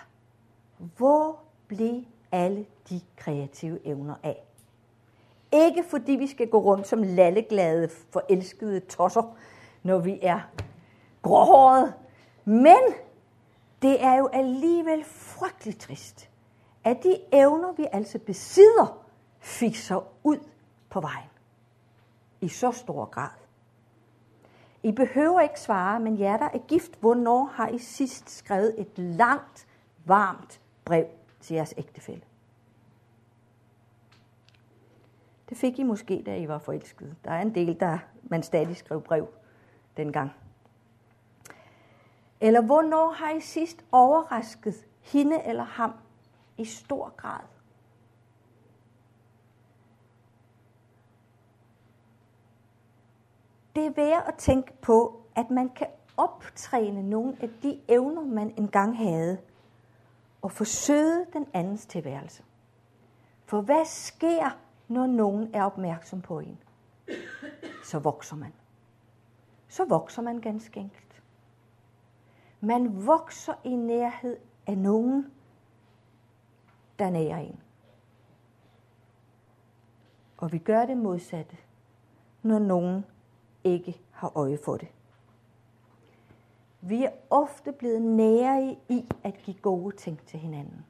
hvor 0.98 1.40
blev 1.68 2.04
alle 2.32 2.66
de 2.90 3.02
kreative 3.16 3.88
evner 3.88 4.16
af? 4.24 4.44
Ikke 5.52 5.84
fordi 5.90 6.12
vi 6.12 6.28
skal 6.28 6.50
gå 6.50 6.60
rundt 6.60 6.88
som 6.88 7.04
lalleglade, 7.04 7.90
forelskede 8.10 8.80
tosser, 8.80 9.38
når 9.84 9.98
vi 9.98 10.20
er 10.22 10.40
gråhårede, 11.22 11.94
men 12.46 12.78
det 13.82 14.04
er 14.04 14.16
jo 14.16 14.28
alligevel 14.28 15.04
frygteligt 15.06 15.80
trist, 15.80 16.30
at 16.84 17.04
de 17.04 17.18
evner, 17.32 17.72
vi 17.72 17.88
altså 17.92 18.20
besidder, 18.20 19.06
fik 19.40 19.76
sig 19.76 20.00
ud 20.24 20.38
på 20.90 21.00
vejen. 21.00 21.30
I 22.42 22.48
så 22.48 22.72
stor 22.72 23.06
grad. 23.06 23.47
I 24.84 24.92
behøver 24.92 25.42
ikke 25.42 25.60
svare, 25.60 26.00
men 26.00 26.20
jer, 26.20 26.38
der 26.38 26.50
er 26.54 26.58
gift, 26.68 27.00
hvornår 27.00 27.44
har 27.44 27.68
I 27.68 27.78
sidst 27.78 28.30
skrevet 28.30 28.76
et 28.78 28.98
langt, 28.98 29.68
varmt 30.06 30.62
brev 30.86 31.06
til 31.40 31.54
jeres 31.56 31.74
ægtefælle? 31.78 32.24
Det 35.50 35.58
fik 35.58 35.80
I 35.80 35.84
måske, 35.84 36.24
da 36.26 36.38
I 36.38 36.48
var 36.48 36.58
forelskede. 36.58 37.16
Der 37.26 37.32
er 37.32 37.42
en 37.42 37.56
del, 37.56 37.80
der 37.80 37.98
man 38.24 38.44
stadig 38.44 38.78
skrev 38.78 39.02
brev 39.02 39.28
dengang. 39.98 40.32
Eller 42.42 42.62
hvornår 42.62 43.12
har 43.12 43.32
I 43.32 43.40
sidst 43.40 43.86
overrasket 43.92 44.76
hende 45.02 45.44
eller 45.46 45.64
ham 45.64 45.94
i 46.58 46.66
stor 46.66 47.14
grad? 47.18 47.57
Det 53.78 53.86
er 53.86 53.92
værd 53.96 54.24
at 54.28 54.36
tænke 54.36 54.74
på, 54.82 55.22
at 55.36 55.50
man 55.50 55.70
kan 55.70 55.88
optræne 56.18 57.10
nogle 57.10 57.38
af 57.42 57.50
de 57.64 57.82
evner, 57.88 58.22
man 58.22 58.54
engang 58.58 58.98
havde, 58.98 59.38
og 60.42 60.52
forsøge 60.52 61.26
den 61.34 61.48
andens 61.54 61.86
tilværelse. 61.86 62.44
For 63.46 63.62
hvad 63.62 63.86
sker, 63.86 64.58
når 64.88 65.08
nogen 65.08 65.56
er 65.56 65.64
opmærksom 65.64 66.22
på 66.22 66.40
en? 66.40 66.58
Så 67.84 68.00
vokser 68.00 68.36
man. 68.36 68.54
Så 69.68 69.86
vokser 69.86 70.22
man 70.22 70.42
ganske 70.42 70.80
enkelt. 70.80 71.24
Man 72.62 73.06
vokser 73.08 73.54
i 73.64 73.76
nærhed 73.76 74.38
af 74.68 74.78
nogen, 74.78 75.32
der 77.00 77.10
nærer 77.10 77.38
en. 77.38 77.60
Og 80.38 80.52
vi 80.52 80.58
gør 80.58 80.86
det 80.86 80.98
modsatte, 80.98 81.58
når 82.44 82.60
nogen 82.60 83.06
ikke 83.68 84.02
har 84.12 84.32
øje 84.36 84.58
for 84.66 84.78
det. 84.78 84.88
Vi 86.82 87.04
er 87.04 87.12
ofte 87.30 87.72
blevet 87.72 88.02
nære 88.02 88.78
i 88.90 89.06
at 89.24 89.38
give 89.38 89.58
gode 89.62 89.96
ting 89.96 90.20
til 90.28 90.40
hinanden. 90.40 90.86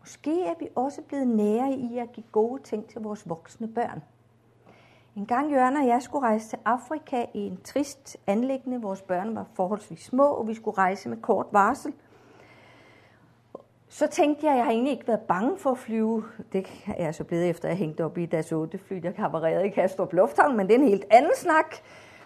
Måske 0.00 0.44
er 0.44 0.54
vi 0.58 0.68
også 0.74 1.02
blevet 1.02 1.26
nære 1.26 1.72
i 1.72 1.98
at 1.98 2.12
give 2.12 2.26
gode 2.32 2.62
ting 2.62 2.88
til 2.88 3.00
vores 3.00 3.28
voksne 3.28 3.68
børn. 3.68 4.02
En 5.16 5.26
gang 5.26 5.52
Jørgen 5.52 5.76
og 5.76 5.86
jeg 5.86 6.02
skulle 6.02 6.26
rejse 6.26 6.48
til 6.48 6.58
Afrika 6.64 7.26
i 7.34 7.38
en 7.38 7.60
trist 7.64 8.16
anlæggende. 8.26 8.82
Vores 8.82 9.02
børn 9.02 9.36
var 9.36 9.46
forholdsvis 9.54 10.00
små, 10.00 10.24
og 10.24 10.48
vi 10.48 10.54
skulle 10.54 10.78
rejse 10.78 11.08
med 11.08 11.16
kort 11.16 11.46
varsel. 11.52 11.92
Så 13.88 14.06
tænkte 14.06 14.46
jeg, 14.46 14.52
at 14.52 14.56
jeg 14.56 14.64
har 14.64 14.72
egentlig 14.72 14.92
ikke 14.92 15.08
været 15.08 15.20
bange 15.20 15.58
for 15.58 15.70
at 15.70 15.78
flyve. 15.78 16.24
Det 16.52 16.66
er 16.86 17.04
jeg 17.04 17.14
så 17.14 17.24
blevet 17.24 17.48
efter, 17.48 17.68
at 17.68 17.70
jeg 17.70 17.78
hængte 17.78 18.04
op 18.04 18.18
i 18.18 18.26
deres 18.26 18.52
8 18.52 18.78
fly, 18.78 18.96
der 18.96 19.12
kabarerede 19.12 19.66
i 19.66 19.70
Kastrup 19.70 20.12
Lufthavn, 20.12 20.56
men 20.56 20.66
det 20.66 20.74
er 20.74 20.78
en 20.78 20.88
helt 20.88 21.06
anden 21.10 21.36
snak. 21.36 21.76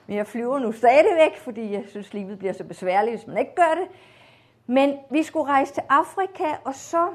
Men 0.07 0.17
jeg 0.17 0.27
flyver 0.27 0.59
nu 0.59 0.73
stadigvæk, 0.73 1.37
fordi 1.37 1.73
jeg 1.73 1.85
synes, 1.87 2.15
livet 2.15 2.39
bliver 2.39 2.53
så 2.53 2.65
besværligt, 2.65 3.17
hvis 3.17 3.27
man 3.27 3.39
ikke 3.39 3.55
gør 3.55 3.75
det. 3.81 3.89
Men 4.67 4.99
vi 5.11 5.23
skulle 5.23 5.47
rejse 5.47 5.75
til 5.75 5.83
Afrika, 5.89 6.45
og 6.65 6.75
så 6.75 7.09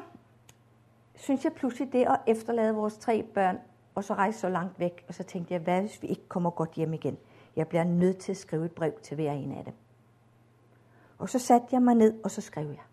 synes 1.16 1.44
jeg 1.44 1.54
pludselig 1.54 1.94
det 1.94 2.06
at 2.08 2.20
efterlade 2.28 2.76
vores 2.76 2.98
tre 2.98 3.24
børn, 3.24 3.60
og 3.96 4.04
så 4.04 4.14
rejse 4.14 4.40
så 4.40 4.50
langt 4.50 4.80
væk, 4.80 5.06
og 5.08 5.14
så 5.14 5.24
tænkte 5.24 5.54
jeg, 5.54 5.62
hvad 5.62 5.82
hvis 5.82 6.02
vi 6.02 6.08
ikke 6.08 6.28
kommer 6.28 6.50
godt 6.50 6.72
hjem 6.72 6.94
igen? 6.94 7.18
Jeg 7.56 7.68
bliver 7.68 7.84
nødt 7.84 8.18
til 8.18 8.32
at 8.32 8.38
skrive 8.38 8.66
et 8.66 8.72
brev 8.72 8.94
til 9.04 9.16
hver 9.16 9.32
en 9.32 9.52
af 9.52 9.64
dem. 9.66 9.74
Og 11.18 11.30
så 11.30 11.40
satte 11.40 11.68
jeg 11.72 11.82
mig 11.82 11.96
ned, 11.96 12.14
og 12.24 12.32
så 12.32 12.42
skrev 12.42 12.68
jeg. 12.68 12.84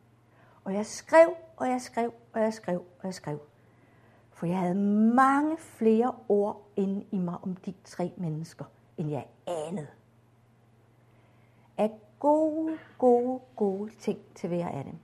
Og 0.64 0.74
jeg 0.74 0.86
skrev, 0.86 1.28
og 1.56 1.68
jeg 1.68 1.80
skrev, 1.80 2.12
og 2.32 2.40
jeg 2.40 2.54
skrev, 2.54 2.78
og 2.78 3.04
jeg 3.04 3.14
skrev. 3.14 3.40
For 4.32 4.46
jeg 4.46 4.58
havde 4.58 4.74
mange 5.14 5.56
flere 5.58 6.14
ord 6.28 6.68
inde 6.76 7.06
i 7.10 7.18
mig 7.18 7.38
om 7.42 7.56
de 7.56 7.74
tre 7.84 8.12
mennesker, 8.16 8.64
end 8.96 9.10
jeg 9.10 9.26
anede. 9.46 9.86
Af 11.78 11.90
gode, 12.18 12.78
gode, 12.98 13.40
gode 13.56 13.90
ting 14.00 14.18
til 14.34 14.48
hver 14.48 14.68
af 14.68 14.84
dem. 14.84 14.94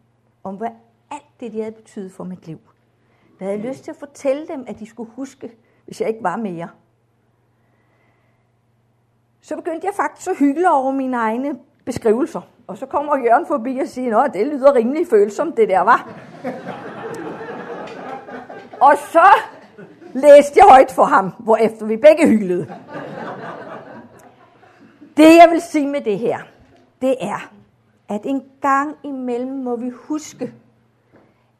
Om 0.42 0.57
hvad 0.57 0.70
alt 1.11 1.40
det, 1.40 1.53
de 1.53 1.61
havde 1.61 1.72
betydet 1.72 2.12
for 2.12 2.24
mit 2.24 2.46
liv. 2.46 2.59
Hvad 3.38 3.48
Jeg 3.48 3.59
havde 3.59 3.68
lyst 3.68 3.84
til 3.84 3.90
at 3.90 3.96
fortælle 3.96 4.48
dem, 4.48 4.64
at 4.68 4.78
de 4.78 4.86
skulle 4.86 5.11
huske, 5.11 5.57
hvis 5.84 6.01
jeg 6.01 6.09
ikke 6.09 6.22
var 6.22 6.36
mere. 6.36 6.68
Så 9.40 9.57
begyndte 9.57 9.86
jeg 9.86 9.94
faktisk 9.94 10.30
at 10.30 10.38
hygge 10.38 10.70
over 10.70 10.92
mine 10.92 11.16
egne 11.16 11.59
beskrivelser. 11.84 12.40
Og 12.71 12.79
så 12.79 12.87
kommer 12.87 13.16
Jørgen 13.16 13.47
forbi 13.47 13.79
og 13.79 13.89
siger, 13.89 14.18
at 14.18 14.35
det 14.35 14.47
lyder 14.47 14.75
rimelig 14.75 15.07
følsomt, 15.07 15.57
det 15.57 15.68
der 15.68 15.81
var. 15.81 16.09
og 18.81 18.93
så 18.97 19.29
læste 20.14 20.53
jeg 20.57 20.66
højt 20.68 20.93
for 20.93 21.05
ham, 21.05 21.33
hvor 21.39 21.57
efter 21.57 21.87
vi 21.87 21.97
begge 21.97 22.29
hylede. 22.29 22.75
Det 25.16 25.25
jeg 25.25 25.49
vil 25.51 25.61
sige 25.61 25.89
med 25.89 26.01
det 26.01 26.18
her, 26.18 26.39
det 27.01 27.16
er, 27.21 27.53
at 28.09 28.21
en 28.25 28.43
gang 28.61 28.97
imellem 29.03 29.57
må 29.57 29.77
vi 29.77 29.91
huske 29.91 30.53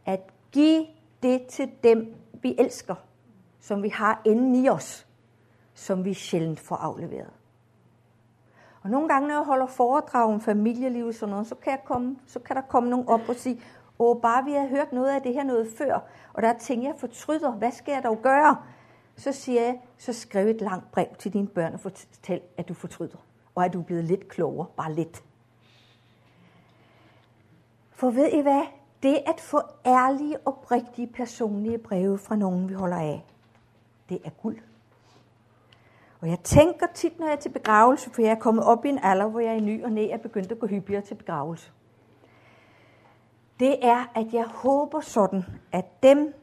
at 0.07 0.21
give 0.53 0.87
det 1.23 1.47
til 1.47 1.71
dem, 1.85 2.15
vi 2.43 2.55
elsker, 2.59 2.95
som 3.61 3.83
vi 3.83 3.89
har 3.89 4.23
inde 4.25 4.63
i 4.63 4.69
os, 4.69 5.07
som 5.75 6.05
vi 6.05 6.15
sjældent 6.15 6.61
får 6.61 6.77
afleveret. 6.77 7.39
Og 8.83 8.91
nogle 8.91 9.09
gange, 9.09 9.28
når 9.28 9.35
jeg 9.35 9.45
holder 9.45 9.66
foredrag 9.66 10.33
om 10.33 10.41
familieliv 10.41 11.07
og 11.07 11.14
sådan 11.14 11.31
noget, 11.31 11.47
så 11.47 11.55
kan, 11.55 11.70
jeg 11.70 11.81
komme, 11.85 12.16
så 12.26 12.39
kan 12.39 12.57
der 12.57 12.62
komme 12.62 12.91
nogen 12.91 13.09
op 13.09 13.28
og 13.28 13.35
sige, 13.35 13.62
åh, 13.99 14.20
bare 14.22 14.45
vi 14.45 14.53
har 14.53 14.66
hørt 14.66 14.93
noget 14.93 15.11
af 15.11 15.22
det 15.22 15.35
her 15.35 15.45
noget 15.45 15.68
før, 15.78 16.01
og 16.33 16.43
der 16.43 16.49
er 16.49 16.59
ting, 16.59 16.85
jeg 16.85 16.95
fortryder, 16.99 17.51
hvad 17.51 17.72
skal 17.72 17.93
jeg 17.93 18.03
dog 18.05 18.22
gøre? 18.22 18.57
Så 19.16 19.33
siger 19.33 19.62
jeg, 19.62 19.81
så 19.99 20.12
skriv 20.12 20.47
et 20.47 20.61
langt 20.61 20.93
brev 20.93 21.07
til 21.18 21.33
dine 21.33 21.47
børn 21.47 21.74
og 21.74 21.81
fortæl, 21.81 22.41
at 22.57 22.68
du 22.68 22.74
fortryder, 22.74 23.16
og 23.55 23.64
at 23.64 23.72
du 23.72 23.81
er 23.81 23.85
blevet 23.85 24.05
lidt 24.05 24.28
klogere, 24.28 24.66
bare 24.76 24.93
lidt. 24.93 25.24
For 27.91 28.11
ved 28.11 28.33
I 28.33 28.41
hvad? 28.41 28.62
Det 29.03 29.18
at 29.26 29.41
få 29.41 29.61
ærlige, 29.87 30.47
oprigtige, 30.47 31.07
personlige 31.07 31.78
breve 31.78 32.18
fra 32.18 32.37
nogen, 32.37 32.68
vi 32.68 32.74
holder 32.74 32.97
af, 32.97 33.24
det 34.09 34.18
er 34.24 34.31
guld. 34.31 34.59
Og 36.21 36.29
jeg 36.29 36.41
tænker 36.41 36.87
tit, 36.95 37.18
når 37.18 37.27
jeg 37.27 37.33
er 37.33 37.41
til 37.41 37.49
begravelse, 37.49 38.11
for 38.11 38.23
jeg 38.23 38.31
er 38.31 38.39
kommet 38.39 38.64
op 38.64 38.85
i 38.85 38.89
en 38.89 38.99
alder, 39.03 39.27
hvor 39.27 39.41
jeg 39.41 39.57
i 39.57 39.61
ny 39.61 39.85
og 39.85 39.93
næ 39.93 40.09
er 40.09 40.18
begyndt 40.18 40.53
at 40.53 40.59
gå 40.59 40.66
hyppigere 40.66 41.03
til 41.03 41.14
begravelse. 41.14 41.73
Det 43.61 43.85
er, 43.87 44.12
at 44.14 44.33
jeg 44.33 44.45
håber 44.47 45.01
sådan, 45.01 45.45
at 45.73 46.03
dem, 46.03 46.35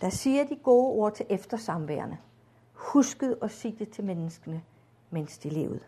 der 0.00 0.10
siger 0.10 0.44
de 0.44 0.56
gode 0.56 0.86
ord 0.86 1.14
til 1.14 1.26
eftersamværende, 1.28 2.16
huskede 2.72 3.38
at 3.42 3.50
sige 3.50 3.76
det 3.78 3.90
til 3.90 4.04
menneskene, 4.04 4.62
mens 5.10 5.38
de 5.38 5.48
levede. 5.48 5.80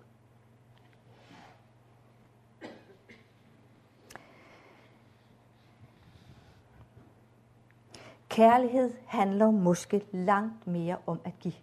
Kærlighed 8.28 8.94
handler 9.06 9.50
måske 9.50 10.02
langt 10.12 10.66
mere 10.66 10.96
om 11.06 11.20
at 11.24 11.32
give, 11.40 11.54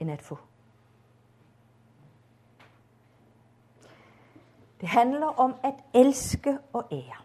end 0.00 0.10
at 0.10 0.22
få. 0.22 0.38
Det 4.80 4.88
handler 4.88 5.26
om 5.26 5.54
at 5.62 5.74
elske 5.94 6.58
og 6.72 6.86
ære. 6.92 7.16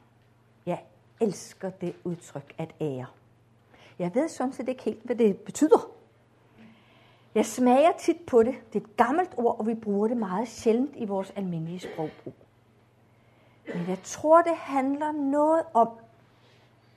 Jeg 0.65 0.83
elsker 1.21 1.69
det 1.69 1.95
udtryk 2.03 2.53
at 2.57 2.75
ære. 2.81 3.05
Jeg 3.99 4.15
ved 4.15 4.29
sådan 4.29 4.53
set 4.53 4.69
ikke 4.69 4.83
helt, 4.83 5.03
hvad 5.03 5.15
det 5.15 5.37
betyder. 5.37 5.89
Jeg 7.35 7.45
smager 7.45 7.91
tit 7.99 8.17
på 8.27 8.43
det. 8.43 8.55
Det 8.73 8.81
er 8.81 8.85
et 8.85 8.97
gammelt 8.97 9.33
ord, 9.37 9.59
og 9.59 9.67
vi 9.67 9.73
bruger 9.73 10.07
det 10.07 10.17
meget 10.17 10.47
sjældent 10.47 10.95
i 10.95 11.05
vores 11.05 11.33
almindelige 11.35 11.79
sprogbrug. 11.79 12.33
Men 13.67 13.87
jeg 13.87 13.99
tror, 14.03 14.41
det 14.41 14.55
handler 14.55 15.11
noget 15.11 15.63
om 15.73 15.89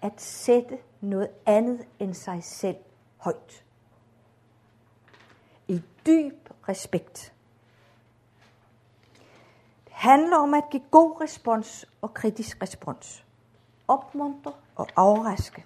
at 0.03 0.21
sætte 0.21 0.79
noget 1.01 1.29
andet 1.47 1.87
end 1.99 2.15
sig 2.15 2.45
selv 2.45 2.77
højt. 3.17 3.65
I 5.69 5.83
dyb 6.07 6.51
respekt. 6.69 7.33
Det 9.85 9.93
handler 9.93 10.37
om 10.37 10.55
at 10.55 10.65
give 10.71 10.83
god 10.91 11.21
respons 11.21 11.87
og 12.03 12.15
kritisk 12.15 12.63
respons. 12.63 13.25
Opmuntre 13.89 14.53
og 14.77 14.89
overraske. 14.97 15.65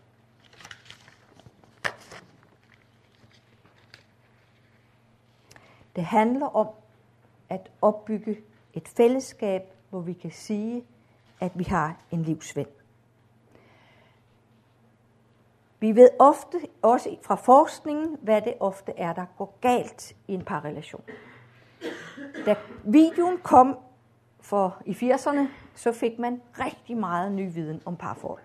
Det 5.96 6.04
handler 6.04 6.46
om 6.46 6.68
at 7.48 7.70
opbygge 7.82 8.40
et 8.74 8.88
fællesskab, 8.88 9.62
hvor 9.90 10.00
vi 10.00 10.12
kan 10.12 10.30
sige, 10.30 10.84
at 11.40 11.58
vi 11.58 11.64
har 11.64 11.96
en 12.10 12.22
livsven. 12.22 12.66
Vi 15.82 15.96
ved 15.96 16.08
ofte, 16.18 16.60
også 16.82 17.16
fra 17.22 17.34
forskningen, 17.34 18.16
hvad 18.20 18.40
det 18.40 18.54
ofte 18.60 18.92
er, 18.96 19.12
der 19.12 19.24
går 19.38 19.58
galt 19.60 20.16
i 20.28 20.34
en 20.34 20.44
parrelation. 20.44 21.02
Da 22.46 22.56
videoen 22.84 23.38
kom 23.38 23.78
for 24.40 24.82
i 24.86 24.92
80'erne, 24.92 25.40
så 25.74 25.92
fik 25.92 26.18
man 26.18 26.42
rigtig 26.58 26.96
meget 26.96 27.32
ny 27.32 27.54
viden 27.54 27.82
om 27.84 27.96
parforhold. 27.96 28.42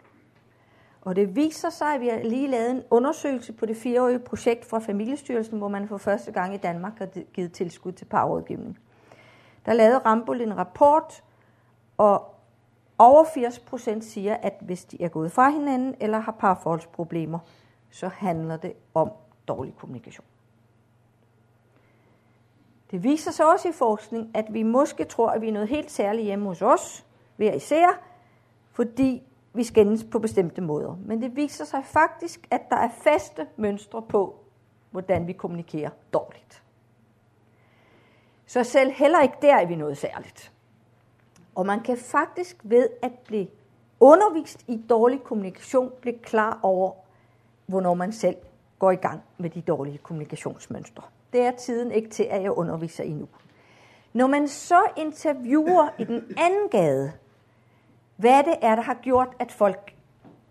Og 1.01 1.15
det 1.15 1.35
viser 1.35 1.69
sig, 1.69 1.93
at 1.93 2.01
vi 2.01 2.07
har 2.07 2.19
lige 2.23 2.47
lavet 2.47 2.71
en 2.71 2.83
undersøgelse 2.89 3.53
på 3.53 3.65
det 3.65 3.77
fireårige 3.77 4.19
projekt 4.19 4.65
fra 4.65 4.79
Familiestyrelsen, 4.79 5.57
hvor 5.57 5.67
man 5.67 5.87
for 5.87 5.97
første 5.97 6.31
gang 6.31 6.53
i 6.53 6.57
Danmark 6.57 6.97
har 6.97 7.07
givet 7.33 7.51
tilskud 7.51 7.91
til 7.91 8.05
parrådgivning. 8.05 8.79
Der 9.65 9.73
lavede 9.73 9.97
Rambol 9.97 10.41
en 10.41 10.57
rapport, 10.57 11.23
og 11.97 12.36
over 12.99 13.23
80 13.33 13.59
procent 13.59 14.05
siger, 14.05 14.35
at 14.35 14.53
hvis 14.61 14.85
de 14.85 15.01
er 15.03 15.09
gået 15.09 15.31
fra 15.31 15.49
hinanden 15.49 15.95
eller 15.99 16.19
har 16.19 16.31
parforholdsproblemer, 16.31 17.39
så 17.89 18.07
handler 18.07 18.57
det 18.57 18.73
om 18.93 19.11
dårlig 19.47 19.75
kommunikation. 19.75 20.25
Det 22.91 23.03
viser 23.03 23.31
sig 23.31 23.45
også 23.45 23.69
i 23.69 23.71
forskning, 23.71 24.31
at 24.33 24.45
vi 24.49 24.63
måske 24.63 25.03
tror, 25.03 25.29
at 25.29 25.41
vi 25.41 25.47
er 25.47 25.53
noget 25.53 25.67
helt 25.67 25.91
særligt 25.91 26.25
hjemme 26.25 26.45
hos 26.45 26.61
os, 26.61 27.05
hver 27.35 27.53
især, 27.53 28.01
fordi 28.71 29.23
vi 29.53 29.63
skændes 29.63 30.03
på 30.03 30.19
bestemte 30.19 30.61
måder. 30.61 30.97
Men 31.05 31.21
det 31.21 31.35
viser 31.35 31.65
sig 31.65 31.85
faktisk, 31.85 32.47
at 32.51 32.61
der 32.69 32.75
er 32.75 32.89
faste 33.03 33.47
mønstre 33.57 34.01
på, 34.01 34.35
hvordan 34.91 35.27
vi 35.27 35.33
kommunikerer 35.33 35.89
dårligt. 36.13 36.63
Så 38.45 38.63
selv 38.63 38.91
heller 38.91 39.21
ikke 39.21 39.35
der 39.41 39.55
er 39.55 39.65
vi 39.65 39.75
noget 39.75 39.97
særligt. 39.97 40.51
Og 41.57 41.65
man 41.65 41.79
kan 41.79 41.97
faktisk 41.97 42.57
ved 42.63 42.89
at 43.01 43.11
blive 43.11 43.47
undervist 43.99 44.63
i 44.67 44.81
dårlig 44.89 45.23
kommunikation, 45.23 45.91
blive 46.01 46.17
klar 46.17 46.59
over, 46.63 46.91
hvornår 47.65 47.93
man 47.93 48.13
selv 48.13 48.35
går 48.79 48.91
i 48.91 48.95
gang 48.95 49.23
med 49.37 49.49
de 49.49 49.61
dårlige 49.61 49.97
kommunikationsmønstre. 49.97 51.03
Det 51.33 51.41
er 51.41 51.51
tiden 51.51 51.91
ikke 51.91 52.09
til, 52.09 52.23
at 52.23 52.43
jeg 52.43 52.51
underviser 52.51 53.03
endnu. 53.03 53.27
Når 54.13 54.27
man 54.27 54.47
så 54.47 54.81
interviewer 54.97 55.89
i 55.99 56.03
den 56.03 56.37
anden 56.37 56.69
gade, 56.69 57.11
hvad 58.15 58.43
det 58.43 58.55
er, 58.61 58.75
der 58.75 58.83
har 58.83 58.97
gjort, 59.01 59.35
at 59.39 59.51
folk 59.51 59.95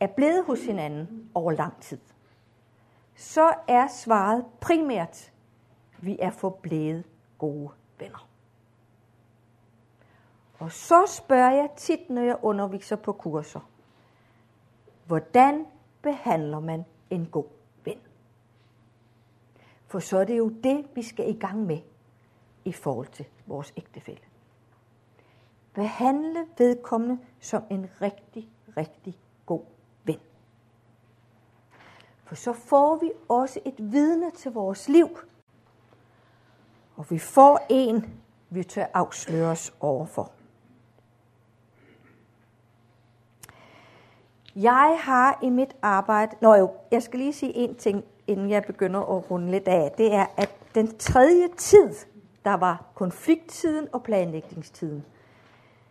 er 0.00 0.06
blevet 0.06 0.44
hos 0.44 0.64
hinanden 0.64 1.30
over 1.34 1.52
lang 1.52 1.80
tid, 1.80 1.98
så 3.16 3.54
er 3.68 3.86
svaret 3.88 4.44
primært, 4.60 5.32
vi 5.98 6.16
er 6.20 6.30
forblevet 6.30 7.04
gode 7.38 7.68
venner. 7.98 8.25
Og 10.58 10.72
så 10.72 11.06
spørger 11.06 11.50
jeg 11.50 11.70
tit, 11.76 12.10
når 12.10 12.22
jeg 12.22 12.38
underviser 12.42 12.96
på 12.96 13.12
kurser, 13.12 13.60
hvordan 15.06 15.66
behandler 16.02 16.60
man 16.60 16.84
en 17.10 17.26
god 17.26 17.44
ven? 17.84 17.98
For 19.86 19.98
så 19.98 20.18
er 20.18 20.24
det 20.24 20.38
jo 20.38 20.48
det, 20.48 20.86
vi 20.94 21.02
skal 21.02 21.30
i 21.30 21.38
gang 21.38 21.66
med 21.66 21.78
i 22.64 22.72
forhold 22.72 23.06
til 23.06 23.26
vores 23.46 23.72
ægtefælle. 23.76 24.20
Behandle 25.74 26.46
vedkommende 26.58 27.18
som 27.40 27.62
en 27.70 27.90
rigtig, 28.02 28.48
rigtig 28.76 29.18
god 29.46 29.62
ven. 30.04 30.20
For 32.24 32.34
så 32.34 32.52
får 32.52 32.96
vi 32.96 33.10
også 33.28 33.60
et 33.64 33.92
vidne 33.92 34.30
til 34.30 34.52
vores 34.52 34.88
liv. 34.88 35.18
Og 36.96 37.10
vi 37.10 37.18
får 37.18 37.66
en, 37.70 38.22
vi 38.50 38.64
tør 38.64 38.86
afsløre 38.94 39.50
os 39.50 39.74
overfor. 39.80 40.35
Jeg 44.56 44.98
har 45.00 45.38
i 45.42 45.48
mit 45.48 45.76
arbejde... 45.82 46.36
Nå 46.40 46.54
jo, 46.54 46.70
jeg 46.90 47.02
skal 47.02 47.18
lige 47.18 47.32
sige 47.32 47.54
en 47.54 47.74
ting, 47.74 48.04
inden 48.26 48.50
jeg 48.50 48.62
begynder 48.62 49.00
at 49.00 49.30
runde 49.30 49.50
lidt 49.50 49.68
af. 49.68 49.92
Det 49.98 50.14
er, 50.14 50.26
at 50.36 50.50
den 50.74 50.98
tredje 50.98 51.48
tid, 51.56 51.94
der 52.44 52.54
var 52.54 52.84
konflikttiden 52.94 53.88
og 53.92 54.02
planlægningstiden, 54.02 55.04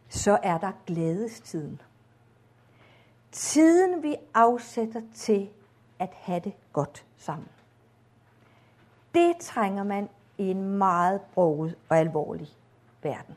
så 0.10 0.38
er 0.44 0.58
der 0.58 0.72
glædestiden. 0.86 1.82
Tiden, 3.32 4.04
vi 4.04 4.16
afsætter 4.34 5.02
til 5.14 5.50
at 6.00 6.10
have 6.14 6.40
det 6.40 6.54
godt 6.74 7.06
sammen. 7.18 7.48
Det 9.14 9.34
trænger 9.40 9.84
man 9.84 10.10
i 10.38 10.52
en 10.52 10.78
meget 10.78 11.22
broget 11.22 11.76
og 11.90 11.98
alvorlig 11.98 12.48
verden. 13.04 13.36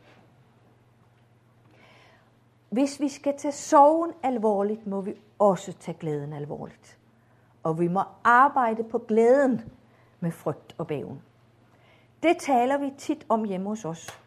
Hvis 2.69 3.01
vi 3.01 3.09
skal 3.09 3.39
tage 3.39 3.53
sorgen 3.53 4.13
alvorligt, 4.23 4.87
må 4.87 5.01
vi 5.01 5.15
også 5.39 5.73
tage 5.73 5.99
glæden 6.01 6.33
alvorligt. 6.33 6.99
Og 7.63 7.81
vi 7.81 7.89
må 7.89 8.03
arbejde 8.25 8.85
på 8.85 8.99
glæden 8.99 9.63
med 10.21 10.31
frygt 10.31 10.75
og 10.79 10.87
bæven. 10.87 11.23
Det 12.23 12.37
taler 12.39 12.79
vi 12.79 12.93
tit 12.99 13.27
om 13.29 13.45
hjemme 13.45 13.69
hos 13.69 13.85
os. 13.85 14.21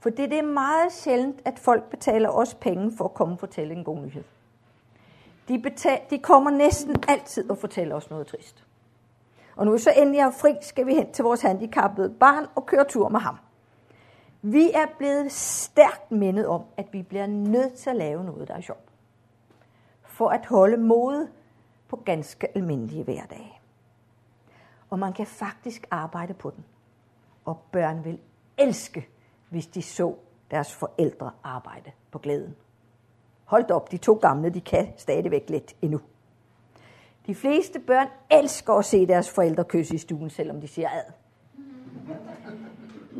For 0.00 0.10
det, 0.10 0.30
det 0.30 0.38
er 0.38 0.42
meget 0.42 0.92
sjældent, 0.92 1.42
at 1.44 1.58
folk 1.58 1.90
betaler 1.90 2.28
os 2.28 2.54
penge 2.54 2.92
for 2.96 3.04
at 3.04 3.14
komme 3.14 3.34
og 3.34 3.38
fortælle 3.38 3.74
en 3.74 3.84
god 3.84 3.98
nyhed. 3.98 4.24
De, 5.48 5.58
betal, 5.58 6.00
de 6.10 6.18
kommer 6.18 6.50
næsten 6.50 6.96
altid 7.08 7.50
og 7.50 7.58
fortæller 7.58 7.94
os 7.94 8.10
noget 8.10 8.26
trist. 8.26 8.64
Og 9.56 9.66
nu 9.66 9.78
så 9.78 9.90
endelig 9.96 10.18
er 10.20 10.30
fri, 10.30 10.54
skal 10.60 10.86
vi 10.86 10.94
hen 10.94 11.12
til 11.12 11.24
vores 11.24 11.42
handicappede 11.42 12.10
barn 12.20 12.46
og 12.54 12.66
køre 12.66 12.84
tur 12.84 13.08
med 13.08 13.20
ham. 13.20 13.36
Vi 14.46 14.70
er 14.72 14.86
blevet 14.98 15.32
stærkt 15.32 16.10
mindet 16.10 16.46
om, 16.46 16.62
at 16.76 16.86
vi 16.92 17.02
bliver 17.02 17.26
nødt 17.26 17.74
til 17.74 17.90
at 17.90 17.96
lave 17.96 18.24
noget, 18.24 18.48
der 18.48 18.54
er 18.54 18.60
sjovt. 18.60 18.92
For 20.02 20.28
at 20.28 20.46
holde 20.46 20.76
mod 20.76 21.28
på 21.88 21.96
ganske 21.96 22.56
almindelige 22.56 23.04
hverdage. 23.04 23.60
Og 24.90 24.98
man 24.98 25.12
kan 25.12 25.26
faktisk 25.26 25.86
arbejde 25.90 26.34
på 26.34 26.50
den. 26.50 26.64
Og 27.44 27.58
børn 27.72 28.04
vil 28.04 28.18
elske, 28.58 29.08
hvis 29.50 29.66
de 29.66 29.82
så 29.82 30.14
deres 30.50 30.74
forældre 30.74 31.30
arbejde 31.42 31.90
på 32.10 32.18
glæden. 32.18 32.56
Hold 33.44 33.70
op, 33.70 33.92
de 33.92 33.96
to 33.96 34.14
gamle, 34.14 34.50
de 34.50 34.60
kan 34.60 34.92
stadigvæk 34.96 35.50
lidt 35.50 35.76
endnu. 35.82 36.00
De 37.26 37.34
fleste 37.34 37.80
børn 37.80 38.08
elsker 38.30 38.72
at 38.72 38.84
se 38.84 39.06
deres 39.06 39.30
forældre 39.30 39.64
kysse 39.64 39.94
i 39.94 39.98
stuen, 39.98 40.30
selvom 40.30 40.60
de 40.60 40.68
siger 40.68 40.88
ad. 40.90 41.12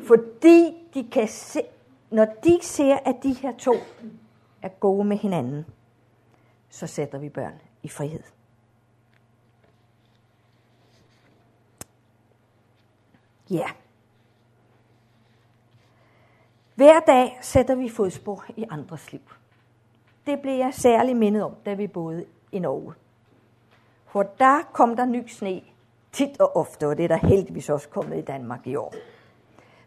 Fordi 0.02 0.88
de 0.94 1.08
kan 1.12 1.28
se, 1.28 1.60
når 2.10 2.24
de 2.44 2.58
ser, 2.62 2.98
at 3.04 3.16
de 3.22 3.32
her 3.32 3.56
to 3.56 3.74
er 4.62 4.68
gode 4.68 5.04
med 5.04 5.16
hinanden, 5.16 5.66
så 6.68 6.86
sætter 6.86 7.18
vi 7.18 7.28
børn 7.28 7.54
i 7.82 7.88
frihed. 7.88 8.22
Ja. 13.50 13.66
Hver 16.74 17.00
dag 17.00 17.38
sætter 17.42 17.74
vi 17.74 17.88
fodspor 17.88 18.44
i 18.56 18.64
andres 18.70 19.12
liv. 19.12 19.20
Det 20.26 20.40
blev 20.40 20.52
jeg 20.52 20.74
særlig 20.74 21.16
mindet 21.16 21.42
om, 21.42 21.54
da 21.66 21.74
vi 21.74 21.86
boede 21.86 22.24
i 22.52 22.58
Norge. 22.58 22.94
For 24.06 24.22
der 24.22 24.62
kom 24.72 24.96
der 24.96 25.04
ny 25.04 25.26
sne 25.26 25.62
tit 26.12 26.40
og 26.40 26.56
ofte, 26.56 26.88
og 26.88 26.96
det 26.96 27.04
er 27.04 27.08
der 27.08 27.26
heldigvis 27.26 27.70
også 27.70 27.88
kommet 27.88 28.18
i 28.18 28.22
Danmark 28.22 28.66
i 28.66 28.76
år. 28.76 28.94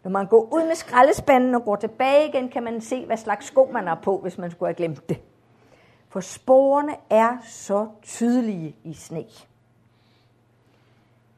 Når 0.04 0.10
man 0.10 0.26
går 0.26 0.48
ud 0.52 0.66
med 0.66 0.74
skraldespanden 0.74 1.54
og 1.54 1.64
går 1.64 1.76
tilbage 1.76 2.28
igen, 2.28 2.48
kan 2.48 2.62
man 2.62 2.80
se, 2.80 3.06
hvad 3.06 3.16
slags 3.16 3.46
sko 3.46 3.70
man 3.72 3.86
har 3.86 4.00
på, 4.02 4.18
hvis 4.18 4.38
man 4.38 4.50
skulle 4.50 4.68
have 4.68 4.74
glemt 4.74 5.08
det. 5.08 5.20
For 6.08 6.20
sporene 6.20 6.96
er 7.10 7.36
så 7.44 7.88
tydelige 8.02 8.76
i 8.84 8.94
sne. 8.94 9.24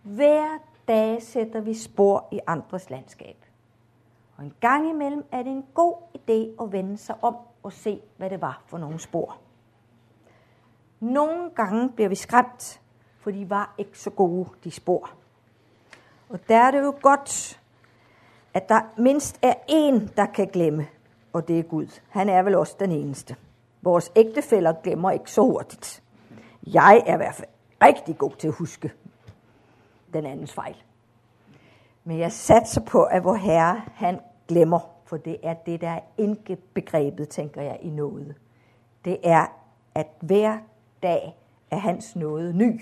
Hver 0.03 0.59
dag 0.89 1.23
sætter 1.23 1.61
vi 1.61 1.75
spor 1.75 2.29
i 2.33 2.41
andres 2.47 2.91
landskab. 2.91 3.37
Og 4.37 4.45
en 4.45 4.55
gang 4.61 4.91
imellem 4.91 5.25
er 5.33 5.43
det 5.43 5.53
en 5.53 5.67
god 5.75 5.95
idé 6.17 6.63
at 6.63 6.73
vende 6.73 6.99
sig 6.99 7.15
om 7.23 7.37
og 7.63 7.73
se, 7.73 8.01
hvad 8.17 8.31
det 8.31 8.41
var 8.41 8.63
for 8.67 8.79
nogle 8.79 9.01
spor. 9.01 9.37
Nogle 11.01 11.51
gange 11.51 11.91
bliver 11.91 12.09
vi 12.09 12.15
skræmt, 12.15 12.81
for 13.19 13.31
de 13.31 13.51
var 13.51 13.75
ikke 13.79 13.99
så 13.99 14.11
gode, 14.11 14.49
de 14.65 14.71
spor. 14.71 15.11
Og 16.29 16.49
der 16.49 16.57
er 16.57 16.71
det 16.71 16.81
jo 16.81 16.95
godt, 17.03 17.60
at 18.55 18.69
der 18.69 18.81
mindst 18.97 19.39
er 19.43 19.55
én, 19.71 20.15
der 20.17 20.27
kan 20.27 20.47
glemme, 20.47 20.87
og 21.33 21.49
det 21.49 21.59
er 21.59 21.63
Gud. 21.63 22.01
Han 22.09 22.29
er 22.29 22.43
vel 22.43 22.55
også 22.55 22.77
den 22.81 22.93
eneste. 22.93 23.37
Vores 23.83 24.13
ægtefæller 24.17 24.73
glemmer 24.83 25.11
ikke 25.11 25.31
så 25.31 25.43
hurtigt. 25.43 26.03
Jeg 26.67 27.03
er 27.07 27.15
i 27.15 27.17
hvert 27.17 27.35
fald 27.35 27.49
rigtig 27.83 28.19
god 28.19 28.31
til 28.39 28.49
at 28.49 28.55
huske 28.55 28.93
den 30.13 30.27
andens 30.27 30.53
fejl. 30.53 30.77
Men 32.05 32.19
jeg 32.19 32.33
satser 32.33 32.81
på, 32.81 33.03
at 33.03 33.25
vor 33.25 33.35
Herre, 33.35 33.83
han 33.95 34.21
glemmer, 34.49 34.81
for 35.05 35.17
det 35.17 35.37
er 35.43 35.55
det, 35.55 35.81
der 35.81 35.89
er 35.89 36.01
ikke 36.19 36.57
begrebet, 36.75 37.29
tænker 37.29 37.63
jeg, 37.63 37.79
i 37.83 37.91
noget. 37.91 38.35
Det 39.05 39.19
er, 39.23 39.47
at 39.95 40.07
hver 40.21 40.59
dag 41.03 41.37
er 41.71 41.77
hans 41.77 42.17
nåde 42.17 42.53
ny. 42.53 42.81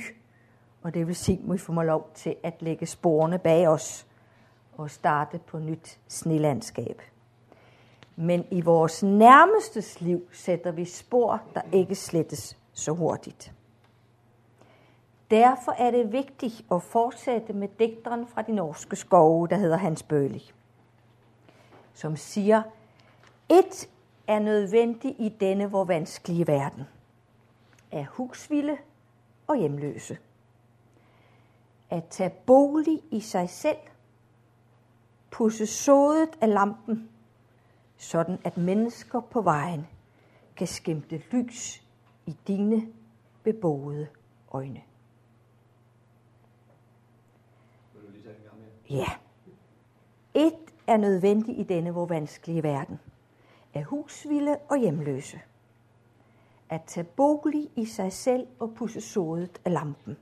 Og 0.82 0.94
det 0.94 1.06
vil 1.06 1.16
sige, 1.16 1.40
at 1.44 1.52
vi 1.52 1.58
får 1.58 1.82
lov 1.82 2.10
til 2.14 2.36
at 2.42 2.54
lægge 2.60 2.86
sporene 2.86 3.38
bag 3.38 3.68
os 3.68 4.07
og 4.78 4.90
starte 4.90 5.38
på 5.38 5.58
nyt 5.58 5.98
snelandskab. 6.08 7.02
Men 8.16 8.44
i 8.50 8.60
vores 8.60 9.02
nærmestes 9.02 10.00
liv 10.00 10.28
sætter 10.32 10.70
vi 10.70 10.84
spor, 10.84 11.42
der 11.54 11.60
ikke 11.72 11.94
slettes 11.94 12.58
så 12.72 12.92
hurtigt. 12.92 13.52
Derfor 15.30 15.72
er 15.72 15.90
det 15.90 16.12
vigtigt 16.12 16.64
at 16.70 16.82
fortsætte 16.82 17.52
med 17.52 17.68
digteren 17.78 18.26
fra 18.26 18.42
de 18.42 18.52
norske 18.52 18.96
skove, 18.96 19.48
der 19.48 19.56
hedder 19.56 19.76
Hans 19.76 20.02
Bølig, 20.02 20.42
som 21.94 22.16
siger, 22.16 22.62
et 23.48 23.88
er 24.26 24.38
nødvendigt 24.38 25.14
i 25.18 25.28
denne 25.28 25.66
hvor 25.66 25.84
vanskelige 25.84 26.46
verden, 26.46 26.84
er 27.92 28.04
husvilde 28.04 28.76
og 29.46 29.56
hjemløse. 29.56 30.18
At 31.90 32.04
tage 32.10 32.30
bolig 32.46 33.00
i 33.10 33.20
sig 33.20 33.50
selv, 33.50 33.78
pusse 35.30 35.66
sodet 35.66 36.38
af 36.40 36.48
lampen, 36.48 37.08
sådan 37.96 38.38
at 38.44 38.56
mennesker 38.56 39.20
på 39.20 39.40
vejen 39.40 39.86
kan 40.56 40.66
skimte 40.66 41.22
lys 41.32 41.82
i 42.26 42.36
dine 42.46 42.88
beboede 43.42 44.06
øjne. 44.52 44.82
Ja. 48.90 49.06
Et 50.34 50.74
er 50.86 50.96
nødvendigt 50.96 51.58
i 51.58 51.62
denne 51.62 51.94
vor 51.94 52.06
vanskelige 52.06 52.62
verden. 52.62 53.00
Af 53.74 53.84
husvilde 53.84 54.58
og 54.68 54.78
hjemløse. 54.78 55.40
At 56.68 56.82
tage 56.86 57.04
bolig 57.04 57.70
i 57.76 57.84
sig 57.84 58.12
selv 58.12 58.46
og 58.58 58.74
pusse 58.74 59.00
sodet 59.00 59.60
af 59.64 59.72
lampen. 59.72 60.16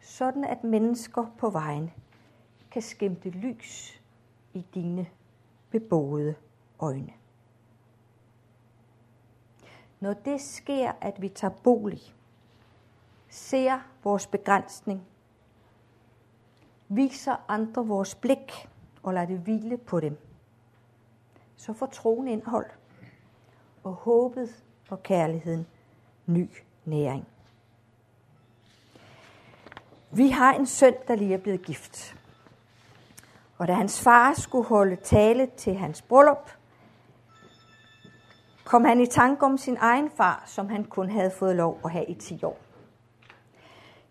Sådan 0.00 0.44
at 0.44 0.64
mennesker 0.64 1.26
på 1.38 1.50
vejen 1.50 1.90
kan 2.72 2.82
skimte 2.82 3.30
lys 3.30 4.00
i 4.52 4.66
dine 4.74 5.06
beboede 5.70 6.34
øjne. 6.78 7.12
Når 10.00 10.12
det 10.12 10.40
sker, 10.40 10.92
at 11.00 11.22
vi 11.22 11.28
tager 11.28 11.54
bolig, 11.64 12.14
ser 13.28 13.80
vores 14.04 14.26
begrænsning, 14.26 15.02
viser 16.88 17.36
andre 17.48 17.86
vores 17.86 18.14
blik 18.14 18.68
og 19.02 19.14
lader 19.14 19.26
det 19.26 19.38
hvile 19.38 19.78
på 19.78 20.00
dem, 20.00 20.18
så 21.56 21.72
får 21.72 21.86
troen 21.86 22.28
indhold, 22.28 22.70
og 23.84 23.92
håbet 23.92 24.64
og 24.88 25.02
kærligheden 25.02 25.66
ny 26.26 26.48
næring. 26.84 27.26
Vi 30.10 30.28
har 30.28 30.54
en 30.54 30.66
søn, 30.66 30.94
der 31.08 31.14
lige 31.14 31.34
er 31.34 31.38
blevet 31.38 31.62
gift. 31.62 32.21
Og 33.62 33.68
da 33.68 33.72
hans 33.72 34.00
far 34.00 34.34
skulle 34.34 34.68
holde 34.68 34.96
tale 34.96 35.46
til 35.56 35.74
hans 35.74 36.02
bryllup, 36.02 36.50
kom 38.64 38.84
han 38.84 39.00
i 39.00 39.06
tanke 39.06 39.46
om 39.46 39.58
sin 39.58 39.76
egen 39.80 40.10
far, 40.10 40.42
som 40.46 40.68
han 40.68 40.84
kun 40.84 41.10
havde 41.10 41.30
fået 41.30 41.56
lov 41.56 41.80
at 41.84 41.90
have 41.90 42.04
i 42.04 42.14
10 42.14 42.44
år. 42.44 42.58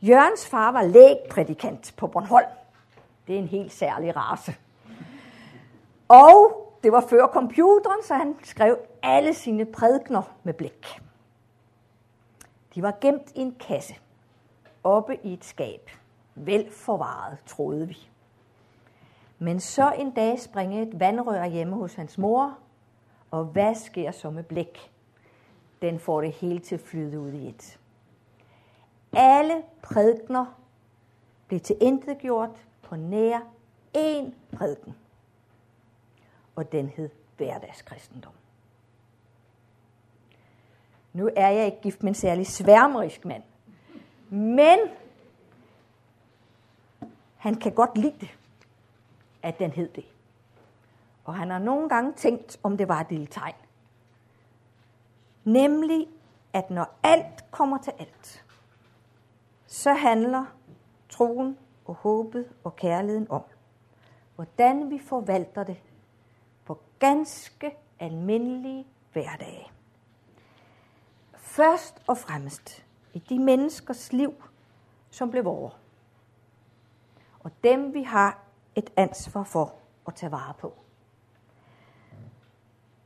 Jørgens 0.02 0.48
far 0.48 0.72
var 0.72 0.84
lægprædikant 0.84 1.94
på 1.98 2.08
Bornholm. 2.08 2.48
Det 3.28 3.36
er 3.36 3.40
en 3.40 3.48
helt 3.48 3.74
særlig 3.74 4.16
race. 4.16 4.56
Og 6.08 6.70
det 6.84 6.92
var 6.92 7.02
før 7.10 7.28
computeren, 7.28 8.04
så 8.04 8.14
han 8.14 8.36
skrev 8.44 8.78
alle 9.04 9.34
sine 9.34 9.66
prædikner 9.66 10.22
med 10.44 10.54
blæk. 10.54 11.02
De 12.76 12.82
var 12.82 12.98
gemt 13.02 13.32
i 13.36 13.40
en 13.40 13.56
kasse, 13.60 13.96
oppe 14.84 15.18
i 15.24 15.34
et 15.34 15.46
skab. 15.46 15.90
Vel 16.36 16.72
forvaret, 16.72 17.38
troede 17.46 17.88
vi. 17.88 18.11
Men 19.42 19.60
så 19.60 19.92
en 19.92 20.12
dag 20.12 20.40
springer 20.40 20.82
et 20.82 21.00
vandrør 21.00 21.46
hjemme 21.46 21.76
hos 21.76 21.94
hans 21.94 22.18
mor, 22.18 22.58
og 23.32 23.46
hvad 23.46 23.76
sker 23.76 24.12
så 24.12 24.30
med 24.30 24.44
blæk? 24.44 24.92
Den 25.82 26.00
får 26.00 26.22
det 26.22 26.32
hele 26.32 26.60
til 26.60 26.76
at 26.76 26.82
flyde 26.82 27.20
ud 27.20 27.32
i 27.32 27.48
et. 27.48 27.80
Alle 29.14 29.64
prædikner 29.82 30.46
blev 31.48 31.60
til 31.60 31.76
intet 31.82 32.18
gjort 32.18 32.66
på 32.82 32.96
nær 32.96 33.40
én 33.98 34.32
prædiken. 34.58 34.96
Og 36.56 36.72
den 36.72 36.90
hed 36.90 37.10
hverdagskristendom. 37.38 38.34
Nu 41.14 41.30
er 41.36 41.50
jeg 41.50 41.66
ikke 41.66 41.82
gift 41.82 42.04
med 42.04 42.10
en 42.10 42.16
særlig 42.16 42.48
sværmerisk 42.48 43.26
mand. 43.26 43.44
Men 44.30 44.80
han 47.38 47.56
kan 47.56 47.72
godt 47.72 47.98
lide 47.98 48.16
det 48.20 48.38
at 49.44 49.60
den 49.60 49.72
hed 49.72 49.90
det. 49.90 50.06
Og 51.26 51.36
han 51.36 51.50
har 51.50 51.60
nogle 51.60 51.90
gange 51.90 52.14
tænkt, 52.14 52.60
om 52.64 52.78
det 52.78 52.88
var 52.88 53.00
et 53.00 53.12
lille 53.12 53.28
tegn. 53.28 53.56
Nemlig, 55.44 56.08
at 56.54 56.70
når 56.70 57.00
alt 57.04 57.52
kommer 57.52 57.78
til 57.78 57.94
alt, 58.00 58.46
så 59.68 59.94
handler 59.94 60.46
troen 61.10 61.58
og 61.86 61.96
håbet 61.96 62.50
og 62.64 62.76
kærligheden 62.76 63.32
om, 63.32 63.44
hvordan 64.36 64.90
vi 64.90 65.00
forvalter 65.00 65.64
det 65.64 65.84
på 66.66 66.80
ganske 67.00 67.78
almindelige 68.00 68.88
hverdage. 69.14 69.72
Først 71.34 72.02
og 72.08 72.18
fremmest 72.18 72.86
i 73.14 73.20
de 73.20 73.40
menneskers 73.40 74.14
liv, 74.14 74.44
som 75.10 75.32
blev 75.32 75.46
vores. 75.46 75.74
Og 77.40 77.52
dem 77.64 77.94
vi 77.94 78.04
har 78.04 78.40
et 78.76 78.90
ansvar 78.98 79.44
for 79.44 79.74
at 80.08 80.16
tage 80.16 80.32
vare 80.32 80.54
på. 80.60 80.74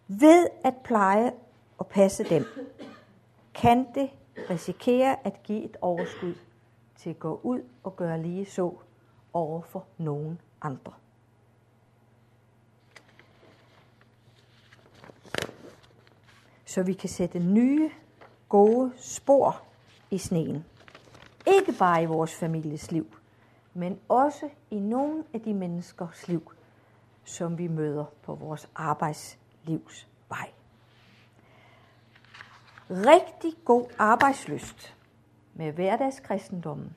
Ved 0.07 0.47
at 0.63 0.73
pleje 0.83 1.33
og 1.77 1.87
passe 1.87 2.23
dem, 2.23 2.45
kan 3.53 3.87
det 3.95 4.09
risikere 4.49 5.27
at 5.27 5.43
give 5.43 5.63
et 5.63 5.77
overskud 5.81 6.35
til 6.95 7.09
at 7.09 7.19
gå 7.19 7.39
ud 7.43 7.61
og 7.83 7.95
gøre 7.95 8.21
lige 8.21 8.45
så 8.45 8.73
over 9.33 9.61
for 9.61 9.85
nogen 9.97 10.41
andre. 10.61 10.93
Så 16.65 16.83
vi 16.83 16.93
kan 16.93 17.09
sætte 17.09 17.39
nye, 17.39 17.91
gode 18.49 18.91
spor 18.97 19.61
i 20.11 20.17
sneen. 20.17 20.65
Ikke 21.47 21.73
bare 21.79 22.03
i 22.03 22.05
vores 22.05 22.35
families 22.35 22.91
liv, 22.91 23.17
men 23.75 23.99
også 24.09 24.49
i 24.71 24.79
nogle 24.79 25.23
af 25.33 25.41
de 25.41 25.53
menneskers 25.53 26.27
liv, 26.27 26.51
som 27.23 27.57
vi 27.57 27.67
møder 27.67 28.05
på 28.23 28.35
vores 28.35 28.69
arbejdslivs 28.75 30.07
vej. 30.29 30.51
Rigtig 32.89 33.53
god 33.65 33.85
arbejdsløst 33.97 34.95
med 35.53 35.71
hverdagskristendommen 35.71 36.95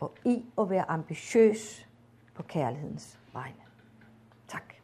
og 0.00 0.14
i 0.24 0.44
at 0.58 0.70
være 0.70 0.90
ambitiøs 0.90 1.88
på 2.34 2.42
kærlighedens 2.42 3.18
vegne. 3.32 3.62
Tak. 4.48 4.74